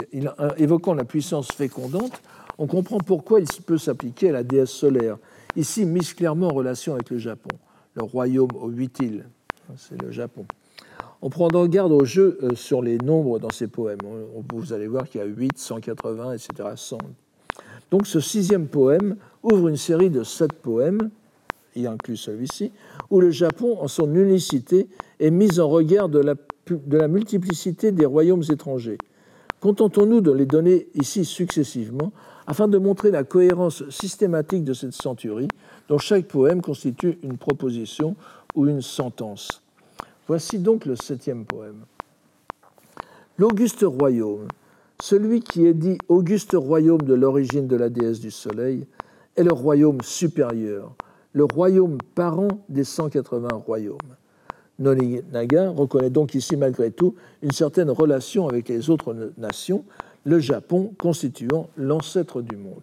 évoquant 0.57 0.93
la 0.93 1.05
puissance 1.05 1.51
fécondante, 1.51 2.21
on 2.57 2.67
comprend 2.67 2.97
pourquoi 2.97 3.39
il 3.39 3.47
peut 3.65 3.77
s'appliquer 3.77 4.29
à 4.29 4.33
la 4.33 4.43
déesse 4.43 4.71
solaire, 4.71 5.17
ici 5.55 5.85
mise 5.85 6.13
clairement 6.13 6.47
en 6.47 6.53
relation 6.53 6.93
avec 6.93 7.09
le 7.09 7.17
Japon, 7.17 7.49
le 7.95 8.03
royaume 8.03 8.51
aux 8.59 8.69
huit 8.69 8.99
îles, 8.99 9.25
c'est 9.77 10.01
le 10.01 10.11
Japon. 10.11 10.45
On 11.23 11.29
prend 11.29 11.49
garde 11.67 11.91
au 11.91 12.03
jeu 12.03 12.39
euh, 12.41 12.55
sur 12.55 12.81
les 12.81 12.97
nombres 12.97 13.37
dans 13.37 13.51
ces 13.51 13.67
poèmes. 13.67 13.99
Vous 14.51 14.73
allez 14.73 14.87
voir 14.87 15.07
qu'il 15.07 15.21
y 15.21 15.23
a 15.23 15.27
8, 15.27 15.55
180, 15.55 16.33
etc. 16.33 16.69
100. 16.75 16.97
Donc 17.91 18.07
ce 18.07 18.19
sixième 18.19 18.67
poème 18.67 19.17
ouvre 19.43 19.67
une 19.67 19.77
série 19.77 20.09
de 20.09 20.23
sept 20.23 20.53
poèmes, 20.53 21.11
y 21.75 21.85
inclut 21.85 22.17
celui-ci, 22.17 22.71
où 23.11 23.21
le 23.21 23.29
Japon, 23.29 23.77
en 23.79 23.87
son 23.87 24.15
unicité, 24.15 24.87
est 25.19 25.29
mis 25.29 25.59
en 25.59 25.69
regard 25.69 26.09
de 26.09 26.19
la 26.19 27.07
multiplicité 27.07 27.91
des 27.91 28.05
royaumes 28.05 28.43
étrangers. 28.49 28.97
Contentons-nous 29.61 30.21
de 30.21 30.31
les 30.31 30.47
donner 30.47 30.87
ici 30.95 31.23
successivement 31.23 32.11
afin 32.47 32.67
de 32.67 32.79
montrer 32.79 33.11
la 33.11 33.23
cohérence 33.23 33.87
systématique 33.89 34.63
de 34.63 34.73
cette 34.73 34.93
centurie 34.93 35.47
dont 35.87 35.99
chaque 35.99 36.27
poème 36.27 36.63
constitue 36.63 37.19
une 37.21 37.37
proposition 37.37 38.15
ou 38.55 38.67
une 38.67 38.81
sentence. 38.81 39.61
Voici 40.27 40.57
donc 40.57 40.85
le 40.85 40.95
septième 40.95 41.45
poème. 41.45 41.85
L'auguste 43.37 43.83
royaume, 43.83 44.47
celui 44.99 45.41
qui 45.41 45.67
est 45.67 45.75
dit 45.75 45.99
auguste 46.07 46.53
royaume 46.53 47.03
de 47.03 47.13
l'origine 47.13 47.67
de 47.67 47.75
la 47.75 47.89
déesse 47.89 48.19
du 48.19 48.31
soleil, 48.31 48.87
est 49.35 49.43
le 49.43 49.53
royaume 49.53 50.01
supérieur, 50.01 50.95
le 51.33 51.43
royaume 51.43 51.99
parent 52.15 52.47
des 52.67 52.83
180 52.83 53.47
royaumes. 53.65 53.97
Norinaga 54.81 55.69
reconnaît 55.69 56.09
donc 56.09 56.35
ici 56.35 56.57
malgré 56.57 56.91
tout 56.91 57.15
une 57.41 57.51
certaine 57.51 57.89
relation 57.89 58.49
avec 58.49 58.67
les 58.67 58.89
autres 58.89 59.15
nations, 59.37 59.85
le 60.23 60.39
Japon 60.39 60.93
constituant 60.99 61.69
l'ancêtre 61.77 62.41
du 62.41 62.57
monde. 62.57 62.81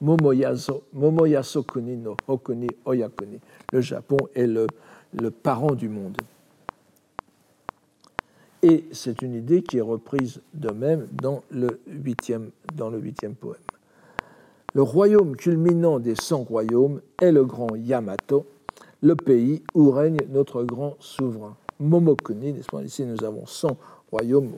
Momoyaso, 0.00 0.84
Momoyaso 0.94 1.62
kuni 1.62 1.96
no 1.96 2.16
hokuni 2.26 2.68
oyakuni. 2.84 3.38
Le 3.72 3.80
Japon 3.80 4.16
est 4.34 4.46
le, 4.46 4.66
parent 5.30 5.74
du 5.74 5.88
monde. 5.88 6.16
Et 8.62 8.84
c'est 8.92 9.22
une 9.22 9.34
idée 9.34 9.62
qui 9.62 9.78
est 9.78 9.82
reprise 9.82 10.40
de 10.54 10.70
même 10.70 11.06
dans 11.12 11.42
le 11.50 11.80
huitième, 11.86 12.50
dans 12.74 12.90
le 12.90 12.98
huitième 12.98 13.34
poème. 13.34 13.60
Le 14.74 14.82
royaume 14.82 15.34
culminant 15.36 15.98
des 15.98 16.14
cent 16.14 16.44
royaumes 16.44 17.00
est 17.20 17.32
le 17.32 17.44
grand 17.44 17.74
Yamato, 17.74 18.46
le 19.02 19.16
pays 19.16 19.62
où 19.74 19.90
règne 19.90 20.18
notre 20.28 20.62
grand 20.64 20.96
souverain. 21.00 21.56
Momokuni, 21.78 22.52
n'est-ce 22.52 22.68
pas? 22.68 22.82
Ici, 22.82 23.04
nous 23.04 23.24
avons 23.24 23.46
100 23.46 23.76
royaumes, 24.10 24.52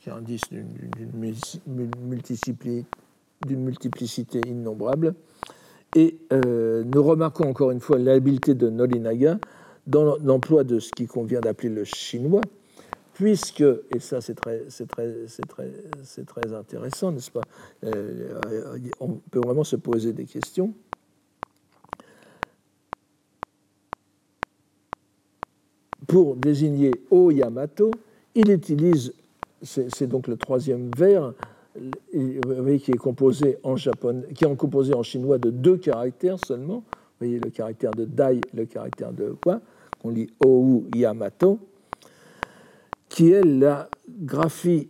qui 0.00 0.10
indice 0.10 0.42
d'une 0.50 0.68
multiplicité 3.62 4.40
innombrable. 4.46 5.14
Et 5.96 6.18
euh, 6.32 6.82
nous 6.84 7.02
remarquons 7.02 7.48
encore 7.48 7.70
une 7.70 7.80
fois 7.80 7.98
l'habileté 7.98 8.54
de 8.54 8.68
Nolinaga 8.68 9.38
dans 9.86 10.16
l'emploi 10.16 10.64
de 10.64 10.78
ce 10.80 10.90
qui 10.90 11.06
convient 11.06 11.40
d'appeler 11.40 11.68
le 11.68 11.84
chinois, 11.84 12.40
puisque, 13.12 13.60
et 13.62 14.00
ça 14.00 14.20
c'est 14.20 14.34
très, 14.34 14.64
intéressant, 16.52 17.12
n'est-ce 17.12 17.30
pas? 17.30 17.42
Euh, 17.84 18.40
On 19.00 19.20
peut 19.30 19.40
vraiment 19.40 19.64
se 19.64 19.76
poser 19.76 20.12
des 20.12 20.24
questions. 20.24 20.74
Pour 26.14 26.36
désigner 26.36 26.92
O 27.10 27.32
il 27.32 28.48
utilise, 28.48 29.12
c'est 29.60 30.06
donc 30.06 30.28
le 30.28 30.36
troisième 30.36 30.88
vers, 30.96 31.32
qui 32.12 32.92
est 32.92 32.96
composé 32.96 33.58
en 33.64 33.74
japonais, 33.74 34.22
qui 34.32 34.44
est 34.44 34.56
composé 34.56 34.94
en 34.94 35.02
chinois 35.02 35.38
de 35.38 35.50
deux 35.50 35.76
caractères 35.76 36.38
seulement. 36.38 36.84
Voyez 37.18 37.40
le 37.40 37.50
caractère 37.50 37.90
de 37.90 38.04
dai, 38.04 38.40
le 38.54 38.64
caractère 38.64 39.12
de 39.12 39.34
wa, 39.44 39.60
qu'on 40.00 40.10
lit 40.10 40.30
ou 40.46 40.84
Yamato, 40.94 41.58
qui 43.08 43.32
est 43.32 43.44
la 43.44 43.88
graphie. 44.08 44.86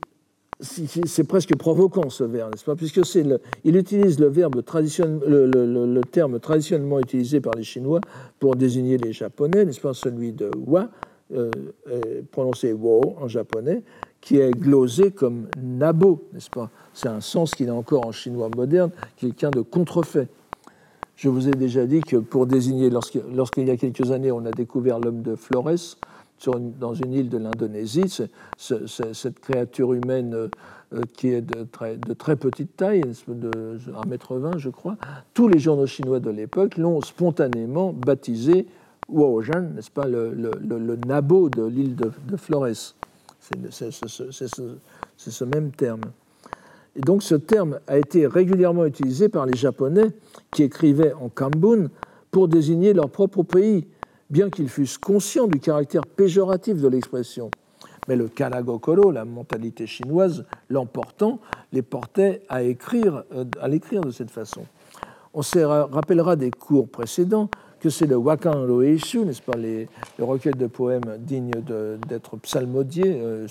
C'est 0.60 1.24
presque 1.24 1.56
provoquant 1.56 2.10
ce 2.10 2.24
verbe, 2.24 2.52
n'est-ce 2.52 2.66
pas? 2.66 2.76
Puisque 2.76 3.02
c'est 3.06 3.24
il 3.64 3.76
utilise 3.76 4.20
le 4.20 4.26
verbe 4.26 4.56
le, 4.56 5.46
le, 5.46 6.00
terme 6.02 6.38
traditionnellement 6.38 7.00
utilisé 7.00 7.40
par 7.40 7.54
les 7.54 7.64
Chinois 7.64 8.02
pour 8.38 8.56
désigner 8.56 8.98
les 8.98 9.14
Japonais, 9.14 9.64
n'est-ce 9.64 9.80
pas? 9.80 9.94
Celui 9.94 10.32
de 10.32 10.50
wa, 10.66 10.90
euh, 11.32 11.50
prononcé 12.30 12.72
wo 12.72 13.16
en 13.20 13.28
japonais, 13.28 13.82
qui 14.20 14.38
est 14.38 14.52
glosé 14.52 15.10
comme 15.10 15.48
nabo, 15.62 16.28
n'est-ce 16.32 16.50
pas? 16.50 16.70
C'est 16.92 17.08
un 17.08 17.20
sens 17.20 17.54
qu'il 17.54 17.68
a 17.68 17.74
encore 17.74 18.06
en 18.06 18.12
chinois 18.12 18.50
moderne, 18.54 18.90
quelqu'un 19.16 19.50
de 19.50 19.60
contrefait. 19.60 20.28
Je 21.16 21.28
vous 21.28 21.48
ai 21.48 21.52
déjà 21.52 21.86
dit 21.86 22.00
que 22.00 22.16
pour 22.16 22.46
désigner, 22.46 22.90
lorsqu'il 22.90 23.66
y 23.66 23.70
a 23.70 23.76
quelques 23.76 24.10
années, 24.10 24.32
on 24.32 24.44
a 24.44 24.50
découvert 24.50 24.98
l'homme 24.98 25.22
de 25.22 25.36
Flores 25.36 25.96
dans 26.52 26.94
une 26.94 27.12
île 27.12 27.28
de 27.28 27.38
l'Indonésie, 27.38 28.04
cette 28.56 29.40
créature 29.40 29.94
humaine 29.94 30.34
euh, 30.34 30.48
qui 31.16 31.28
est 31.28 31.40
de 31.40 31.64
très, 31.64 31.96
de 31.96 32.12
très 32.12 32.36
petite 32.36 32.76
taille, 32.76 33.02
de 33.28 33.78
1m20 34.06 34.58
je 34.58 34.68
crois, 34.68 34.96
tous 35.32 35.48
les 35.48 35.58
journaux 35.58 35.86
chinois 35.86 36.20
de 36.20 36.30
l'époque 36.30 36.76
l'ont 36.76 37.00
spontanément 37.00 37.92
baptisé 37.92 38.66
Wojan, 39.08 39.74
n'est-ce 39.74 39.90
pas, 39.90 40.06
le, 40.06 40.32
le, 40.32 40.96
nabo 41.06 41.48
de 41.48 41.64
l'île 41.64 41.94
de, 41.96 42.10
de 42.26 42.36
Flores. 42.36 42.94
C'est 43.40 44.48
ce, 45.18 45.44
même 45.44 45.70
terme. 45.70 46.00
Et 46.96 47.00
donc 47.00 47.22
ce 47.22 47.34
terme 47.34 47.80
a 47.86 47.98
été 47.98 48.26
régulièrement 48.26 48.86
utilisé 48.86 49.28
par 49.28 49.46
les 49.46 49.56
Japonais 49.56 50.10
qui 50.50 50.62
écrivaient 50.62 51.12
en 51.12 51.28
Kambun 51.28 51.88
pour 52.30 52.48
désigner 52.48 52.92
leur 52.92 53.10
propre 53.10 53.42
pays, 53.42 53.86
bien 54.30 54.48
qu'ils 54.48 54.68
fussent 54.68 54.98
conscients 54.98 55.46
du 55.46 55.60
caractère 55.60 56.06
péjoratif 56.06 56.80
de 56.80 56.88
l'expression. 56.88 57.50
Mais 58.08 58.16
le 58.16 58.28
kanagokoro, 58.28 59.10
la 59.10 59.24
mentalité 59.24 59.86
chinoise, 59.86 60.44
l'emportant, 60.68 61.40
les 61.72 61.82
portait 61.82 62.42
à 62.48 62.60
euh, 62.60 63.44
à 63.60 63.68
l'écrire 63.68 64.00
de 64.02 64.10
cette 64.10 64.30
façon. 64.30 64.64
On 65.32 65.42
se 65.42 65.58
rappellera 65.58 66.36
des 66.36 66.50
cours 66.50 66.88
précédents 66.88 67.48
que 67.84 67.90
c'est 67.90 68.06
le 68.06 68.16
Wakan 68.16 68.66
Roeishu, 68.66 69.26
n'est-ce 69.26 69.42
pas, 69.42 69.58
les, 69.58 69.86
recueils 70.18 70.54
de 70.54 70.66
poèmes 70.66 71.18
dignes 71.18 71.50
d'être 72.08 72.38
psalmodiés, 72.38 73.20
euh, 73.20 73.46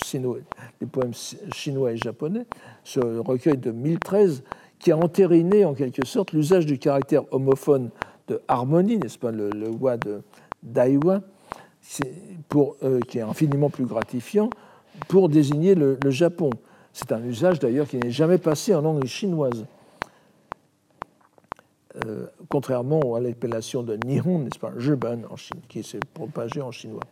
les 0.82 0.88
poèmes 0.88 1.14
chinois 1.54 1.92
et 1.92 1.98
japonais, 1.98 2.48
ce 2.84 3.00
recueil 3.00 3.60
de 3.60 3.70
1013 3.70 4.42
qui 4.80 4.92
a 4.92 4.98
entériné 4.98 5.66
en 5.66 5.76
quelque 5.76 6.04
sorte 6.04 6.32
l'usage 6.32 6.66
du 6.66 6.80
caractère 6.80 7.32
homophone 7.32 7.92
de 8.28 8.42
harmonie, 8.48 8.98
n'est-ce 8.98 9.20
pas, 9.20 9.30
le, 9.30 9.52
le 9.52 9.70
wa 9.70 9.98
de 9.98 10.24
Daiwa, 10.64 11.22
euh, 12.56 13.00
qui 13.02 13.20
est 13.20 13.22
infiniment 13.22 13.70
plus 13.70 13.86
gratifiant, 13.86 14.50
pour 15.10 15.30
désigner 15.30 15.76
le, 15.76 16.00
le 16.04 16.10
Japon. 16.10 16.50
C'est 16.92 17.12
un 17.12 17.24
usage 17.24 17.60
d'ailleurs 17.60 17.88
qui 17.88 17.98
n'est 17.98 18.10
jamais 18.10 18.40
passé 18.40 18.74
en 18.74 18.82
langue 18.82 19.06
chinoise. 19.06 19.64
Euh, 22.06 22.26
contrairement 22.50 23.14
à 23.14 23.20
l'appellation 23.20 23.84
de 23.84 23.96
Nihon, 24.04 24.40
n'est-ce 24.40 24.58
pas, 24.58 24.72
en 25.30 25.36
Chine, 25.36 25.60
qui 25.70 25.84
s'est 25.84 26.00
propagée 26.16 26.60
en 26.60 26.72
chinois. 26.72 27.04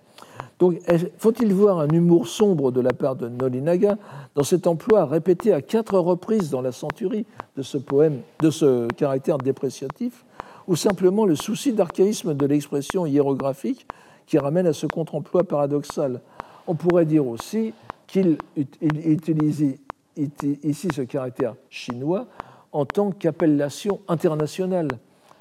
Donc, 0.58 0.80
faut-il 1.20 1.54
voir 1.54 1.80
un 1.80 1.90
humour 1.90 2.28
sombre 2.28 2.72
de 2.72 2.82
la 2.82 2.92
part 2.92 3.16
de 3.16 3.30
Nolinaga 3.30 3.98
dans 4.34 4.44
cet 4.44 4.66
emploi 4.66 5.06
répété 5.06 5.54
à 5.54 5.62
quatre 5.62 6.00
reprises 6.00 6.50
dans 6.50 6.62
la 6.62 6.72
centurie 6.72 7.28
de 7.58 7.62
ce 7.62 7.78
poème, 7.78 8.22
de 8.40 8.50
ce 8.50 8.88
caractère 8.94 9.38
dépréciatif, 9.38 10.26
ou 10.68 10.76
simplement 10.76 11.26
le 11.26 11.36
souci 11.36 11.74
d'archaïsme 11.74 12.34
de 12.34 12.46
l'expression 12.48 13.06
hiérographique 13.06 13.86
qui 14.26 14.40
ramène 14.40 14.66
à 14.66 14.74
ce 14.74 14.88
contre-emploi 14.88 15.44
paradoxal? 15.44 16.22
On 16.66 16.74
pourrait 16.74 17.06
dire 17.06 17.28
aussi 17.28 17.74
qu'il 18.08 18.38
utilise 18.82 19.76
ici 20.18 20.88
ce 20.92 21.02
caractère 21.04 21.54
chinois 21.70 22.26
en 22.72 22.86
tant 22.86 23.12
qu'appellation 23.12 24.02
internationale 24.08 24.88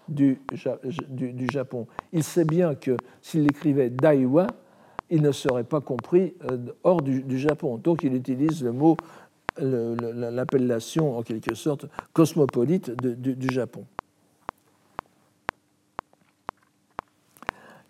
du, 0.08 0.40
Japon. 1.52 1.86
Il 2.12 2.24
sait 2.24 2.44
bien 2.44 2.74
que 2.74 2.96
s'il 3.22 3.44
écrivait 3.44 3.90
Daiwa, 3.90 4.48
il 5.08 5.22
ne 5.22 5.32
serait 5.32 5.64
pas 5.64 5.80
compris 5.80 6.34
euh, 6.50 6.58
hors 6.82 7.02
du, 7.02 7.38
Japon. 7.38 7.78
Donc 7.78 8.02
il 8.02 8.14
utilise 8.14 8.62
le 8.62 8.72
mot, 8.72 8.96
l'appellation 9.58 11.18
en 11.18 11.22
quelque 11.22 11.54
sorte 11.54 11.86
cosmopolite 12.12 12.90
du, 12.90 13.48
Japon. 13.52 13.84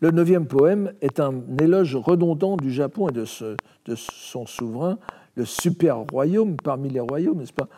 Le 0.01 0.11
neuvième 0.11 0.47
poème 0.47 0.95
est 1.03 1.21
un 1.21 1.43
éloge 1.61 1.95
redondant 1.95 2.57
du 2.57 2.73
Japon 2.73 3.09
et 3.09 3.13
de, 3.13 3.25
de 3.85 3.95
son 3.95 4.47
souverain, 4.47 4.99
le 5.37 5.45
super 5.45 5.99
royaume 6.11 6.57
parmi 6.57 6.89
les 6.89 7.01
royaumes, 7.01 7.39
n'est-ce 7.39 7.53
pas? 7.53 7.69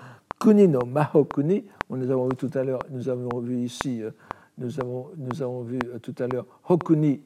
Kuni 0.43 0.66
no 0.66 0.80
Mahokuni, 0.84 1.62
nous 1.88 2.11
avons 2.11 2.26
vu 2.28 2.34
tout 2.34 2.51
à 2.55 2.64
l'heure, 2.64 2.80
nous 2.90 3.09
avons 3.09 3.38
vu 3.38 3.59
ici, 3.61 4.03
euh, 4.03 4.11
nous 4.59 4.80
avons, 4.80 5.11
nous 5.16 5.40
avons 5.40 5.62
vu 5.62 5.78
euh, 5.84 6.01
tout 6.01 6.16
à 6.18 6.26
l'heure 6.26 6.47
Hokuni 6.68 7.20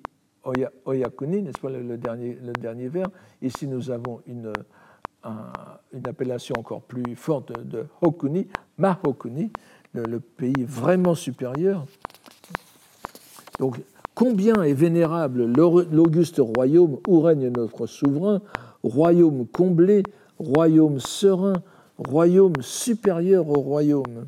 Oyakuni, 0.84 1.40
n'est-ce 1.40 1.58
pas 1.58 1.70
le, 1.70 1.96
dernier, 1.96 2.36
le 2.44 2.52
dernier 2.52 2.88
vers. 2.88 3.06
Ici, 3.40 3.66
nous 3.68 3.90
avons 3.90 4.20
une, 4.26 4.52
une 5.24 6.06
appellation 6.06 6.54
encore 6.58 6.82
plus 6.82 7.16
forte 7.16 7.58
de, 7.66 7.86
Hokuni, 8.02 8.48
Mahokuni, 8.76 9.50
le, 9.94 10.02
le, 10.02 10.20
pays 10.20 10.64
vraiment 10.64 11.14
supérieur. 11.14 11.86
Donc, 13.58 13.80
combien 14.14 14.62
est 14.62 14.74
vénérable 14.74 15.46
l'auguste 15.46 16.38
royaume 16.38 16.98
où 17.08 17.22
règne 17.22 17.48
notre 17.48 17.86
souverain, 17.86 18.42
royaume 18.82 19.46
comblé, 19.46 20.02
royaume 20.38 21.00
serein, 21.00 21.54
royaume 21.98 22.54
supérieur 22.60 23.48
au 23.48 23.60
royaume. 23.60 24.26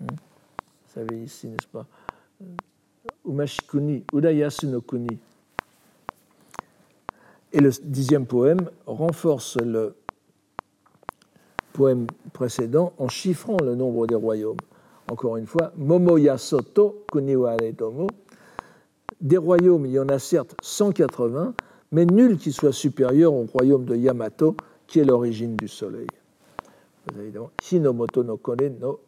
Hmm. 0.00 0.06
Vous 0.06 0.94
savez 0.94 1.22
ici, 1.22 1.48
n'est-ce 1.48 1.68
pas 1.68 1.86
Umashikuni, 3.26 4.04
Udayasu 4.12 4.66
no 4.66 4.80
Kuni. 4.80 5.18
Et 7.52 7.60
le 7.60 7.70
dixième 7.82 8.26
poème 8.26 8.70
renforce 8.86 9.56
le 9.56 9.94
poème 11.72 12.06
précédent 12.32 12.92
en 12.98 13.08
chiffrant 13.08 13.56
le 13.62 13.74
nombre 13.74 14.06
des 14.06 14.14
royaumes. 14.14 14.58
Encore 15.10 15.36
une 15.36 15.46
fois, 15.46 15.72
Momoya 15.76 16.38
Soto 16.38 17.04
Kuniware 17.10 17.74
Tomo. 17.76 18.06
Des 19.20 19.36
royaumes, 19.36 19.86
il 19.86 19.92
y 19.92 19.98
en 19.98 20.08
a 20.08 20.18
certes 20.18 20.54
180, 20.62 21.54
mais 21.92 22.06
nul 22.06 22.38
qui 22.38 22.52
soit 22.52 22.72
supérieur 22.72 23.34
au 23.34 23.44
royaume 23.44 23.84
de 23.84 23.96
Yamato, 23.96 24.56
qui 24.86 25.00
est 25.00 25.04
l'origine 25.04 25.56
du 25.56 25.68
soleil. 25.68 26.06
Hinomoto 27.62 28.22
no 28.22 28.36
Kone 28.36 28.68
no 28.78 29.00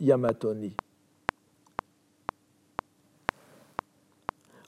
Yamato 0.00 0.54
ni. 0.54 0.74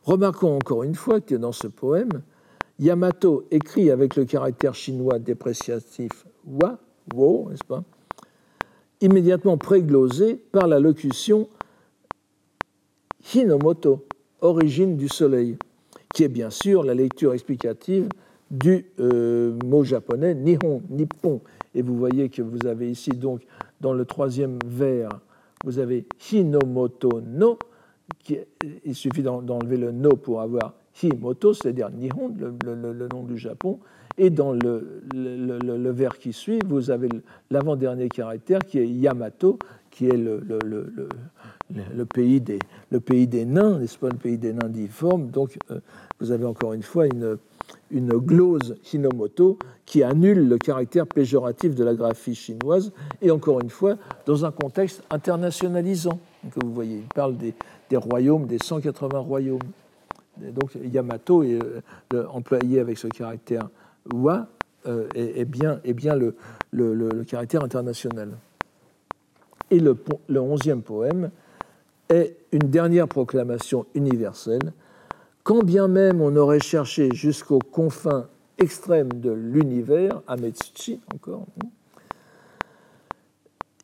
Remarquons 0.05 0.57
encore 0.57 0.83
une 0.83 0.95
fois 0.95 1.21
que 1.21 1.35
dans 1.35 1.53
ce 1.53 1.69
poème, 1.69 2.23
Yamato 2.79 3.47
écrit 3.51 3.91
avec 3.91 4.17
le 4.17 4.25
caractère 4.25 4.75
chinois 4.75 5.19
dépréciatif 5.19 6.27
wa, 6.45 6.79
wo, 7.15 7.49
n'est-ce 7.51 7.65
pas, 7.65 7.85
immédiatement 9.01 9.57
préglosé 9.59 10.35
par 10.35 10.67
la 10.67 10.81
locution 10.81 11.49
Hinomoto, 13.33 14.05
origine 14.41 14.97
du 14.97 15.09
soleil, 15.09 15.57
qui 16.13 16.25
est 16.25 16.29
bien 16.29 16.51
sûr 16.51 16.83
la 16.83 16.95
lecture 16.95 17.33
explicative 17.33 18.09
du 18.51 18.87
euh, 18.99 19.57
mot 19.65 19.85
japonais 19.85 20.35
nihon, 20.35 20.83
nippon, 20.91 21.41
et 21.75 21.83
vous 21.83 21.97
voyez 21.97 22.29
que 22.29 22.43
vous 22.43 22.67
avez 22.67 22.91
ici, 22.91 23.11
donc, 23.11 23.43
dans 23.81 23.93
le 23.93 24.05
troisième 24.05 24.59
vers, 24.67 25.09
vous 25.65 25.79
avez 25.79 26.07
Hinomoto 26.31 27.21
no. 27.25 27.59
Il 28.85 28.95
suffit 28.95 29.23
d'enlever 29.23 29.77
le 29.77 29.91
no 29.91 30.11
pour 30.11 30.41
avoir 30.41 30.75
Himoto, 31.03 31.55
c'est-à-dire 31.55 31.91
Nihon, 31.91 32.35
le, 32.39 33.09
nom 33.13 33.23
du 33.23 33.39
Japon. 33.39 33.79
Et 34.19 34.29
dans 34.29 34.53
le, 34.53 35.03
le, 35.15 35.91
vers 35.91 36.19
qui 36.19 36.33
suit, 36.33 36.59
vous 36.67 36.91
avez 36.91 37.09
l'avant-dernier 37.51 38.09
caractère 38.09 38.59
qui 38.61 38.79
est 38.79 38.87
Yamato, 38.87 39.59
qui 39.91 40.07
est 40.07 40.17
le, 40.17 40.43
le, 40.43 42.05
pays, 42.05 42.41
des, 42.41 42.59
le 42.91 43.01
pays 43.01 43.27
des 43.27 43.47
nains, 43.47 43.79
n'est-ce 43.79 43.99
pas, 43.99 44.11
le 44.11 44.19
pays 44.19 44.37
des 44.37 44.53
nains 44.53 44.69
difformes. 44.69 45.31
Donc, 45.31 45.57
euh, 45.71 45.81
vous 46.21 46.31
avez 46.31 46.45
encore 46.45 46.75
une 46.75 46.83
fois 46.83 47.07
une, 47.07 47.39
une 47.93 48.11
glose 48.19 48.77
hinomoto 48.93 49.59
qui 49.85 50.03
annule 50.03 50.49
le 50.49 50.59
caractère 50.59 51.07
péjoratif 51.07 51.75
de 51.75 51.85
la 51.85 51.95
graphie 51.95 52.35
chinoise, 52.35 52.93
et 53.21 53.31
encore 53.31 53.61
une 53.61 53.71
fois, 53.71 53.97
dans 54.27 54.45
un 54.45 54.51
contexte 54.51 55.03
internationalisant, 55.11 56.19
que 56.51 56.65
vous 56.65 56.73
voyez. 56.73 56.97
Il 56.97 57.15
parle 57.15 57.37
des, 57.37 57.55
royaumes, 57.95 58.47
des 58.47 58.59
180 58.59 59.19
royaumes. 59.19 59.61
donc 60.39 60.77
Yamato 60.83 61.43
est 61.43 61.59
euh, 62.15 62.27
employé 62.29 62.81
avec 62.81 62.97
ce 62.97 63.07
caractère 63.07 63.69
wa 64.13 64.49
euh, 64.87 65.07
est, 65.15 65.45
bien, 65.45 65.81
le, 66.73 67.23
caractère 67.25 67.63
international. 67.63 68.31
Et 69.71 69.79
le 69.79 69.97
onzième 70.41 70.83
poème 70.83 71.31
est 72.09 72.37
une 72.51 72.71
dernière 72.71 73.09
proclamation 73.09 73.87
universelle 73.95 74.73
quand 75.43 75.65
bien 75.65 75.89
même 75.89 76.21
on 76.21 76.37
aurait 76.37 76.61
cherché 76.61 77.11
jusqu'aux 77.13 77.59
confins 77.59 78.29
extrêmes 78.59 79.13
de 79.13 79.31
l'univers, 79.31 80.23
à 80.27 80.37
encore, 81.15 81.47
hein, 81.63 81.69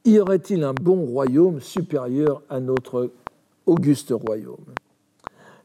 y 0.05 0.19
aurait-il 0.21 0.63
un 0.65 0.75
bon 0.75 1.05
royaume 1.05 1.61
supérieur 1.61 2.43
à 2.49 2.61
notre 2.61 3.11
auguste 3.67 4.13
royaume? 4.13 4.65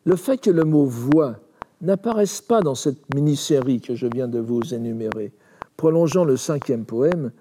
Le 0.06 0.16
fait 0.16 0.38
que 0.38 0.50
le 0.50 0.64
mot 0.64 0.86
voix 0.86 1.36
n'apparaisse 1.82 2.41
pas 2.41 2.62
dans 2.62 2.76
cette 2.76 3.14
mini-série 3.14 3.80
que 3.80 3.96
je 3.96 4.08
viens 4.08 4.28
de 4.28 4.39
vous 4.39 4.74
énumérer, 4.74 5.32
prolongeant 5.78 6.26
le 6.26 6.38
cinquième 6.38 6.86
poème, 6.86 7.32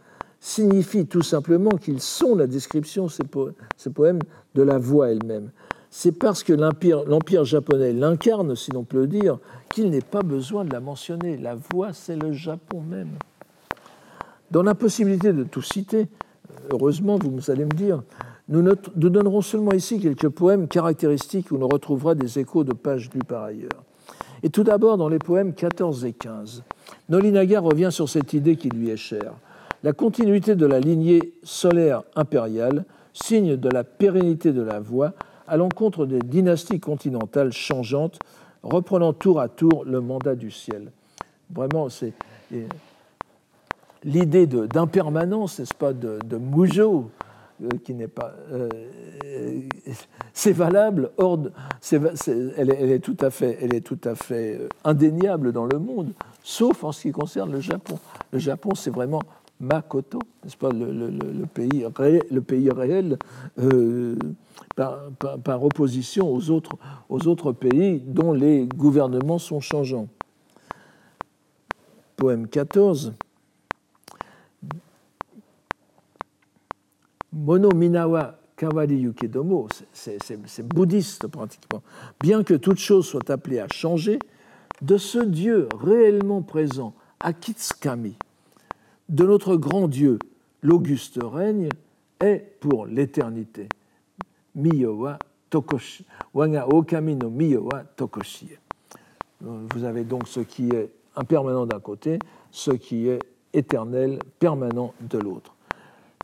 signifie 0.41 1.07
tout 1.07 1.23
simplement 1.23 1.71
qu'ils 1.71 2.01
sont 2.01 2.37
la 2.37 2.47
description, 2.47 3.09
ces 3.09 3.25
poèmes, 3.91 4.19
de 4.55 4.63
la 4.63 4.79
voix 4.79 5.11
elle-même 5.11 5.51
c'est 5.95 6.13
parce 6.13 6.43
que 6.43 6.55
l'empire 6.55 7.45
japonais 7.45 7.93
l'incarne, 7.93 8.57
si 8.57 8.71
l'on 8.71 8.83
peut 8.83 9.01
le 9.01 9.07
dire, 9.07 9.39
qu'il 9.69 9.91
n'est 9.91 10.01
pas 10.01 10.23
besoin 10.23 10.65
de 10.65 10.73
la 10.73 10.81
mentionner. 10.81 11.37
La 11.37 11.55
voix, 11.55 11.93
c'est 11.93 12.17
le 12.17 12.33
Japon 12.33 12.81
même. 12.81 13.11
Dans 14.51 14.63
l'impossibilité 14.63 15.35
de 15.35 15.45
tout 15.45 15.61
citer, 15.61 16.09
heureusement, 16.71 17.19
vous 17.23 17.51
allez 17.51 17.67
me 17.67 17.73
dire, 17.73 18.03
nous, 18.49 18.63
nous 18.63 19.11
donnerons 19.11 19.43
seulement 19.43 19.73
ici 19.73 20.01
quelques 20.01 20.31
poèmes 20.31 20.67
caractéristiques 20.67 21.51
où 21.51 21.59
l'on 21.59 21.69
retrouvera 21.69 22.15
des 22.15 22.39
échos 22.39 22.65
de 22.65 22.73
pages 22.73 23.11
lues 23.13 23.21
par 23.21 23.43
ailleurs. 23.45 23.85
Et 24.43 24.49
tout 24.49 24.65
d'abord, 24.65 24.97
dans 24.97 25.11
les 25.11 25.19
poèmes 25.19 25.53
14 25.53 26.07
et 26.07 26.15
15, 26.15 26.65
Nolinaga 27.11 27.61
revient 27.61 27.91
sur 27.93 28.09
cette 28.09 28.33
idée 28.33 28.57
qui 28.57 28.71
lui 28.71 28.89
est 28.89 28.97
chère. 28.97 29.35
La 29.83 29.93
continuité 29.93 30.55
de 30.57 30.65
la 30.65 30.81
lignée 30.81 31.35
solaire 31.43 32.03
impériale, 32.17 32.87
signe 33.13 33.57
de 33.57 33.69
la 33.69 33.85
pérennité 33.85 34.53
de 34.55 34.63
la 34.63 34.81
voix, 34.81 35.13
à 35.53 35.59
l'encontre 35.59 36.07
des 36.07 36.21
dynasties 36.21 36.81
continentales 36.81 37.53
changeantes, 37.53 38.19
reprenant 38.63 39.13
tour 39.13 39.39
à 39.39 39.51
tour 39.51 39.85
le 39.85 40.01
mandat 40.01 40.35
du 40.35 40.51
ciel. 40.51 40.91
Vraiment, 41.51 41.91
c'est 41.91 42.15
l'idée 44.03 44.47
d'impermanence, 44.47 45.59
n'est-ce 45.59 45.75
pas, 45.75 45.93
de, 45.93 46.19
de 46.25 46.39
euh, 46.39 47.69
qui 47.85 47.93
n'est 47.93 48.09
pas. 48.09 48.33
Euh, 48.51 48.71
c'est 50.33 50.53
valable, 50.53 51.11
hors 51.19 51.41
elle, 51.93 52.71
est, 52.71 53.01
tout 53.01 53.19
à 53.21 53.29
fait, 53.29 53.59
elle 53.61 53.75
est 53.75 53.83
tout 53.83 54.01
à 54.05 54.15
fait 54.15 54.59
euh, 54.59 54.69
indéniable 54.85 55.53
dans 55.53 55.67
le 55.67 55.79
monde, 55.79 56.13
sauf 56.43 56.83
en 56.83 56.93
ce 56.93 57.03
qui 57.03 57.13
concerne 57.13 57.53
le 57.53 57.61
Japon. 57.61 57.99
Le 58.33 58.39
Japon, 58.39 58.75
c'est 58.75 58.91
vraiment 58.91 59.21
Makoto, 59.61 60.19
n'est-ce 60.43 60.57
pas, 60.57 60.71
le, 60.71 61.45
pays, 61.45 61.87
réel, 61.95 62.23
le 62.31 62.41
pays 62.41 62.71
réel 62.71 63.19
par, 64.77 65.65
opposition 65.65 66.29
aux 66.33 66.51
autres, 66.51 67.53
pays 67.53 68.01
dont 68.01 68.33
les 68.33 68.67
gouvernements 68.67 69.39
sont 69.39 69.61
changeants. 69.61 70.09
Poème 72.17 72.47
14. 72.47 73.15
Mono 77.33 77.71
Minawa 77.75 78.39
Kawari 78.57 78.97
Yukedomo, 78.97 79.69
c'est 79.93 80.69
bouddhiste 80.69 81.27
pratiquement. 81.27 81.83
Bien 82.21 82.45
que 82.45 82.55
toute 82.55 82.79
chose 82.79 83.07
soit 83.07 83.29
appelée 83.31 83.59
à 83.59 83.67
changer, 83.69 84.19
de 84.83 84.97
ce 84.99 85.19
Dieu 85.19 85.69
réellement 85.81 86.43
présent, 86.43 86.95
Akitsukami, 87.21 88.17
de 89.09 89.25
notre 89.25 89.57
grand 89.57 89.89
Dieu, 89.89 90.19
l'auguste 90.63 91.19
règne, 91.23 91.71
est 92.21 92.57
pour 92.61 92.87
l'éternité. 92.87 93.69
Miyo 94.55 95.17
tokoshi. 95.51 96.05
Wanga 96.35 96.67
okami 96.67 97.15
no 97.17 97.31
miyo 97.31 97.69
tokoshi. 97.97 98.49
Vous 99.41 99.85
avez 99.85 100.05
donc 100.05 100.29
ce 100.29 100.41
qui 100.41 100.69
est 100.71 100.91
impermanent 101.17 101.67
d'un 101.67 101.81
côté, 101.81 102.19
ce 102.51 102.71
qui 102.71 103.09
est 103.09 103.19
éternel, 103.53 104.19
permanent 104.39 104.95
de 105.01 105.19
l'autre. 105.19 105.55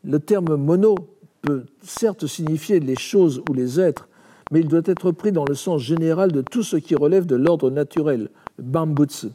Le 0.05 0.19
terme 0.21 0.57
mono 0.57 0.95
peut 1.43 1.67
certes 1.83 2.27
signifier 2.27 2.81
les 2.81 2.97
choses 2.97 3.43
ou 3.49 3.55
les 3.55 3.81
êtres, 3.81 4.09
mais 4.51 4.61
il 4.61 4.69
doit 4.69 4.83
être 4.85 5.11
pris 5.11 5.33
dans 5.33 5.45
le 5.45 5.55
sens 5.55 5.83
général 5.83 6.33
de 6.33 6.43
tout 6.43 6.63
ce 6.63 6.77
qui 6.77 6.95
relève 6.95 7.27
de 7.27 7.37
l'ordre 7.37 7.71
naturel, 7.71 8.31
bambutsu, 8.59 9.29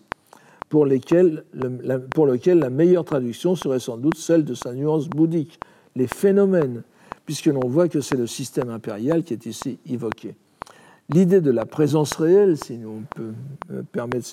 pour 0.70 0.86
lequel 0.86 1.44
la 1.54 2.70
meilleure 2.70 3.06
traduction 3.06 3.56
serait 3.56 3.80
sans 3.80 3.98
doute 3.98 4.18
celle 4.18 4.46
de 4.46 4.54
sa 4.54 4.74
nuance 4.74 5.08
bouddhique, 5.08 5.60
les 5.96 6.08
phénomènes, 6.08 6.84
puisque 7.26 7.46
l'on 7.48 7.68
voit 7.68 7.88
que 7.88 8.02
c'est 8.02 8.18
le 8.18 8.28
système 8.28 8.70
impérial 8.70 9.24
qui 9.24 9.34
est 9.34 9.46
ici 9.46 9.80
évoqué. 9.86 10.36
L'idée 11.10 11.42
de 11.42 11.52
la 11.52 11.66
présence 11.66 12.14
réelle, 12.14 12.58
si 12.58 12.80
on 12.86 13.04
peut 13.16 13.34
permettre 13.92 14.26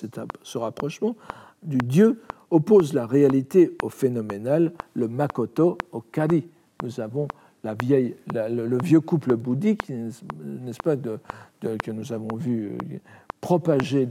ce 0.43 0.57
rapprochement, 0.57 1.15
du 1.63 1.77
Dieu 1.77 2.21
oppose 2.49 2.93
la 2.93 3.05
réalité 3.05 3.75
au 3.81 3.89
phénoménal, 3.89 4.71
le 4.93 5.07
makoto 5.07 5.77
au 5.91 6.01
kari. 6.01 6.47
Nous 6.83 6.99
avons 6.99 7.27
la 7.63 7.73
vieille, 7.73 8.15
le, 8.33 8.77
vieux 8.83 8.99
couple 8.99 9.35
bouddhique, 9.35 9.89
n'est-ce 9.89 10.81
pas, 10.83 10.95
que 10.95 11.91
nous 11.91 12.11
avons 12.11 12.35
vu 12.35 12.71
euh, 12.71 12.97
propagé 13.39 14.07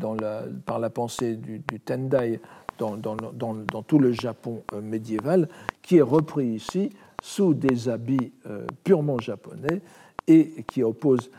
par 0.67 0.79
la 0.79 0.91
pensée 0.91 1.37
du, 1.37 1.61
Tendai 1.81 2.41
dans, 2.79 2.97
dans, 2.97 3.83
tout 3.83 3.99
le 3.99 4.13
Japon 4.13 4.63
euh, 4.73 4.81
médiéval, 4.81 5.49
qui 5.83 5.99
est 5.99 6.03
repris 6.03 6.47
ici 6.47 6.91
sous 7.23 7.55
des 7.55 7.89
habits 7.89 8.33
euh, 8.47 8.67
purement 8.85 9.19
japonais 9.19 9.81
et 10.27 10.65
qui 10.67 10.83
oppose 10.83 11.31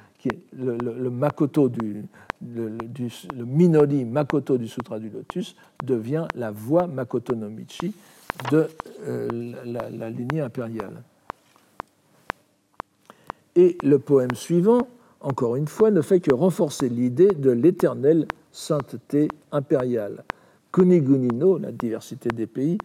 le, 0.53 1.09
makoto 1.09 1.69
du, 1.69 2.03
le, 2.41 3.45
minori 3.45 4.05
makoto 4.05 4.57
du 4.57 4.67
Sutra 4.67 4.99
du 4.99 5.09
Lotus 5.09 5.55
devient 5.83 6.27
la 6.35 6.51
voix 6.51 6.87
makoto 6.87 7.35
no 7.35 7.49
michi 7.49 7.93
de 8.51 8.67
euh, 9.07 9.53
la, 9.65 10.09
lignée 10.09 10.41
impériale. 10.41 11.03
Et 13.55 13.77
le 13.83 13.99
poème 13.99 14.33
suivant, 14.33 14.87
encore 15.19 15.55
une 15.57 15.67
fois, 15.67 15.91
ne 15.91 16.01
fait 16.01 16.21
que 16.21 16.33
renforcer 16.33 16.87
l'idée 16.87 17.27
de 17.27 17.51
l'éternelle 17.51 18.25
sainteté 18.51 19.27
impériale. 19.51 20.23
Kunigunino, 20.71 21.57
la 21.57 21.71
diversité 21.71 22.29
des 22.29 22.47
pays, 22.47 22.77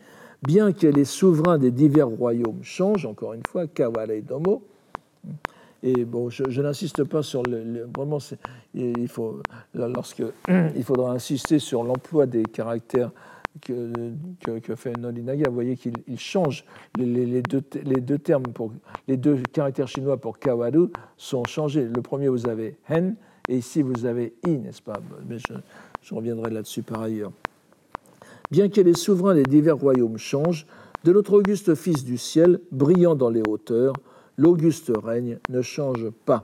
bien 0.47 0.73
que 0.73 0.87
les 0.87 1.05
souverains 1.05 1.59
des 1.59 1.71
divers 1.71 2.09
royaumes 2.09 2.63
changent, 2.63 3.07
encore 3.07 3.35
une 3.35 3.43
fois, 3.49 3.67
Kawale 3.67 4.23
Domo, 4.23 4.63
et 5.83 6.05
bon, 6.05 6.31
je, 6.31 6.61
n'insiste 6.61 7.05
pas 7.05 7.23
sur 7.23 7.43
le, 7.43 7.89
vraiment, 7.95 8.19
il 8.75 9.09
faut 9.09 9.41
lorsque 9.75 10.23
il 10.49 10.83
faudra 10.83 11.13
insister 11.13 11.59
sur 11.59 11.85
l'emploi 11.85 12.27
des 12.27 12.43
caractères 12.45 13.11
que, 13.61 13.93
que, 14.59 14.75
fait 14.75 14.97
Nolinaga. 14.97 15.49
Vous 15.49 15.55
voyez 15.55 15.77
qu'il 15.77 16.19
change 16.19 16.65
les, 16.99 17.43
deux, 17.43 17.63
les, 17.85 18.01
deux, 18.01 18.19
termes 18.19 18.45
pour 18.45 18.73
les 19.07 19.17
deux 19.17 19.43
caractères 19.53 19.89
chinois 19.89 20.17
pour 20.17 20.39
kawaru 20.39 20.89
sont 21.17 21.45
changés. 21.45 21.85
Le 21.85 22.03
premier 22.03 22.29
vous 22.29 22.49
avez 22.49 22.77
hen 22.89 23.15
et 23.49 23.59
ici 23.59 23.83
vous 23.83 24.07
avez 24.07 24.35
i, 24.47 24.59
n'est-ce 24.59 24.83
pas? 24.83 24.99
Mais 25.29 25.37
je 25.39 26.15
reviendrai 26.15 26.51
là-dessus 26.51 26.83
par 26.83 27.03
ailleurs. 27.03 27.33
Bien 28.51 28.69
que 28.69 28.81
les 28.81 28.95
souverains 28.95 29.35
des 29.35 29.43
divers 29.43 29.77
royaumes 29.77 30.19
changent, 30.19 30.67
de 31.05 31.13
notre 31.13 31.35
auguste 31.35 31.75
Fils 31.75 32.05
du 32.05 32.17
ciel, 32.17 32.61
brillant 32.71 33.15
dans 33.15 33.31
les 33.31 33.43
hauteurs, 33.47 33.93
l'auguste 34.37 34.93
règne 35.03 35.39
ne 35.49 35.63
change 35.63 36.11
pas. 36.25 36.43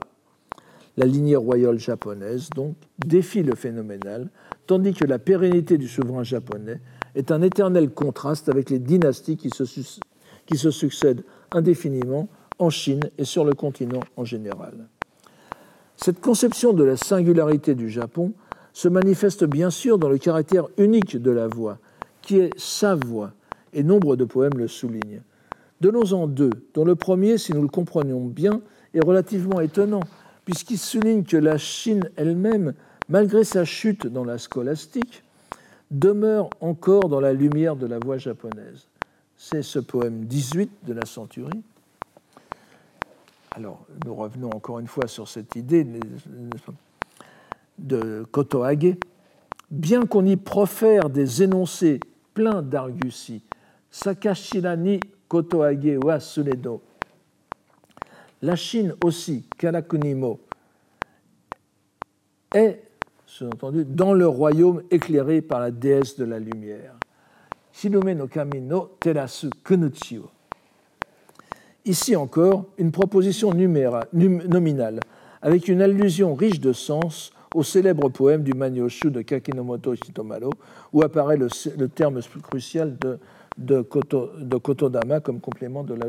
La 0.97 1.05
lignée 1.05 1.35
royale 1.35 1.79
japonaise, 1.79 2.49
donc, 2.55 2.75
défie 3.05 3.43
le 3.43 3.55
phénoménal, 3.55 4.29
tandis 4.67 4.93
que 4.93 5.05
la 5.05 5.17
pérennité 5.17 5.77
du 5.77 5.87
souverain 5.87 6.23
japonais 6.23 6.79
est 7.15 7.31
un 7.31 7.41
éternel 7.41 7.89
contraste 7.89 8.49
avec 8.49 8.69
les 8.69 8.79
dynasties 8.79 9.37
qui 9.37 9.49
se, 9.49 9.63
qui 10.45 10.57
se 10.57 10.71
succèdent 10.71 11.23
indéfiniment 11.51 12.27
en 12.59 12.69
Chine 12.69 13.01
et 13.17 13.25
sur 13.25 13.45
le 13.45 13.53
continent 13.53 14.01
en 14.17 14.25
général. 14.25 14.87
Cette 15.97 16.21
conception 16.21 16.73
de 16.73 16.83
la 16.83 16.97
singularité 16.97 17.75
du 17.75 17.89
Japon 17.89 18.33
se 18.73 18.87
manifeste 18.87 19.45
bien 19.45 19.69
sûr 19.69 19.97
dans 19.97 20.09
le 20.09 20.17
caractère 20.17 20.67
unique 20.77 21.21
de 21.21 21.31
la 21.31 21.47
voix, 21.47 21.77
qui 22.23 22.39
est 22.39 22.57
sa 22.57 22.95
voix, 22.95 23.33
et 23.73 23.83
nombre 23.83 24.15
de 24.15 24.25
poèmes 24.25 24.57
le 24.57 24.67
soulignent. 24.67 25.21
Donnons-en 25.81 26.27
deux, 26.27 26.51
dont 26.73 26.85
le 26.85 26.95
premier, 26.95 27.37
si 27.37 27.53
nous 27.53 27.61
le 27.61 27.67
comprenons 27.67 28.25
bien, 28.25 28.61
est 28.93 29.05
relativement 29.05 29.59
étonnant, 29.59 29.99
puisqu'il 30.45 30.77
souligne 30.77 31.23
que 31.23 31.37
la 31.37 31.57
Chine 31.57 32.09
elle-même, 32.15 32.73
malgré 33.09 33.43
sa 33.43 33.65
chute 33.65 34.07
dans 34.07 34.23
la 34.23 34.37
scolastique, 34.37 35.23
demeure 35.91 36.49
encore 36.61 37.09
dans 37.09 37.19
la 37.19 37.33
lumière 37.33 37.75
de 37.75 37.85
la 37.85 37.99
voie 37.99 38.17
japonaise. 38.17 38.87
C'est 39.37 39.61
ce 39.61 39.79
poème 39.79 40.25
18 40.25 40.71
de 40.87 40.93
la 40.93 41.05
Centurie. 41.05 41.63
Alors, 43.51 43.85
nous 44.05 44.15
revenons 44.15 44.49
encore 44.49 44.79
une 44.79 44.87
fois 44.87 45.07
sur 45.07 45.27
cette 45.27 45.55
idée 45.55 45.85
de 47.77 48.23
Kotoage. 48.31 48.95
Bien 49.69 50.05
qu'on 50.05 50.25
y 50.25 50.37
profère 50.37 51.09
des 51.09 51.43
énoncés 51.43 51.99
pleins 52.33 52.61
d'argutie, 52.61 53.43
Sakashira 53.91 54.75
ni 54.75 54.99
Kotoage 55.27 55.97
wa 56.03 56.19
Sunedo, 56.19 56.81
la 58.41 58.55
Chine 58.55 58.93
aussi, 59.03 59.45
Karakunimo, 59.57 60.39
est, 62.53 62.83
entendu, 63.41 63.85
dans 63.85 64.13
le 64.13 64.27
royaume 64.27 64.83
éclairé 64.91 65.41
par 65.41 65.59
la 65.59 65.71
déesse 65.71 66.17
de 66.17 66.25
la 66.25 66.39
lumière. 66.39 66.95
Shinume 67.71 68.13
no 68.13 68.27
kami 68.27 68.61
no 68.61 68.95
terasu. 68.99 69.49
Ici 71.85 72.15
encore, 72.15 72.65
une 72.77 72.91
proposition 72.91 73.51
nominale, 73.51 74.99
avec 75.41 75.67
une 75.67 75.81
allusion 75.81 76.35
riche 76.35 76.59
de 76.59 76.71
sens 76.71 77.33
au 77.53 77.63
célèbre 77.63 78.09
poème 78.09 78.43
du 78.43 78.53
Manyoshu 78.53 79.11
de 79.11 79.21
Kakinomoto 79.21 79.95
Shitomaro, 79.95 80.51
où 80.91 81.01
apparaît 81.03 81.37
le, 81.37 81.87
terme 81.87 82.19
crucial 82.41 82.97
de 83.57 83.81
Koto, 83.81 84.31
de 84.39 84.57
Kotodama 84.57 85.19
comme 85.19 85.39
complément 85.39 85.83
de 85.83 85.93
la 85.93 86.07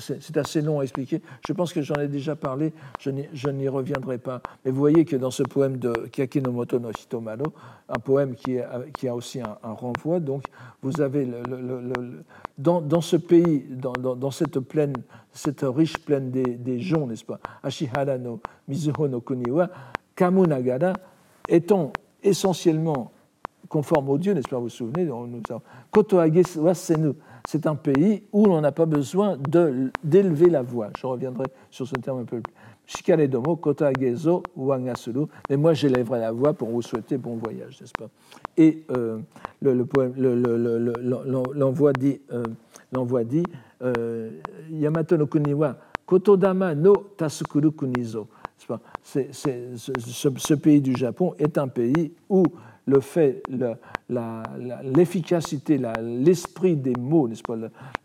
C'est 0.00 0.36
assez 0.36 0.62
long 0.62 0.80
à 0.80 0.82
expliquer. 0.82 1.22
Je 1.46 1.52
pense 1.52 1.72
que 1.72 1.82
j'en 1.82 1.96
ai 1.96 2.08
déjà 2.08 2.36
parlé, 2.36 2.72
je 3.00 3.50
n'y 3.50 3.68
reviendrai 3.68 4.18
pas. 4.18 4.40
Mais 4.64 4.70
vous 4.70 4.78
voyez 4.78 5.04
que 5.04 5.16
dans 5.16 5.30
ce 5.30 5.42
poème 5.42 5.78
de 5.78 5.92
Kakinomoto 6.12 6.78
no 6.78 6.90
Hitomaro, 6.90 7.52
un 7.88 7.98
poème 7.98 8.34
qui, 8.34 8.58
a 8.58 9.14
aussi 9.14 9.40
un, 9.40 9.56
renvoi, 9.62 10.20
donc 10.20 10.44
vous 10.82 11.00
avez 11.00 11.28
dans, 12.58 13.00
ce 13.00 13.16
pays, 13.16 13.64
dans, 13.70 14.30
cette 14.30 14.60
plaine, 14.60 14.94
cette 15.32 15.64
riche 15.64 15.98
plaine 15.98 16.30
des, 16.30 16.56
des 16.56 16.76
n'est-ce 16.76 17.24
pas? 17.24 17.40
Ashihara 17.62 18.18
no 18.18 18.40
Mizuho 18.68 19.08
no 19.08 19.20
Kuniwa, 19.20 19.70
Kamunagara 20.16 20.94
étant 21.48 21.92
essentiellement 22.22 23.12
conforme 23.68 24.08
aux 24.10 24.18
dieux, 24.18 24.32
n'est-ce 24.32 24.48
pas 24.48 24.56
Vous 24.56 24.64
vous 24.64 24.68
souvenez 24.68 25.08
Kotoage 25.90 26.56
Wasenu, 26.56 27.12
c'est 27.46 27.66
un 27.66 27.74
pays 27.74 28.24
où 28.32 28.46
l'on 28.46 28.60
n'a 28.60 28.72
pas 28.72 28.86
besoin 28.86 29.38
d'élever 30.02 30.50
la 30.50 30.62
voix. 30.62 30.88
Je 30.98 31.06
reviendrai 31.06 31.46
sur 31.70 31.86
ce 31.86 31.94
terme 31.94 32.20
un 32.20 32.24
peu 32.24 32.40
plus. 32.40 32.54
Shikare 32.86 33.26
domo, 33.28 33.56
Kotoagezo, 33.56 34.44
Wangasuru. 34.56 35.26
Mais 35.50 35.56
moi, 35.56 35.74
j'élèverai 35.74 36.20
la 36.20 36.30
voix 36.30 36.52
pour 36.52 36.68
vous 36.68 36.82
souhaiter 36.82 37.18
bon 37.18 37.36
voyage, 37.36 37.80
n'est-ce 37.80 37.92
pas? 37.92 38.08
Et 38.56 38.84
euh, 38.92 39.18
le, 39.60 39.84
poème, 39.84 40.14
l'envoi 41.54 41.92
dit, 41.92 42.20
euh, 42.32 42.44
euh, 43.82 44.30
Yamato 44.70 45.16
no 45.16 45.26
kuniwa, 45.26 45.76
Kotodama 46.06 46.74
no 46.76 46.94
Tasukuru 47.16 47.72
kunizo. 47.72 48.28
Ce, 49.02 50.54
pays 50.54 50.80
du 50.80 50.96
Japon 50.96 51.34
est 51.38 51.58
un 51.58 51.68
pays 51.68 52.12
où 52.28 52.44
le 52.86 53.00
fait, 53.00 53.42
l'efficacité, 54.82 55.80
l'esprit 56.00 56.76
des 56.76 56.94
mots, 56.98 57.28
n'est-ce 57.28 57.42
pas, 57.42 57.56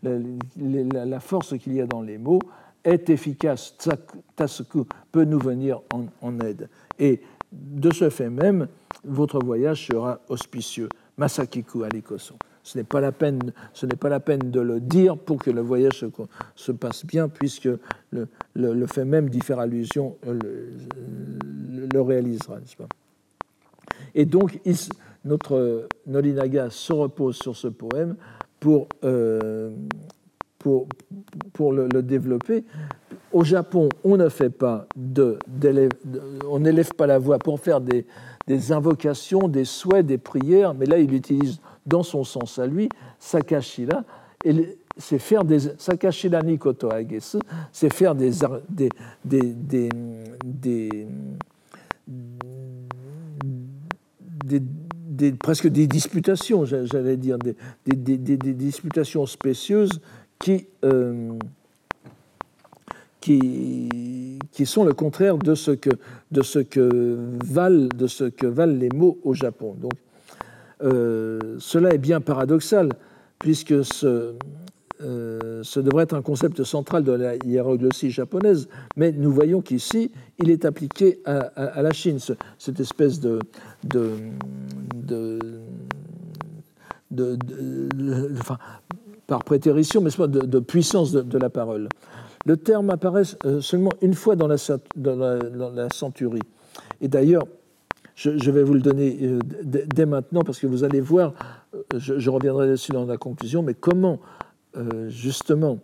la, 0.02 1.20
force 1.20 1.56
qu'il 1.58 1.74
y 1.74 1.80
a 1.80 1.86
dans 1.86 2.02
les 2.02 2.18
mots 2.18 2.40
est 2.84 3.10
efficace. 3.10 3.76
Tasuku 4.36 4.84
peut 5.10 5.24
nous 5.24 5.38
venir 5.38 5.80
en, 6.20 6.40
aide. 6.40 6.68
Et 6.98 7.20
de 7.52 7.92
ce 7.92 8.10
fait 8.10 8.30
même, 8.30 8.68
votre 9.04 9.38
voyage 9.44 9.86
sera 9.86 10.20
auspicieux. 10.28 10.88
Masakiku 11.16 11.84
Alikoso. 11.84 12.34
Ce 12.64 12.78
n'est 12.78 12.84
pas 12.84 13.00
la 13.00 13.10
peine, 13.10 13.40
ce 13.72 13.86
n'est 13.86 13.96
pas 13.96 14.08
la 14.08 14.20
peine 14.20 14.50
de 14.50 14.60
le 14.60 14.78
dire 14.78 15.18
pour 15.18 15.38
que 15.38 15.50
le 15.50 15.60
voyage 15.60 16.04
se, 16.54 16.72
passe 16.72 17.04
bien, 17.04 17.28
puisque 17.28 17.68
le, 18.12 18.86
fait 18.86 19.04
même 19.04 19.28
d'y 19.28 19.40
faire 19.40 19.58
allusion 19.58 20.16
euh, 20.26 20.38
le, 21.92 22.00
réalisera, 22.00 22.60
n'est-ce 22.60 22.76
pas? 22.76 22.88
Et 24.14 24.26
donc, 24.26 24.60
notre 25.24 25.88
Nolinaga 26.06 26.70
se 26.70 26.92
repose 26.92 27.36
sur 27.36 27.56
ce 27.56 27.68
poème 27.68 28.16
pour, 28.60 28.88
euh, 29.02 29.74
pour, 30.58 30.86
pour 31.52 31.72
le, 31.72 31.88
développer. 32.02 32.64
Au 33.32 33.42
Japon, 33.42 33.88
on 34.04 34.16
ne 34.16 34.28
fait 34.28 34.50
pas 34.50 34.86
de, 34.94 35.38
on 36.48 36.60
n'élève 36.60 36.94
pas 36.94 37.06
la 37.06 37.18
voix 37.18 37.38
pour 37.38 37.58
faire 37.58 37.80
des, 37.80 38.06
des, 38.46 38.70
invocations, 38.70 39.48
des 39.48 39.64
souhaits, 39.64 40.06
des 40.06 40.18
prières, 40.18 40.74
mais 40.74 40.86
là, 40.86 40.98
il 40.98 41.12
utilise 41.12 41.60
dans 41.86 42.02
son 42.02 42.24
sens 42.24 42.58
à 42.58 42.66
lui, 42.66 42.88
Sakashira, 43.18 44.04
c'est 44.96 45.18
faire 45.18 45.44
des 45.44 45.60
Sakashira 45.78 46.42
ni 46.42 46.58
koto 46.58 46.90
c'est 47.72 47.92
faire 47.92 48.14
des, 48.14 48.32
presque 55.38 55.68
des 55.68 55.86
disputations, 55.86 56.64
j'allais 56.64 57.16
dire, 57.16 57.38
des, 57.38 57.54
des, 57.86 58.36
disputations 58.54 59.26
spécieuses 59.26 60.00
qui, 60.38 60.66
euh, 60.84 61.38
qui, 63.20 64.38
qui, 64.50 64.66
sont 64.66 64.84
le 64.84 64.94
contraire 64.94 65.38
de 65.38 65.54
ce 65.54 65.70
que, 65.70 65.90
de 66.30 66.42
ce 66.42 66.58
que, 66.58 67.16
valent, 67.44 67.88
de 67.94 68.06
ce 68.06 68.24
que 68.24 68.46
valent 68.46 68.74
les 68.74 68.88
mots 68.88 69.18
au 69.22 69.34
Japon. 69.34 69.76
Donc, 69.80 69.92
euh, 70.82 71.56
cela 71.58 71.94
est 71.94 71.98
bien 71.98 72.20
paradoxal, 72.20 72.90
puisque 73.38 73.84
ce, 73.84 74.34
euh, 75.02 75.60
ce 75.62 75.80
devrait 75.80 76.04
être 76.04 76.14
un 76.14 76.22
concept 76.22 76.62
central 76.64 77.02
de 77.02 77.12
la 77.12 77.36
hiéroglossie 77.44 78.10
japonaise, 78.10 78.68
mais 78.96 79.12
nous 79.12 79.32
voyons 79.32 79.60
qu'ici, 79.60 80.12
il 80.38 80.50
est 80.50 80.64
appliqué 80.64 81.20
à, 81.24 81.82
la 81.82 81.92
Chine, 81.92 82.18
cette 82.58 82.78
espèce 82.80 83.18
de, 83.20 83.40
de, 83.84 84.10
de, 84.94 85.38
enfin, 88.38 88.58
par 89.26 89.44
prétérition, 89.44 90.00
mais 90.00 90.10
de, 90.28 90.58
puissance 90.60 91.12
de, 91.12 91.38
la 91.38 91.50
parole. 91.50 91.88
Le 92.44 92.56
terme 92.56 92.90
apparaît 92.90 93.22
euh, 93.44 93.60
seulement 93.60 93.92
une 94.02 94.14
fois 94.14 94.36
dans 94.36 94.48
la, 94.48 94.56
dans 94.96 95.70
la, 95.70 95.88
centurie. 95.90 96.42
Et 97.00 97.08
d'ailleurs, 97.08 97.44
je, 98.22 98.50
vais 98.50 98.62
vous 98.62 98.74
le 98.74 98.80
donner 98.80 99.18
euh, 99.22 99.40
dès 99.64 100.06
maintenant 100.06 100.42
parce 100.42 100.58
que 100.58 100.66
vous 100.66 100.84
allez 100.84 101.00
voir, 101.00 101.34
je, 101.96 102.18
je 102.18 102.30
reviendrai 102.30 102.68
dessus 102.68 102.92
dans 102.92 103.04
la 103.04 103.16
conclusion, 103.16 103.62
mais 103.62 103.74
comment 103.74 104.20
euh, 104.76 105.08
justement, 105.10 105.78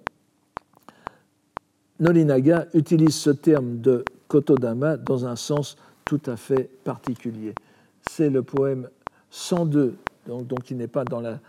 Nolinaga 2.00 2.68
utilise 2.74 3.14
ce 3.14 3.30
terme 3.30 3.80
de 3.80 4.04
Kotodama 4.28 4.96
dans 4.96 5.26
un 5.26 5.36
sens 5.36 5.76
tout 6.04 6.20
à 6.26 6.36
fait 6.36 6.70
particulier. 6.84 7.54
C'est 8.08 8.30
le 8.30 8.42
poème 8.42 8.88
102, 9.30 9.96
donc, 10.26 10.46
donc 10.46 10.70
il 10.70 10.78
n'est 10.78 10.88
pas 10.88 11.04
dans 11.04 11.20
la. 11.20 11.40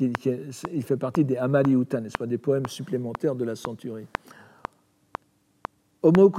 il 0.00 0.82
fait 0.82 0.96
partie 0.96 1.24
des 1.24 1.36
Amali 1.36 1.74
Uta, 1.74 2.00
n'est-ce 2.00 2.16
pas, 2.16 2.26
des 2.26 2.38
poèmes 2.38 2.66
supplémentaires 2.66 3.34
de 3.34 3.44
la 3.44 3.56
centurie. 3.56 4.06
Vous 6.06 6.30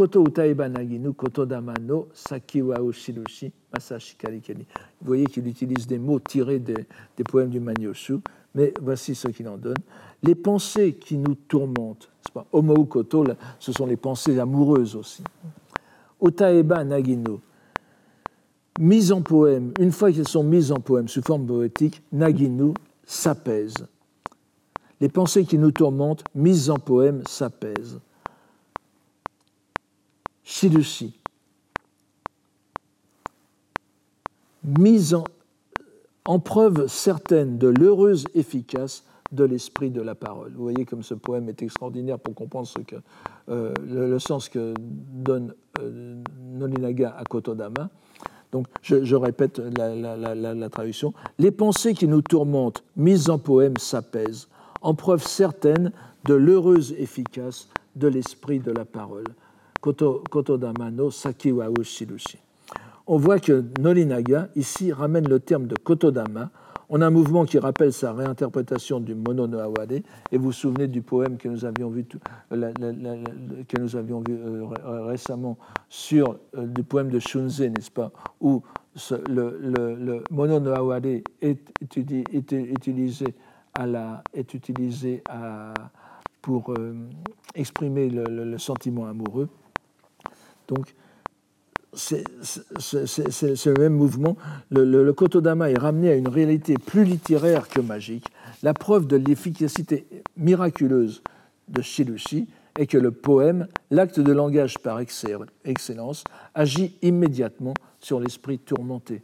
voyez 5.02 5.26
qu'il 5.26 5.48
utilise 5.48 5.88
des 5.88 6.00
mots 6.00 6.20
tirés 6.20 6.60
des, 6.60 6.86
poèmes 7.30 7.50
du 7.50 7.60
Manyoshu, 7.60 8.20
mais 8.56 8.74
voici 8.82 9.14
ce 9.16 9.28
qu'il 9.28 9.48
en 9.48 9.58
donne 9.58 9.76
les 10.24 10.36
pensées 10.36 10.94
qui 10.94 11.18
nous 11.18 11.36
tourmentent, 11.36 12.10
pas, 12.34 12.46
koto, 12.90 13.26
ce 13.60 13.72
sont 13.72 13.86
les 13.86 13.98
pensées 13.98 14.40
amoureuses 14.40 14.96
aussi. 14.96 15.24
Otaeba 16.20 16.84
nagino, 16.84 17.40
mises 18.80 19.12
en 19.12 19.22
poème, 19.22 19.74
une 19.80 19.92
fois 19.92 20.12
qu'elles 20.12 20.28
sont 20.28 20.44
mises 20.44 20.72
en 20.72 20.80
poème 20.80 21.08
sous 21.08 21.22
forme 21.22 21.46
poétique, 21.46 22.02
naginu 22.12 22.74
s'apaisent. 23.06 23.88
Les 25.00 25.10
pensées 25.10 25.46
qui 25.46 25.60
nous 25.60 25.72
tourmentent, 25.72 26.24
mises 26.34 26.70
en 26.70 26.78
poème, 26.78 27.22
s'apaisent. 27.28 28.00
Shirushi, 30.48 31.14
mise 34.64 35.14
en, 36.26 36.40
preuve 36.40 36.88
certaine 36.88 37.58
de 37.58 37.68
l'heureuse 37.68 38.24
efficace 38.34 39.04
de 39.34 39.44
l'esprit 39.44 39.90
de 39.90 40.02
la 40.02 40.16
parole. 40.16 40.54
Vous 40.56 40.64
voyez 40.64 40.86
comme 40.86 41.04
ce 41.04 41.16
poème 41.16 41.50
est 41.50 41.62
extraordinaire 41.62 42.18
pour 42.18 42.34
comprendre 42.34 42.66
euh, 43.50 43.74
le, 43.86 44.20
sens 44.20 44.48
que 44.48 44.74
donne 44.80 45.54
euh, 45.82 46.24
Nolinaga 46.54 47.14
à 47.20 47.26
Kotodama. 47.26 47.90
Donc, 48.54 48.68
je, 48.82 49.16
répète 49.16 49.60
la, 49.60 50.70
traduction. 50.70 51.14
Les 51.40 51.52
pensées 51.52 51.94
qui 51.94 52.08
nous 52.08 52.22
tourmentent, 52.22 52.86
mises 52.96 53.30
en 53.30 53.38
poème, 53.38 53.76
s'apaisent, 53.76 54.48
en 54.82 54.94
preuve 54.96 55.28
certaine 55.28 55.92
de 56.24 56.36
l'heureuse 56.36 56.94
efficace 56.98 57.68
de 57.98 58.08
l'esprit 58.08 58.62
de 58.62 58.72
la 58.72 58.86
parole. 58.86 59.26
Koto, 59.94 60.64
Shirushi. 61.84 62.38
On 63.06 63.18
voit 63.18 63.40
que 63.40 63.64
Nolinaga, 63.80 64.50
ici, 64.56 64.92
ramène 64.92 65.28
le 65.30 65.40
terme 65.40 65.68
de 65.68 65.76
Kotodama 65.76 66.50
en 66.90 67.02
un 67.02 67.10
mouvement 67.10 67.46
qui 67.46 67.58
rappelle 67.60 67.94
sa 67.94 68.14
réinterprétation 68.14 69.00
du 69.00 69.16
Mono 69.16 69.48
no 69.48 69.60
Awade. 69.60 70.04
Et 70.32 70.38
vous 70.38 70.46
vous 70.46 70.52
souvenez 70.52 70.88
du 70.88 71.02
poème 71.02 71.38
que 71.38 71.48
nous 71.48 71.64
avions 71.66 71.90
vu, 71.90 72.06
que 72.06 73.80
nous 73.80 73.96
avions 73.96 74.24
vu 74.28 74.38
euh, 74.38 75.06
récemment 75.06 75.58
sur 75.90 76.38
le 76.54 76.64
euh, 76.64 76.84
poème 76.88 77.10
de 77.10 77.20
Shunze, 77.20 77.62
n'est-ce 77.62 77.92
pas, 77.92 78.12
où 78.42 78.62
le, 79.28 80.24
Mono 80.32 80.60
no 80.60 80.72
Awade 80.72 81.22
est, 81.42 81.60
utilisé, 81.82 83.34
à 83.74 83.86
la, 83.86 84.24
est 84.34 84.54
utilisé 84.54 85.22
à, 85.30 85.74
pour 86.42 86.72
euh, 86.72 86.94
exprimer 87.56 88.10
le, 88.10 88.58
sentiment 88.58 89.06
amoureux. 89.06 89.50
Donc, 90.68 90.94
c'est 91.94 92.24
le 92.46 93.80
même 93.80 93.94
mouvement. 93.94 94.38
Le, 94.70 94.84
le, 94.84 95.14
Kotodama 95.14 95.70
est 95.70 95.80
ramené 95.80 96.10
à 96.10 96.16
une 96.16 96.28
réalité 96.28 96.76
plus 96.78 97.04
littéraire 97.04 97.70
que 97.70 97.80
magique. 97.80 98.26
La 98.64 98.74
preuve 98.74 99.08
de 99.08 99.16
l'efficacité 99.16 100.06
miraculeuse 100.36 101.22
de 101.70 101.82
Shilushi 101.82 102.48
est 102.78 102.88
que 102.88 102.98
le 102.98 103.12
poème, 103.12 103.68
l'acte 103.90 104.20
de 104.20 104.32
langage 104.32 104.78
par 104.80 105.00
excellence, 105.00 106.24
agit 106.54 106.96
immédiatement 107.02 107.74
sur 108.00 108.20
l'esprit 108.20 108.60
tourmenté. 108.60 109.22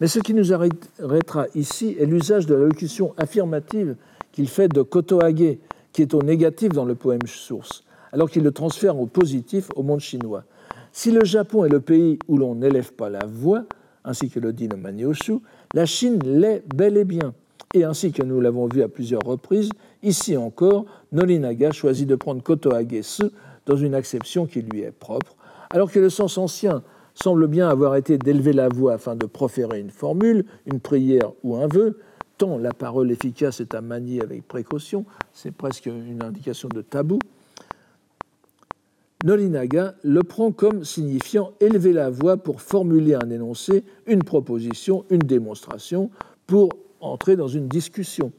Mais 0.00 0.06
ce 0.06 0.18
qui 0.18 0.34
nous 0.34 0.52
arrêtera 0.52 1.46
ici 1.54 1.96
est 1.98 2.06
l'usage 2.06 2.46
de 2.46 2.54
la 2.54 2.64
locution 2.64 3.14
affirmative 3.16 3.96
qu'il 4.32 4.48
fait 4.48 4.68
de 4.68 4.82
Kotoage, 4.82 5.58
qui 5.92 6.02
est 6.02 6.14
au 6.14 6.22
négatif 6.22 6.70
dans 6.70 6.84
le 6.84 6.94
poème 6.94 7.26
source, 7.26 7.84
alors 8.12 8.30
qu'il 8.30 8.42
le 8.42 8.52
transfère 8.52 8.98
au 8.98 9.06
positif 9.06 9.70
au 9.74 9.82
monde 9.82 10.00
chinois. 10.00 10.44
Si 10.92 11.10
le 11.10 11.24
Japon 11.24 11.64
est 11.64 11.70
le 11.70 11.80
pays 11.80 12.18
où 12.28 12.36
l'on 12.36 12.54
n'élève 12.54 12.92
pas 12.92 13.08
la 13.08 13.24
voix, 13.26 13.64
ainsi 14.04 14.28
que 14.28 14.38
le 14.40 14.52
dit 14.52 14.68
le 14.68 14.76
Manyoshu, 14.76 15.38
la 15.74 15.86
Chine 15.86 16.18
l'est 16.24 16.62
bel 16.74 16.96
et 16.96 17.04
bien. 17.04 17.34
Et 17.74 17.84
ainsi 17.84 18.12
que 18.12 18.22
nous 18.22 18.40
l'avons 18.40 18.66
vu 18.66 18.82
à 18.82 18.88
plusieurs 18.88 19.22
reprises, 19.22 19.70
ici 20.02 20.36
encore, 20.36 20.84
Nolinaga 21.12 21.72
choisit 21.72 22.06
de 22.06 22.16
prendre 22.16 22.42
Kotoage-su 22.42 23.24
dans 23.64 23.76
une 23.76 23.94
acception 23.94 24.46
qui 24.46 24.60
lui 24.60 24.82
est 24.82 24.92
propre, 24.92 25.34
alors 25.70 25.90
que 25.90 25.98
le 25.98 26.10
sens 26.10 26.36
ancien 26.36 26.82
semble 27.14 27.46
bien 27.46 27.68
avoir 27.68 27.96
été 27.96 28.18
d'élever 28.18 28.52
la 28.52 28.68
voix 28.68 28.94
afin 28.94 29.16
de 29.16 29.24
proférer 29.24 29.80
une 29.80 29.90
formule, 29.90 30.44
une 30.66 30.80
prière 30.80 31.32
ou 31.42 31.56
un 31.56 31.66
vœu, 31.66 31.98
tant 32.36 32.58
la 32.58 32.72
parole 32.72 33.10
efficace 33.10 33.60
est 33.60 33.74
à 33.74 33.80
manier 33.80 34.20
avec 34.20 34.46
précaution, 34.46 35.06
c'est 35.32 35.52
presque 35.52 35.86
une 35.86 36.22
indication 36.22 36.68
de 36.68 36.82
tabou. 36.82 37.18
Nolinaga 39.24 39.94
le 40.02 40.22
prend 40.24 40.50
comme 40.50 40.84
signifiant 40.84 41.52
élever 41.60 41.92
la 41.92 42.10
voix 42.10 42.36
pour 42.36 42.60
formuler 42.60 43.14
un 43.14 43.30
énoncé, 43.30 43.84
une 44.06 44.24
proposition, 44.24 45.04
une 45.10 45.20
démonstration, 45.20 46.10
pour 46.46 46.70
entrer 47.00 47.36
dans 47.36 47.46
une 47.46 47.68
discussion. 47.68 48.32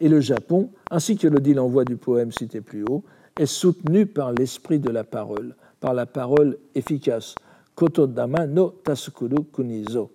Et 0.00 0.08
le 0.08 0.20
Japon, 0.20 0.70
ainsi 0.92 1.16
que 1.16 1.26
le 1.26 1.40
dit 1.40 1.54
l'envoi 1.54 1.84
du 1.84 1.96
poème 1.96 2.30
cité 2.30 2.60
plus 2.60 2.84
haut, 2.88 3.02
est 3.36 3.46
soutenu 3.46 4.06
par 4.06 4.32
l'esprit 4.32 4.78
de 4.78 4.90
la 4.90 5.02
parole, 5.02 5.56
par 5.80 5.92
la 5.92 6.06
parole 6.06 6.58
efficace. 6.76 7.34
Kotodama 7.74 8.46
no 8.46 8.74
Tasukuru 8.84 9.44
Kunizo. 9.52 10.12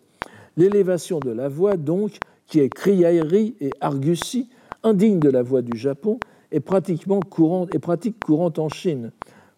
L'élévation 0.55 1.19
de 1.19 1.31
la 1.31 1.49
voix, 1.49 1.75
donc, 1.75 2.17
qui 2.47 2.59
est 2.59 2.69
criaillerie 2.69 3.55
et 3.59 3.71
argutie, 3.81 4.49
indigne 4.83 5.19
de 5.19 5.29
la 5.29 5.43
voix 5.43 5.61
du 5.61 5.77
Japon, 5.77 6.19
est 6.51 6.59
pratiquement 6.59 7.19
est 7.73 7.79
pratique 7.79 8.19
courante 8.23 8.59
en 8.59 8.69
Chine 8.69 9.11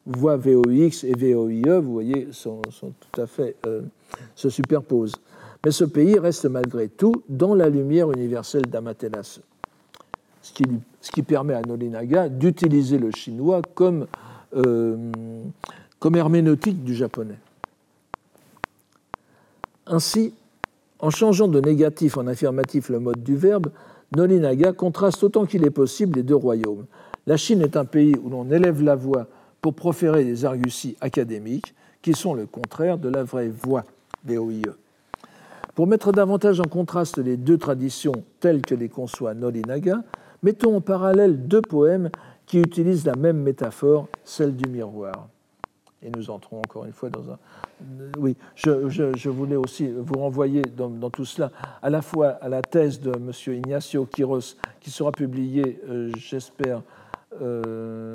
voix 0.05 0.37
VOX 0.37 1.03
et 1.03 1.13
VOIE, 1.13 1.79
vous 1.79 1.93
voyez, 1.93 2.27
sont, 2.31 2.61
tout 2.61 3.21
à 3.21 3.27
fait, 3.27 3.55
euh, 3.65 3.81
se 4.35 4.49
superposent. 4.49 5.15
Mais 5.63 5.71
ce 5.71 5.83
pays 5.83 6.19
reste 6.19 6.45
malgré 6.45 6.89
tout 6.89 7.23
dans 7.27 7.55
la 7.55 7.69
lumière 7.69 8.11
universelle 8.11 8.67
d'Amaterasu, 8.67 9.41
ce 10.41 11.11
qui, 11.11 11.23
permet 11.23 11.55
à 11.55 11.61
Nolinaga 11.61 12.29
d'utiliser 12.29 12.99
le 12.99 13.09
chinois 13.11 13.61
comme, 13.73 14.05
euh, 14.55 15.11
comme 15.99 16.15
herméneutique 16.15 16.83
du 16.83 16.93
japonais. 16.93 17.39
Ainsi, 19.87 20.33
en 20.99 21.09
changeant 21.09 21.47
de 21.47 21.59
négatif 21.59 22.17
en 22.17 22.27
affirmatif 22.27 22.89
le 22.89 22.99
mode 22.99 23.23
du 23.23 23.35
verbe, 23.35 23.71
Nolinaga 24.15 24.71
contraste 24.71 25.23
autant 25.23 25.45
qu'il 25.45 25.65
est 25.65 25.71
possible 25.71 26.17
les 26.17 26.23
deux 26.23 26.35
royaumes. 26.35 26.85
La 27.25 27.37
Chine 27.37 27.61
est 27.61 27.75
un 27.75 27.85
pays 27.85 28.15
où 28.23 28.29
l'on 28.29 28.51
élève 28.51 28.83
la 28.83 28.95
voix 28.95 29.27
pour 29.65 29.73
proférer 29.73 30.23
des 30.23 30.45
arguties 30.45 30.95
académiques 31.01 31.73
qui 32.03 32.13
sont 32.13 32.35
le 32.35 32.45
contraire 32.45 32.99
de 32.99 33.09
la 33.09 33.23
vraie 33.23 33.47
voix 33.47 33.83
des 34.23 34.37
OIE. 34.37 34.61
Pour 35.73 35.87
mettre 35.87 36.11
davantage 36.11 36.59
en 36.59 36.65
contraste 36.65 37.17
les 37.17 37.35
deux 37.35 37.57
traditions 37.57 38.11
telles 38.39 38.61
que 38.61 38.75
les 38.75 38.89
conçoit 38.89 39.33
Nolinaga, 39.33 40.03
mettons 40.43 40.75
en 40.75 40.81
parallèle 40.81 41.47
deux 41.47 41.63
poèmes 41.63 42.11
qui 42.45 42.59
utilisent 42.59 43.07
la 43.07 43.15
même 43.15 43.41
métaphore, 43.41 44.07
celle 44.23 44.55
du 44.55 44.69
miroir. 44.69 45.29
Et 46.03 46.11
nous 46.15 46.29
entrons 46.29 46.59
encore 46.59 46.85
une 46.85 46.93
fois 46.93 47.09
dans 47.09 47.31
un... 47.31 47.39
Oui, 48.19 48.37
je, 48.53 49.29
voulais 49.29 49.55
aussi 49.55 49.87
vous 49.87 50.19
renvoyer 50.19 50.61
dans, 50.61 51.09
tout 51.09 51.25
cela 51.25 51.49
à 51.81 51.89
la 51.89 52.03
fois 52.03 52.37
à 52.39 52.49
la 52.49 52.61
thèse 52.61 52.99
de 52.99 53.13
M. 53.15 53.31
Ignacio 53.55 54.05
Quiros, 54.05 54.57
qui 54.79 54.91
sera 54.91 55.11
publiée, 55.11 55.81
euh, 55.89 56.11
j'espère, 56.19 56.83
euh, 57.41 58.11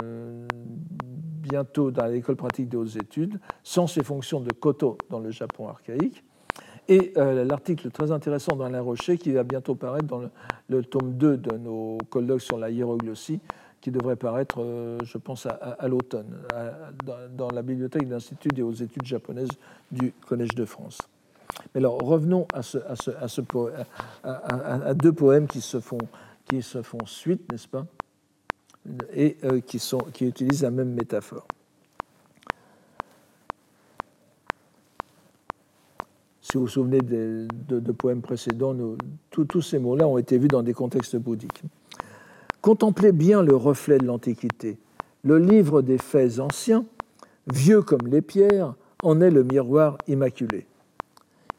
bientôt 1.51 1.91
dans 1.91 2.05
l'école 2.05 2.37
pratique 2.37 2.69
des 2.69 2.77
hautes 2.77 2.95
études, 2.95 3.37
sans 3.61 3.85
ces 3.85 4.03
fonctions 4.03 4.39
de 4.39 4.53
koto 4.53 4.97
dans 5.09 5.19
le 5.19 5.31
Japon 5.31 5.67
archaïque. 5.67 6.23
Et 6.87 7.11
euh, 7.17 7.43
l'article 7.43 7.91
très 7.91 8.11
intéressant 8.11 8.55
La 8.55 8.81
Rocher 8.81 9.17
qui 9.17 9.33
va 9.33 9.43
bientôt 9.43 9.75
paraître 9.75 10.05
dans 10.05 10.21
le, 10.69 10.83
tome 10.83 11.13
2 11.13 11.37
de 11.37 11.57
nos 11.57 11.97
colloques 12.09 12.41
sur 12.41 12.57
la 12.57 12.69
hiéroglossie, 12.69 13.41
qui 13.81 13.91
devrait 13.91 14.15
paraître, 14.15 14.61
euh, 14.61 14.97
je 15.03 15.17
pense, 15.17 15.45
à, 15.45 15.87
l'automne, 15.89 16.37
dans, 17.35 17.49
la 17.49 17.61
bibliothèque 17.61 18.07
de 18.07 18.13
l'Institut 18.13 18.49
des 18.49 18.61
hautes 18.61 18.79
études 18.79 19.05
japonaises 19.05 19.51
du 19.91 20.13
Collège 20.25 20.55
de 20.55 20.63
France. 20.63 20.99
Mais 21.75 21.79
alors, 21.79 21.97
revenons 21.99 22.47
à, 22.53 24.93
deux 24.93 25.11
poèmes 25.11 25.47
qui 25.47 25.61
se 25.61 25.81
font 25.81 25.99
suite, 27.05 27.51
n'est-ce 27.51 27.67
pas? 27.67 27.85
Et 29.13 29.37
euh, 29.43 29.59
qui, 29.61 29.79
utilisent 30.25 30.63
la 30.63 30.71
même 30.71 30.93
métaphore. 30.93 31.47
Si 36.41 36.57
vous 36.57 36.61
vous 36.63 36.69
souvenez 36.69 36.99
de, 36.99 37.47
de, 37.69 37.91
poèmes 37.91 38.21
précédents, 38.21 38.75
tous 39.29 39.61
ces 39.61 39.79
mots-là 39.79 40.07
ont 40.07 40.17
été 40.17 40.37
vus 40.37 40.49
dans 40.49 40.63
des 40.63 40.73
contextes 40.73 41.15
bouddhiques. 41.15 41.63
Contemplez 42.61 43.11
bien 43.11 43.41
le 43.41 43.55
reflet 43.55 43.97
de 43.97 44.05
l'Antiquité. 44.05 44.77
Le 45.23 45.37
livre 45.37 45.81
des 45.81 45.97
faits 45.97 46.39
anciens, 46.39 46.85
vieux 47.51 47.81
comme 47.81 48.07
les 48.07 48.21
pierres, 48.21 48.73
en 49.03 49.21
est 49.21 49.31
le 49.31 49.43
miroir 49.43 49.97
immaculé. 50.07 50.65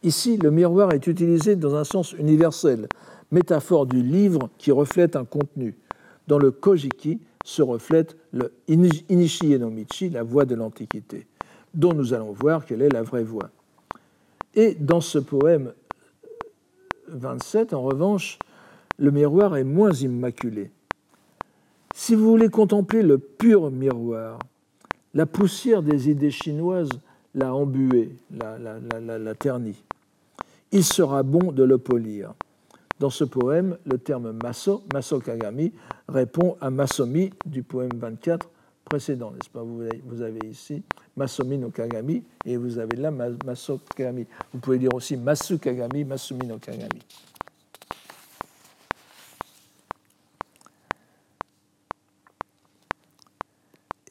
Ici, 0.03 0.37
le 0.37 0.51
miroir 0.51 0.93
est 0.93 1.07
utilisé 1.07 1.57
dans 1.57 1.75
un 1.77 1.85
sens 1.85 2.13
universel, 2.13 2.89
métaphore 3.31 3.87
du 3.87 4.03
livre 4.03 4.51
qui 4.59 4.73
reflète 4.73 5.17
un 5.17 5.25
contenu 5.25 5.77
dans 6.27 6.39
le 6.39 6.51
Kojiki 6.51 7.21
se 7.45 7.63
reflète 7.63 8.17
le 8.33 8.53
Inishi 8.69 9.59
no 9.59 9.71
Michi, 9.71 10.11
la 10.11 10.23
voie 10.23 10.45
de 10.45 10.55
l'Antiquité, 10.55 11.27
dont 11.75 11.93
nous 11.93 12.15
allons 12.15 12.33
voir 12.33 12.65
quelle 12.65 12.83
est 12.83 12.93
la 12.93 13.03
vraie 13.03 13.25
voie. 13.25 13.51
Et 14.55 14.75
dans 14.75 15.01
ce 15.01 15.19
poème 15.19 15.73
27, 17.09 17.75
en 17.75 17.83
revanche, 17.83 18.39
le 18.99 19.11
miroir 19.11 19.57
est 19.57 19.65
moins 19.65 19.93
immaculé. 19.93 20.71
Si 21.95 22.15
vous 22.15 22.29
voulez 22.29 22.49
contempler 22.49 23.03
le 23.03 23.19
pur 23.19 23.71
miroir, 23.71 24.39
la 25.15 25.27
poussière 25.27 25.83
des 25.83 26.09
idées 26.09 26.31
chinoises 26.31 26.89
l'a 27.35 27.55
embué, 27.55 28.17
l'a, 28.31 28.59
la, 28.59 29.35
ternit. 29.35 29.83
Il 30.71 30.85
sera 30.85 31.23
bon 31.23 31.53
de 31.53 31.63
le 31.63 31.79
polir. 31.79 32.35
Dans 33.03 33.11
ce 33.11 33.25
poème, 33.25 33.79
le 33.85 33.99
terme 33.99 34.31
maso, 34.45 34.85
maso 34.95 35.19
kagami, 35.19 35.73
répond 36.09 36.57
à 36.61 36.71
masomi 36.71 37.33
du 37.45 37.65
poème 37.65 37.91
24 37.97 38.49
précédent, 38.85 39.33
n'est-ce 39.33 39.51
pas? 39.51 39.65
Vous 39.65 40.23
avez, 40.23 40.39
ici 40.49 40.85
masomi 41.17 41.59
no 41.59 41.71
kagami 41.71 42.23
et 42.47 42.57
vous 42.57 42.79
avez 42.79 42.97
là 42.97 43.11
maso 43.11 43.81
kagami. 43.97 44.25
Vous 44.53 44.61
pouvez 44.61 44.79
dire 44.79 44.95
aussi 44.95 45.17
masu 45.17 45.59
kagami, 45.59 46.05
masumi 46.05 46.47
no 46.47 46.59
kagami. 46.59 47.01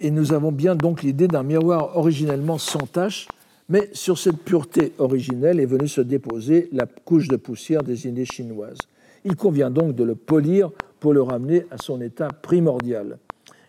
Et 0.02 0.12
nous 0.12 0.34
avons 0.34 0.52
bien 0.52 0.76
donc 0.76 1.02
l'idée 1.02 1.30
d'un 1.30 1.44
miroir 1.44 1.96
originellement 1.96 2.58
sans 2.58 2.88
tache, 2.88 3.30
mais 3.72 3.90
sur 3.94 4.18
cette 4.18 4.38
pureté 4.38 4.92
originelle 4.98 5.62
est 5.62 5.66
venue 5.66 5.88
se 5.88 6.02
déposer 6.02 6.68
la 6.74 6.86
couche 6.86 7.30
de 7.30 7.38
poussière 7.38 7.84
des 7.84 8.06
idées 8.06 8.26
chinoises. 8.26 8.78
Il 9.24 9.38
convient 9.38 9.72
donc 9.72 9.96
de 9.96 10.04
le 10.04 10.16
polir 10.16 10.72
pour 11.00 11.14
le 11.14 11.22
ramener 11.22 11.66
à 11.72 11.78
son 11.78 12.02
état 12.02 12.28
primordial. 12.28 13.18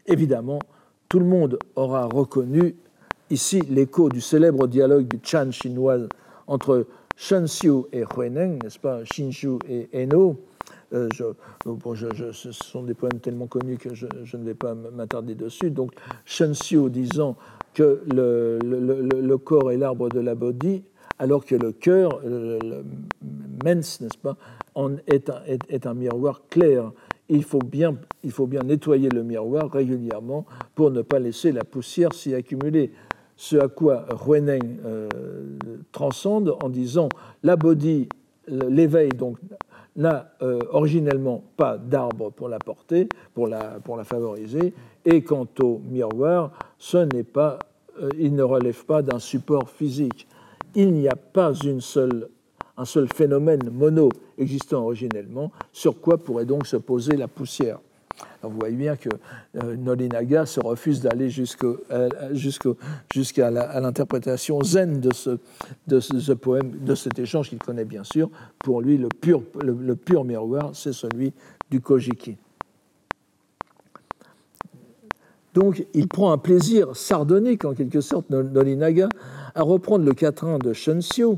Évidemment, 0.07 0.59
tout 1.09 1.21
le 1.21 1.25
monde 1.25 1.57
aura 1.77 2.07
reconnu 2.07 2.75
ici 3.31 3.61
l'écho 3.71 4.09
du 4.09 4.21
célèbre 4.21 4.67
dialogue 4.67 5.07
du 5.07 5.21
Chan 5.23 5.53
chinois 5.53 5.99
entre 6.49 6.87
Shen 7.17 7.45
Xiu 7.45 7.85
et 7.93 8.03
Huineng, 8.17 8.59
n'est-ce 8.61 8.81
pas, 8.81 9.03
Xinshu 9.05 9.59
et 9.69 9.89
Eno. 9.95 10.37
Euh, 10.93 11.09
ce 12.33 12.53
sont 12.53 12.83
des 12.83 12.95
poèmes 12.95 13.21
tellement 13.21 13.47
connus 13.47 13.79
que 13.79 13.95
je, 13.95 14.07
ne 14.37 14.45
vais 14.45 14.55
pas 14.55 14.75
m'attarder 14.75 15.35
dessus. 15.35 15.71
Donc, 15.71 15.93
Shen 16.25 16.53
Xiu 16.53 16.91
disant 16.91 17.37
que 17.75 18.03
le, 18.13 18.59
le, 18.63 19.39
corps 19.39 19.73
est 19.73 19.77
l'arbre 19.77 20.09
de 20.09 20.21
la 20.21 20.35
bodhi, 20.35 20.85
alors 21.19 21.45
que 21.45 21.55
le 21.55 21.73
cœur, 21.73 22.21
le, 22.25 22.59
mens, 23.65 24.01
n'est-ce 24.01 24.19
pas, 24.19 24.37
est, 25.07 25.31
un, 25.31 25.43
est, 25.47 25.87
un, 25.87 25.95
miroir 25.95 26.43
clair. 26.51 26.93
Il 27.29 27.45
faut, 27.45 27.61
bien, 27.61 27.97
il 28.25 28.31
faut 28.31 28.47
bien 28.47 28.63
nettoyer 28.63 29.09
le 29.09 29.23
miroir 29.23 29.71
régulièrement 29.71 30.45
pour 30.75 30.91
ne 30.91 31.03
pas 31.03 31.19
laisser 31.19 31.53
la 31.53 31.65
poussière 31.65 32.13
s'y 32.13 32.35
accumuler. 32.35 32.93
Ce 33.37 33.57
à 33.57 33.69
quoi 33.69 34.07
Huineng 34.27 34.79
euh, 34.85 35.09
transcende 35.93 36.57
en 36.63 36.69
disant 36.69 37.09
la 37.43 37.57
bodhi, 37.57 38.09
l'éveil 38.49 39.11
donc 39.11 39.39
n'a 39.97 40.33
euh, 40.43 40.61
originellement 40.71 41.45
pas 41.57 41.77
d'arbre 41.77 42.31
pour 42.31 42.49
la 42.49 42.59
porter, 42.59 43.09
pour 43.35 43.47
la, 43.47 43.81
pour 43.85 43.97
la 43.97 44.05
favoriser, 44.05 44.73
et 45.05 45.23
quant 45.23 45.47
au 45.61 45.81
miroir, 45.91 46.53
ce 46.79 46.99
n'est 46.99 47.25
pas, 47.25 47.59
euh, 48.01 48.09
il 48.19 48.35
ne 48.35 48.43
relève 48.43 48.85
pas 48.85 49.03
d'un 49.03 49.19
support 49.19 49.69
physique. 49.69 50.27
Il 50.75 50.93
n'y 50.93 51.09
a 51.09 51.17
pas 51.17 51.53
une 51.53 51.81
seule, 51.81 52.29
un 52.77 52.85
seul 52.85 53.09
phénomène 53.13 53.69
mono 53.71 54.09
existant 54.39 54.85
originellement, 54.85 55.53
sur 55.73 56.01
quoi 56.01 56.19
pourrait 56.19 56.47
donc 56.47 56.67
se 56.67 56.77
poser 56.77 57.17
la 57.17 57.29
poussière? 57.29 57.79
Vous 58.43 58.59
voyez 58.59 58.77
bien 58.77 58.97
que 58.97 59.09
euh, 59.63 59.77
Nolinaga 59.77 60.47
se 60.47 60.61
refuse 60.61 61.01
d'aller 61.01 61.31
jusqu'à 61.31 63.51
l'interprétation 63.51 64.63
zen 64.63 65.01
de 65.01 65.13
ce, 65.13 66.33
poème, 66.33 66.73
de 66.81 66.95
cet 66.95 67.19
échange 67.19 67.49
qu'il 67.49 67.59
connaît 67.59 67.85
bien 67.85 68.05
sûr. 68.05 68.31
Pour 68.59 68.83
lui, 68.83 68.99
le 68.99 69.09
pur, 69.09 70.25
miroir, 70.25 70.71
c'est 70.75 70.93
celui 70.93 71.33
du 71.71 71.81
Kojiki. 71.81 72.37
Donc, 75.55 75.87
il 75.93 76.09
prend 76.09 76.33
un 76.33 76.39
plaisir 76.39 76.97
sardonique, 76.97 77.65
en 77.65 77.75
quelque 77.75 78.01
sorte, 78.01 78.31
Nolinaga, 78.31 79.09
à 79.55 79.63
reprendre 79.63 80.05
le 80.05 80.15
quatrain 80.15 80.59
de 80.59 80.73
Shenshu, 80.73 81.37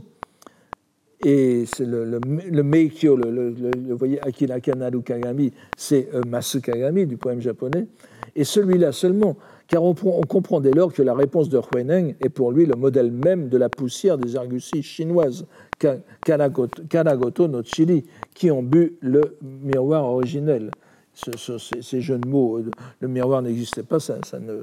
et 1.25 1.65
c'est 1.67 1.87
le, 1.87 2.05
le, 2.05 2.21
le, 2.51 2.63
Meikyo, 2.63 3.17
le, 3.17 3.55
voyez, 3.95 4.21
Akira 4.21 4.61
Kanaru 4.61 5.03
Kagami, 5.03 5.53
c'est 5.77 6.09
euh, 6.15 6.21
Masu 6.29 6.61
Kagami 6.61 7.07
du 7.07 7.17
poème 7.17 7.41
japonais. 7.41 7.87
Et 8.37 8.45
celui-là 8.45 8.93
seulement, 8.93 9.37
car 9.67 9.83
on, 9.83 9.95
comprend 9.95 10.61
dès 10.61 10.73
lors 10.73 10.93
que 10.93 11.03
la 11.03 11.15
réponse 11.15 11.49
de 11.49 11.59
Huineng 11.75 12.15
est 12.21 12.29
pour 12.29 12.53
lui 12.53 12.67
le 12.67 12.75
modèle 12.75 13.11
même 13.11 13.49
de 13.49 13.57
la 13.57 13.69
poussière 13.71 14.19
des 14.19 14.37
arguties 14.37 14.83
chinoises, 14.83 15.47
Kanagoto, 16.25 17.49
no 17.49 17.63
Chili, 17.63 18.05
qui 18.35 18.51
ont 18.51 18.63
bu 18.63 18.97
le 19.01 19.37
miroir 19.43 20.05
originel 20.05 20.71
ces, 21.15 22.01
jeux 22.01 22.19
de 22.19 22.29
mots, 22.29 22.59
euh, 22.59 22.71
le 23.01 23.09
miroir 23.09 23.43
n'existait 23.43 23.83
pas, 23.83 24.01
ça, 24.01 24.19
ne, 24.41 24.63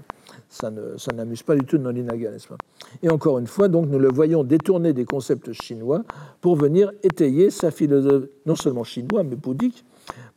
ça, 0.52 0.70
ne, 0.70 0.82
n'amuse 1.16 1.44
pas 1.44 1.56
du 1.56 1.64
tout 1.64 1.78
Nolinaga, 1.78 2.30
n'est-ce 2.30 2.48
pas? 2.48 2.58
Et 3.02 3.10
encore 3.10 3.40
une 3.40 3.48
fois, 3.48 3.70
donc, 3.70 3.88
nous 3.88 4.00
le 4.00 4.10
voyons 4.10 4.44
détourner 4.44 4.92
des 4.92 5.06
concepts 5.06 5.54
chinois 5.54 6.04
pour 6.42 6.58
venir 6.58 6.92
étayer 7.04 7.50
sa 7.50 7.72
philosophie, 7.72 8.28
non 8.46 8.58
seulement 8.58 8.84
chinois, 8.84 9.24
mais 9.24 9.38
bouddhique, 9.38 9.86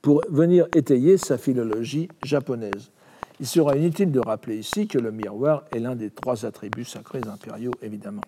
pour 0.01 0.23
venir 0.31 0.69
étayer 0.75 1.19
sa 1.19 1.37
philologie 1.37 2.09
japonaise. 2.25 2.93
Il 3.41 3.47
sera 3.47 3.77
inutile 3.77 4.12
de 4.12 4.21
rappeler 4.21 4.59
ici 4.59 4.87
que 4.87 4.99
le 4.99 5.11
miroir 5.11 5.65
est 5.75 5.81
l'un 5.81 5.97
des 5.97 6.11
trois 6.11 6.47
attributs 6.47 6.85
sacrés 6.85 7.23
impériaux, 7.27 7.73
évidemment. 7.83 8.23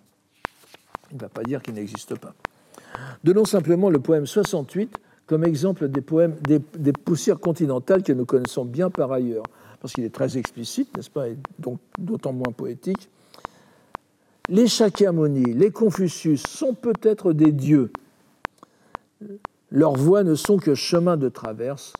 Il 1.13 1.17
ne 1.19 1.21
va 1.21 1.29
pas 1.29 1.45
dire 1.45 1.63
qu'il 1.63 1.75
n'existe 1.75 2.19
pas. 2.19 2.35
Donnons 3.23 3.45
simplement 3.45 3.91
le 3.91 4.01
poème 4.01 4.27
68 4.27 4.99
comme 5.27 5.45
exemple 5.45 5.89
des 5.89 6.01
poèmes, 6.01 6.37
des, 6.43 6.93
poussières 6.93 7.41
continentales 7.41 8.03
que 8.03 8.13
nous 8.13 8.25
connaissons 8.25 8.65
bien 8.65 8.91
par 8.91 9.13
ailleurs, 9.13 9.43
parce 9.81 9.93
qu'il 9.93 10.05
est 10.05 10.15
très 10.15 10.37
explicite, 10.39 10.95
n'est-ce 10.97 11.11
pas, 11.11 11.29
et 11.29 11.37
donc 11.59 11.79
d'autant 11.99 12.33
moins 12.33 12.53
poétique. 12.53 13.09
Les 14.49 14.69
Shakyamuni, 14.69 15.55
les 15.55 15.71
Confucius 15.71 16.43
sont 16.43 16.75
peut-être 16.75 17.33
des 17.33 17.53
dieux. 17.53 17.91
Leurs 19.71 19.97
voix 19.97 20.23
ne 20.23 20.35
sont 20.35 20.59
que 20.59 20.75
chemin 20.75 21.17
de 21.17 21.29
traverse, 21.29 21.93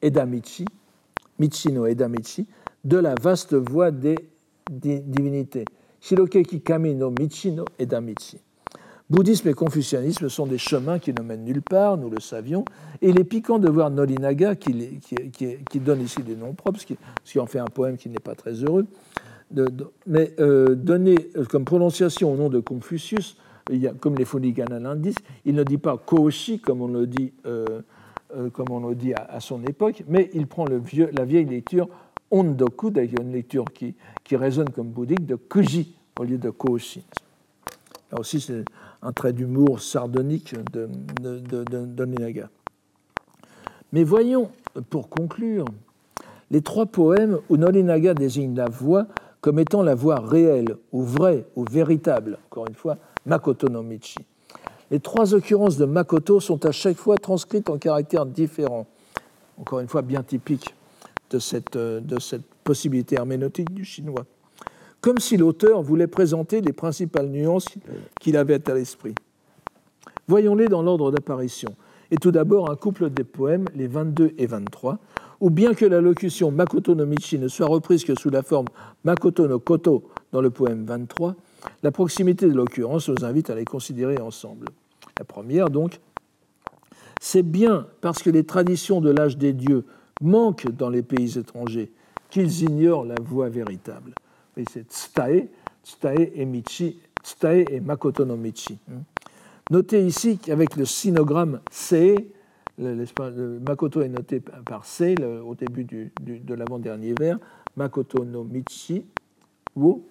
Edamichi, 0.00 0.64
Michino 1.38 1.86
Edamichi, 1.86 2.46
de 2.84 2.98
la 2.98 3.14
vaste 3.20 3.54
voie 3.54 3.90
des 3.90 4.16
divinités. 4.70 5.64
Shirokeki 6.00 6.60
Kami 6.60 6.94
no 6.94 7.10
Michino 7.10 7.64
Edamichi. 7.78 8.38
Bouddhisme 9.10 9.48
et 9.48 9.54
confucianisme 9.54 10.28
sont 10.28 10.46
des 10.46 10.58
chemins 10.58 10.98
qui 10.98 11.14
ne 11.14 11.22
mènent 11.22 11.44
nulle 11.44 11.62
part, 11.62 11.96
nous 11.96 12.10
le 12.10 12.20
savions, 12.20 12.66
et 13.00 13.08
il 13.08 13.18
est 13.18 13.24
piquant 13.24 13.58
de 13.58 13.68
voir 13.70 13.90
Nolinaga, 13.90 14.54
qui, 14.54 14.74
donne 15.76 16.02
ici 16.02 16.22
des 16.22 16.36
noms 16.36 16.52
propres, 16.52 16.80
ce 16.80 16.84
qui, 16.84 17.38
en 17.38 17.46
fait 17.46 17.58
un 17.58 17.64
poème 17.66 17.96
qui 17.96 18.10
n'est 18.10 18.18
pas 18.18 18.34
très 18.34 18.52
heureux, 18.52 18.86
mais 20.06 20.34
euh, 20.40 20.74
donner 20.74 21.30
euh, 21.36 21.46
comme 21.46 21.64
prononciation 21.64 22.34
au 22.34 22.36
nom 22.36 22.50
de 22.50 22.60
Confucius, 22.60 23.38
comme 24.00 24.14
les 24.16 24.26
Fonigana 24.26 24.78
l'indice, 24.78 25.16
il 25.46 25.54
ne 25.54 25.62
dit 25.62 25.78
pas 25.78 25.96
Koshi 25.96 26.60
comme 26.60 26.82
on 26.82 26.88
le 26.88 27.06
dit, 27.06 27.32
euh, 27.46 27.80
dit 28.94 29.14
à, 29.14 29.40
son 29.40 29.64
époque, 29.64 30.04
mais 30.06 30.28
il 30.34 30.46
prend 30.46 30.66
la 30.66 31.24
vieille 31.24 31.46
lecture 31.46 31.88
Ondoku, 32.30 32.90
d'ailleurs 32.90 33.22
une 33.22 33.32
lecture 33.32 33.64
qui, 33.72 33.94
qui 34.22 34.36
résonne 34.36 34.68
comme 34.68 34.88
bouddhique, 34.88 35.24
de 35.24 35.36
Kuji 35.36 35.94
au 36.20 36.24
lieu 36.24 36.36
de 36.36 36.50
Koshi. 36.50 37.02
Là 38.12 38.20
aussi, 38.20 38.40
c'est 38.40 38.64
un 39.02 39.12
trait 39.12 39.32
d'humour 39.32 39.80
sardonique 39.80 40.54
de, 40.72 40.88
de. 41.20 42.44
Mais 43.92 44.04
voyons, 44.04 44.50
pour 44.90 45.08
conclure, 45.08 45.64
les 46.50 46.62
trois 46.62 46.86
poèmes 46.86 47.38
où 47.48 47.56
Nolinaga 47.56 48.14
désigne 48.14 48.54
la 48.54 48.68
voix 48.68 49.06
comme 49.40 49.58
étant 49.58 49.82
la 49.82 49.94
voix 49.94 50.18
réelle, 50.18 50.76
ou 50.92 51.02
vraie, 51.02 51.46
ou 51.54 51.64
véritable, 51.64 52.38
encore 52.50 52.66
une 52.66 52.74
fois, 52.74 52.96
Makoto 53.24 53.68
no 53.68 53.82
Michi. 53.82 54.18
Les 54.90 55.00
trois 55.00 55.32
occurrences 55.32 55.76
de 55.76 55.84
Makoto 55.84 56.40
sont 56.40 56.64
à 56.66 56.72
chaque 56.72 56.96
fois 56.96 57.16
transcrites 57.16 57.70
en 57.70 57.78
caractères 57.78 58.26
différents, 58.26 58.86
encore 59.56 59.80
une 59.80 59.88
fois 59.88 60.02
bien 60.02 60.22
typique 60.22 60.74
de 61.30 61.38
cette, 61.38 61.76
de 61.76 62.18
cette 62.18 62.44
possibilité 62.64 63.16
herméneutique 63.16 63.72
du 63.72 63.84
chinois 63.84 64.24
comme 65.00 65.18
si 65.18 65.36
l'auteur 65.36 65.82
voulait 65.82 66.06
présenter 66.06 66.60
les 66.60 66.72
principales 66.72 67.28
nuances 67.28 67.66
qu'il 68.20 68.36
avait 68.36 68.68
à 68.68 68.74
l'esprit. 68.74 69.14
Voyons-les 70.26 70.68
dans 70.68 70.82
l'ordre 70.82 71.10
d'apparition. 71.10 71.74
Et 72.10 72.16
tout 72.16 72.30
d'abord 72.30 72.70
un 72.70 72.76
couple 72.76 73.10
des 73.10 73.24
poèmes, 73.24 73.66
les 73.74 73.86
22 73.86 74.34
et 74.38 74.46
23, 74.46 74.98
où 75.40 75.50
bien 75.50 75.74
que 75.74 75.84
la 75.84 76.00
locution 76.00 76.50
Makoto 76.50 76.94
no 76.94 77.06
Michi 77.06 77.38
ne 77.38 77.48
soit 77.48 77.66
reprise 77.66 78.04
que 78.04 78.18
sous 78.18 78.30
la 78.30 78.42
forme 78.42 78.66
Makoto 79.04 79.46
no 79.46 79.58
Koto 79.58 80.08
dans 80.32 80.40
le 80.40 80.50
poème 80.50 80.84
23, 80.84 81.36
la 81.82 81.92
proximité 81.92 82.46
de 82.46 82.54
l'occurrence 82.54 83.08
nous 83.08 83.24
invite 83.24 83.50
à 83.50 83.54
les 83.54 83.64
considérer 83.64 84.18
ensemble. 84.20 84.68
La 85.18 85.24
première, 85.24 85.70
donc, 85.70 86.00
c'est 87.20 87.42
bien 87.42 87.86
parce 88.00 88.22
que 88.22 88.30
les 88.30 88.44
traditions 88.44 89.00
de 89.00 89.10
l'âge 89.10 89.36
des 89.36 89.52
dieux 89.52 89.84
manquent 90.20 90.70
dans 90.70 90.90
les 90.90 91.02
pays 91.02 91.38
étrangers 91.38 91.92
qu'ils 92.30 92.62
ignorent 92.62 93.04
la 93.04 93.16
voie 93.20 93.48
véritable 93.48 94.14
et 94.58 94.64
c'est 94.70 94.92
Tsutae, 94.92 95.48
Tsutae 95.84 96.32
et 96.34 96.44
Michi, 96.44 96.98
Tsutae 97.22 97.64
et 97.70 97.80
Makoto 97.80 98.24
no 98.24 98.36
Michi. 98.36 98.78
Notez 99.70 100.04
ici 100.04 100.38
qu'avec 100.38 100.76
le 100.76 100.84
sinogramme 100.84 101.60
C, 101.70 102.32
Makoto 102.78 104.02
est 104.02 104.08
noté 104.08 104.40
par 104.40 104.84
C 104.84 105.14
au 105.44 105.54
début 105.54 105.84
de 105.84 106.54
l'avant-dernier 106.54 107.14
vers, 107.18 107.38
Makoto 107.76 108.24
no 108.24 108.44
Michi, 108.44 109.04
Wo. 109.76 110.04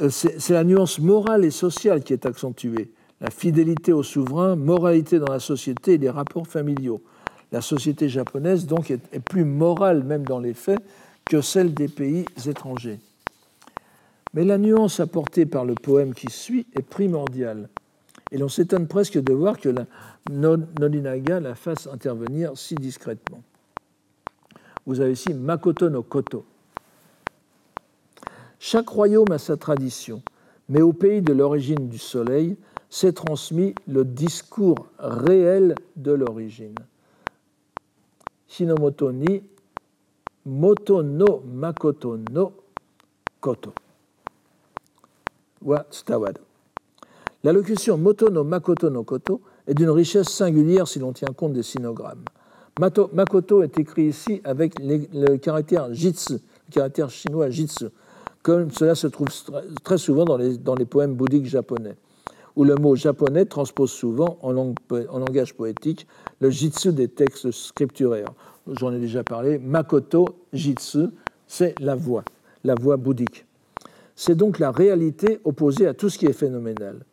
Euh, 0.00 0.10
c'est 0.10 0.50
la 0.50 0.62
nuance 0.62 1.00
morale 1.00 1.44
et 1.44 1.50
sociale 1.50 2.04
qui 2.04 2.12
est 2.12 2.24
accentuée. 2.24 2.92
La 3.20 3.30
fidélité 3.30 3.92
au 3.92 4.04
souverain, 4.04 4.54
moralité 4.54 5.18
dans 5.18 5.32
la 5.32 5.40
société 5.40 5.94
et 5.94 5.98
les 5.98 6.10
rapports 6.10 6.46
familiaux. 6.46 7.02
La 7.50 7.60
société 7.60 8.08
japonaise, 8.08 8.66
donc, 8.66 8.92
est 8.92 9.18
plus 9.18 9.44
morale, 9.44 10.04
même 10.04 10.22
dans 10.22 10.38
les 10.38 10.54
faits, 10.54 10.80
que 11.28 11.40
celle 11.40 11.74
des 11.74 11.88
pays 11.88 12.24
étrangers. 12.46 12.98
Mais 14.34 14.44
la 14.44 14.58
nuance 14.58 15.00
apportée 15.00 15.46
par 15.46 15.64
le 15.64 15.74
poème 15.74 16.14
qui 16.14 16.30
suit 16.30 16.66
est 16.74 16.82
primordiale, 16.82 17.68
et 18.30 18.38
l'on 18.38 18.48
s'étonne 18.48 18.88
presque 18.88 19.18
de 19.18 19.32
voir 19.32 19.58
que 19.58 19.68
la 19.68 19.86
Nolinaga 20.30 21.40
la 21.40 21.54
fasse 21.54 21.86
intervenir 21.86 22.56
si 22.56 22.74
discrètement. 22.74 23.42
Vous 24.86 25.00
avez 25.00 25.12
ici 25.12 25.32
Makoto 25.32 25.88
no 25.88 26.02
Koto. 26.02 26.44
Chaque 28.58 28.88
royaume 28.88 29.30
a 29.30 29.38
sa 29.38 29.56
tradition, 29.56 30.22
mais 30.68 30.82
au 30.82 30.92
pays 30.92 31.22
de 31.22 31.32
l'origine 31.32 31.88
du 31.88 31.98
soleil 31.98 32.56
s'est 32.90 33.12
transmis 33.12 33.74
le 33.86 34.04
discours 34.04 34.88
réel 34.98 35.74
de 35.96 36.12
l'origine. 36.12 36.74
Hinomoto 38.58 39.12
ni 39.12 39.42
Moto 40.48 41.02
no 41.02 41.42
Makoto 41.46 42.18
no 42.32 42.52
Koto 43.38 43.74
wa 45.60 45.84
tsutawadu. 45.90 46.40
La 47.44 47.52
locution 47.52 47.98
Moto 47.98 48.30
no 48.30 48.44
Makoto 48.44 48.88
no 48.88 49.04
Koto 49.04 49.42
est 49.66 49.74
d'une 49.74 49.90
richesse 49.90 50.28
singulière 50.28 50.88
si 50.88 51.00
l'on 51.00 51.12
tient 51.12 51.28
compte 51.36 51.52
des 51.52 51.62
sinogrammes. 51.62 52.24
Makoto 53.12 53.62
est 53.62 53.78
écrit 53.78 54.04
ici 54.04 54.40
avec 54.44 54.72
le 54.78 55.36
caractère 55.36 55.92
jitsu, 55.92 56.34
le 56.68 56.72
caractère 56.72 57.10
chinois 57.10 57.50
jitsu, 57.50 57.86
comme 58.42 58.70
cela 58.70 58.94
se 58.94 59.06
trouve 59.08 59.28
très 59.84 59.98
souvent 59.98 60.24
dans 60.24 60.36
les, 60.38 60.84
poèmes 60.86 61.14
bouddhiques 61.14 61.46
japonais, 61.46 61.96
où 62.56 62.64
le 62.64 62.76
mot 62.76 62.96
japonais 62.96 63.44
transpose 63.44 63.90
souvent 63.90 64.38
en, 64.42 64.56
en 64.56 65.18
langage 65.18 65.54
poétique 65.54 66.06
le 66.40 66.48
jitsu 66.48 66.92
des 66.92 67.08
textes 67.08 67.50
scripturaires. 67.50 68.32
J'en 68.72 68.92
ai 68.92 68.98
déjà 68.98 69.24
parlé, 69.24 69.58
Makoto 69.58 70.26
jitsu, 70.52 71.06
c'est 71.46 71.74
la 71.80 71.94
voix, 71.94 72.24
la 72.64 72.74
voix 72.74 72.96
bouddhique. 72.96 73.46
C'est 74.14 74.34
donc 74.34 74.58
la 74.58 74.70
réalité 74.70 75.40
opposée 75.44 75.86
à 75.86 75.94
tout 75.94 76.10
ce 76.10 76.18
qui 76.18 76.26
est 76.26 76.32
phénoménal. 76.32 77.04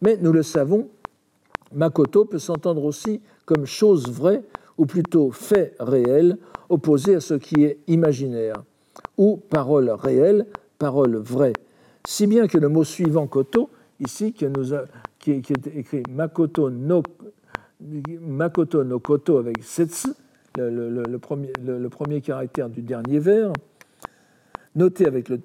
Mais 0.00 0.16
nous 0.20 0.32
le 0.32 0.42
savons, 0.42 0.88
Makoto 1.74 2.24
peut 2.24 2.38
s'entendre 2.38 2.84
aussi 2.84 3.20
comme 3.44 3.66
chose 3.66 4.08
vraie, 4.10 4.42
ou 4.78 4.86
plutôt 4.86 5.30
fait 5.30 5.74
réel, 5.80 6.38
opposé 6.68 7.16
à 7.16 7.20
ce 7.20 7.34
qui 7.34 7.64
est 7.64 7.78
imaginaire, 7.86 8.62
ou 9.18 9.36
parole 9.36 9.90
réelle, 9.90 10.46
parole 10.78 11.16
vraie. 11.16 11.52
Si 12.06 12.26
bien 12.26 12.46
que 12.46 12.58
le 12.58 12.68
mot 12.68 12.84
suivant 12.84 13.26
koto, 13.26 13.70
ici, 14.00 14.32
qui, 14.32 14.44
est 14.44 15.66
écrit 15.74 16.02
Makoto 16.10 16.70
no, 16.70 17.02
Makoto 18.20 18.84
no 18.84 18.98
koto 19.00 19.38
avec 19.38 19.62
setsu, 19.62 20.10
le, 20.56 21.88
premier, 21.88 22.20
caractère 22.20 22.68
du 22.68 22.82
dernier 22.82 23.18
vers, 23.18 23.52
noté 24.74 25.06
avec 25.06 25.28
le, 25.28 25.38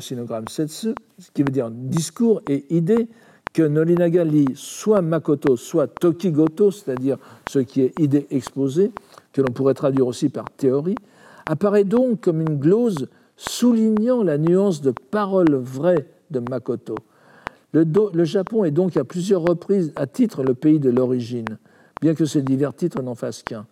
sinogramme 0.00 0.48
setsu, 0.48 0.94
ce 1.18 1.30
qui 1.32 1.42
veut 1.42 1.50
dire 1.50 1.70
discours 1.70 2.42
et 2.48 2.64
idée, 2.74 3.08
que 3.52 3.62
Nolinaga 3.62 4.24
lit 4.24 4.48
soit 4.54 5.02
Makoto, 5.02 5.56
soit 5.56 5.86
Tokigoto, 5.86 6.70
c'est-à-dire 6.70 7.16
ce 7.48 7.58
qui 7.58 7.82
est 7.82 7.98
idée 7.98 8.26
exposée, 8.30 8.92
que 9.32 9.40
l'on 9.40 9.52
pourrait 9.52 9.74
traduire 9.74 10.06
aussi 10.06 10.28
par 10.28 10.50
théorie, 10.50 10.96
apparaît 11.46 11.84
donc 11.84 12.20
comme 12.20 12.40
une 12.40 12.58
glose 12.58 13.08
soulignant 13.36 14.22
la 14.22 14.36
nuance 14.36 14.82
de 14.82 14.90
parole 14.90 15.54
vraie 15.54 16.06
de 16.30 16.40
Makoto. 16.40 16.96
Le, 17.72 17.84
le, 18.12 18.24
Japon 18.24 18.64
est 18.64 18.70
donc 18.70 18.96
à 18.96 19.04
plusieurs 19.04 19.42
reprises 19.42 19.92
à 19.96 20.06
titre 20.06 20.42
le 20.42 20.54
pays 20.54 20.80
de 20.80 20.90
l'origine, 20.90 21.58
bien 22.00 22.14
que 22.14 22.24
ces 22.24 22.42
divers 22.42 22.74
titres 22.74 23.02
n'en 23.02 23.14
fassent 23.14 23.42
qu'un. 23.42 23.66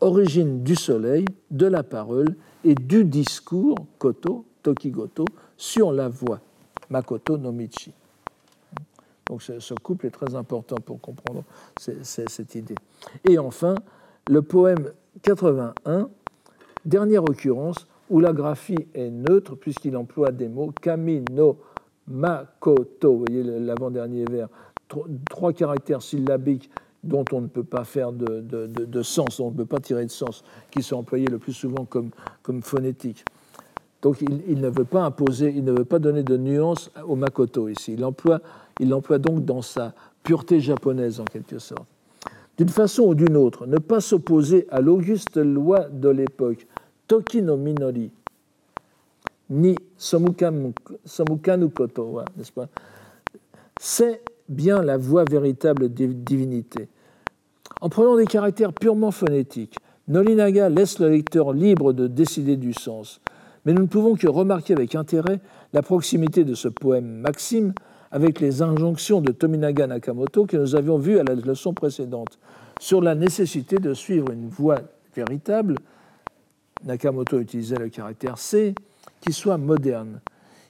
Origine 0.00 0.62
du 0.62 0.76
soleil, 0.76 1.24
de 1.50 1.66
la 1.66 1.82
parole 1.82 2.36
et 2.64 2.74
du 2.74 3.04
discours, 3.04 3.76
Koto, 3.98 4.44
Tokigoto, 4.62 5.24
sur 5.56 5.92
la 5.92 6.08
voix, 6.08 6.40
Makoto 6.90 7.36
no 7.36 7.50
Michi. 7.50 7.92
Donc 9.28 9.42
ce, 9.42 9.74
couple 9.74 10.06
est 10.06 10.10
très 10.10 10.34
important 10.34 10.76
pour 10.76 11.00
comprendre 11.00 11.42
cette 11.76 12.54
idée. 12.54 12.76
Et 13.28 13.38
enfin, 13.38 13.74
le 14.30 14.40
poème 14.42 14.92
81, 15.22 16.08
dernière 16.84 17.24
occurrence, 17.24 17.86
où 18.08 18.20
la 18.20 18.32
graphie 18.32 18.86
est 18.94 19.10
neutre 19.10 19.54
puisqu'il 19.54 19.96
emploie 19.96 20.32
des 20.32 20.48
mots 20.48 20.72
kami 20.80 21.22
no 21.30 21.58
makoto, 22.06 23.12
vous 23.12 23.24
voyez 23.26 23.42
l'avant-dernier 23.42 24.24
vers, 24.24 24.48
trois 25.28 25.52
caractères 25.52 26.00
syllabiques 26.02 26.70
dont 27.04 27.24
on 27.32 27.40
ne 27.40 27.46
peut 27.46 27.64
pas 27.64 27.84
faire 27.84 28.12
de, 28.12 29.02
sens, 29.02 29.38
dont 29.38 29.46
on 29.46 29.50
ne 29.50 29.56
peut 29.56 29.66
pas 29.66 29.80
tirer 29.80 30.04
de 30.04 30.10
sens, 30.10 30.42
qui 30.70 30.82
sont 30.82 30.96
employés 30.96 31.26
le 31.26 31.38
plus 31.38 31.52
souvent 31.52 31.84
comme, 31.84 32.10
comme 32.42 32.62
phonétiques. 32.62 33.24
Donc 34.02 34.20
il, 34.20 34.60
ne 34.60 34.68
veut 34.68 34.84
pas 34.84 35.02
imposer, 35.02 35.52
il 35.56 35.64
ne 35.64 35.72
veut 35.72 35.84
pas 35.84 35.98
donner 35.98 36.22
de 36.22 36.36
nuance 36.36 36.90
au 37.06 37.16
makoto 37.16 37.68
ici. 37.68 37.94
Il 37.94 38.00
l'emploie 38.00 38.40
il 38.78 38.88
l'emploie 38.88 39.18
donc 39.18 39.44
dans 39.44 39.62
sa 39.62 39.94
pureté 40.22 40.60
japonaise 40.60 41.20
en 41.20 41.24
quelque 41.24 41.58
sorte. 41.58 41.88
D'une 42.56 42.68
façon 42.68 43.04
ou 43.04 43.14
d'une 43.14 43.36
autre, 43.36 43.66
ne 43.66 43.78
pas 43.78 44.00
s'opposer 44.00 44.66
à 44.70 44.80
l'auguste 44.80 45.36
loi 45.36 45.88
de 45.88 46.08
l'époque, 46.08 46.66
Toki 47.06 47.42
no 47.42 47.56
Minori, 47.56 48.10
ni 49.50 49.76
Somukanu 49.96 50.72
Koto, 51.70 52.20
n'est-ce 52.36 52.52
pas? 52.52 52.68
C'est 53.80 54.22
bien 54.48 54.82
la 54.82 54.96
voie 54.96 55.24
véritable 55.24 55.92
des 55.92 56.08
divinités. 56.08 56.88
En 57.80 57.88
prenant 57.88 58.16
des 58.16 58.26
caractères 58.26 58.72
purement 58.72 59.10
phonétiques, 59.10 59.76
Nolinaga 60.08 60.68
laisse 60.68 60.98
le 60.98 61.10
lecteur 61.10 61.52
libre 61.52 61.92
de 61.92 62.06
décider 62.06 62.56
du 62.56 62.72
sens. 62.72 63.20
Mais 63.64 63.72
nous 63.72 63.82
ne 63.82 63.88
pouvons 63.88 64.14
que 64.14 64.26
remarquer 64.26 64.72
avec 64.72 64.94
intérêt 64.94 65.40
la 65.72 65.82
proximité 65.82 66.44
de 66.44 66.54
ce 66.54 66.68
poème 66.68 67.20
Maxime 67.20 67.74
avec 68.10 68.40
les 68.40 68.62
injonctions 68.62 69.20
de 69.20 69.32
Tominaga 69.32 69.86
Nakamoto 69.86 70.46
que 70.46 70.56
nous 70.56 70.74
avions 70.74 70.96
vues 70.96 71.18
à 71.18 71.24
la 71.24 71.34
leçon 71.34 71.74
précédente 71.74 72.38
sur 72.80 73.02
la 73.02 73.14
nécessité 73.14 73.76
de 73.76 73.92
suivre 73.92 74.30
une 74.32 74.48
voie 74.48 74.80
véritable. 75.14 75.74
Nakamoto 76.84 77.38
utilisait 77.38 77.76
le 77.76 77.88
caractère 77.90 78.38
C, 78.38 78.74
qui 79.20 79.32
soit 79.32 79.58
moderne. 79.58 80.20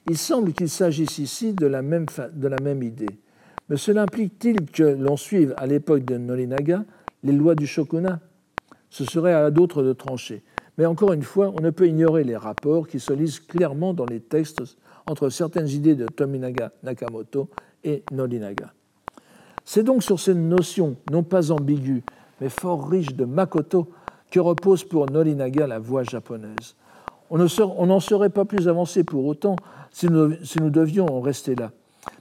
Il 0.09 0.17
semble 0.17 0.53
qu'il 0.53 0.69
s'agisse 0.69 1.19
ici 1.19 1.53
de 1.53 1.67
la 1.67 1.81
même, 1.81 2.07
de 2.33 2.47
la 2.47 2.57
même 2.61 2.83
idée. 2.83 3.19
Mais 3.69 3.77
cela 3.77 4.03
implique-t-il 4.03 4.65
que 4.65 4.83
l'on 4.83 5.17
suive 5.17 5.53
à 5.57 5.67
l'époque 5.67 6.03
de 6.03 6.17
Norinaga 6.17 6.83
les 7.23 7.33
lois 7.33 7.55
du 7.55 7.67
shokunat 7.67 8.19
Ce 8.89 9.05
serait 9.05 9.33
à 9.33 9.51
d'autres 9.51 9.83
de 9.83 9.93
trancher. 9.93 10.43
Mais 10.77 10.85
encore 10.85 11.13
une 11.13 11.23
fois, 11.23 11.53
on 11.57 11.61
ne 11.61 11.69
peut 11.69 11.87
ignorer 11.87 12.23
les 12.23 12.37
rapports 12.37 12.87
qui 12.87 12.99
se 12.99 13.13
lisent 13.13 13.39
clairement 13.39 13.93
dans 13.93 14.05
les 14.05 14.21
textes 14.21 14.61
entre 15.07 15.29
certaines 15.29 15.67
idées 15.67 15.95
de 15.95 16.05
Tominaga 16.05 16.71
Nakamoto 16.83 17.49
et 17.83 18.03
Norinaga. 18.11 18.73
C'est 19.65 19.83
donc 19.83 20.03
sur 20.03 20.19
cette 20.19 20.37
notion 20.37 20.95
non 21.11 21.23
pas 21.23 21.51
ambiguë, 21.51 22.03
mais 22.41 22.49
fort 22.49 22.89
riche 22.89 23.13
de 23.13 23.25
Makoto 23.25 23.89
que 24.31 24.39
repose 24.39 24.83
pour 24.83 25.09
Norinaga 25.11 25.67
la 25.67 25.79
voix 25.79 26.03
japonaise. 26.03 26.75
On 27.29 27.37
n'en 27.37 27.99
serait 27.99 28.29
pas 28.29 28.45
plus 28.45 28.67
avancé 28.67 29.03
pour 29.03 29.25
autant 29.25 29.55
si 29.91 30.07
nous, 30.07 30.69
devions 30.69 31.05
en 31.05 31.21
rester 31.21 31.55
là. 31.55 31.71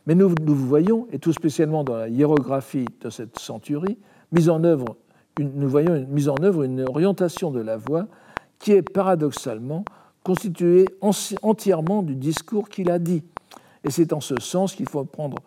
Mais 0.07 0.15
nous, 0.15 0.35
voyons, 0.47 1.07
et 1.13 1.19
tout 1.19 1.33
spécialement 1.33 1.85
dans 1.85 1.97
la 1.97 2.09
hiérographie 2.09 2.87
de 3.01 3.11
cette 3.11 3.39
centurie, 3.39 3.99
mise 4.33 4.49
en 4.49 4.65
œuvre 4.65 4.97
une 5.39 6.07
mise 6.09 6.29
en 6.29 6.35
œuvre 6.43 6.65
une 6.65 6.81
orientation 6.89 7.51
de 7.53 7.61
la 7.61 7.77
voix 7.77 8.07
qui 8.59 8.73
est 8.73 8.83
paradoxalement 8.83 9.85
constitué 10.25 10.87
entièrement 11.43 12.03
du 12.03 12.17
discours 12.17 12.69
qu'il 12.69 12.91
a 12.91 12.99
dit. 12.99 13.23
Et 13.85 13.91
c'est 13.91 14.13
en 14.13 14.21
ce 14.21 14.35
sens 14.41 14.75
qu'il 14.75 14.89
faut 14.89 15.05
prendre 15.05 15.39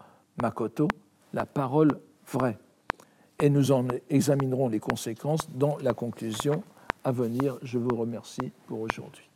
Makoto, 0.42 0.88
la 1.34 1.46
parole 1.46 2.00
vraie. 2.32 2.58
Et 3.42 3.50
nous 3.50 3.72
en 3.72 3.86
examinerons 4.10 4.70
les 4.70 4.80
conséquences 4.80 5.50
dans 5.54 5.78
la 5.82 5.94
conclusion 5.94 6.64
à 7.04 7.12
venir. 7.12 7.58
Je 7.64 7.78
vous 7.78 7.96
remercie 7.96 8.52
pour 8.68 8.80
aujourd'hui. 8.80 9.30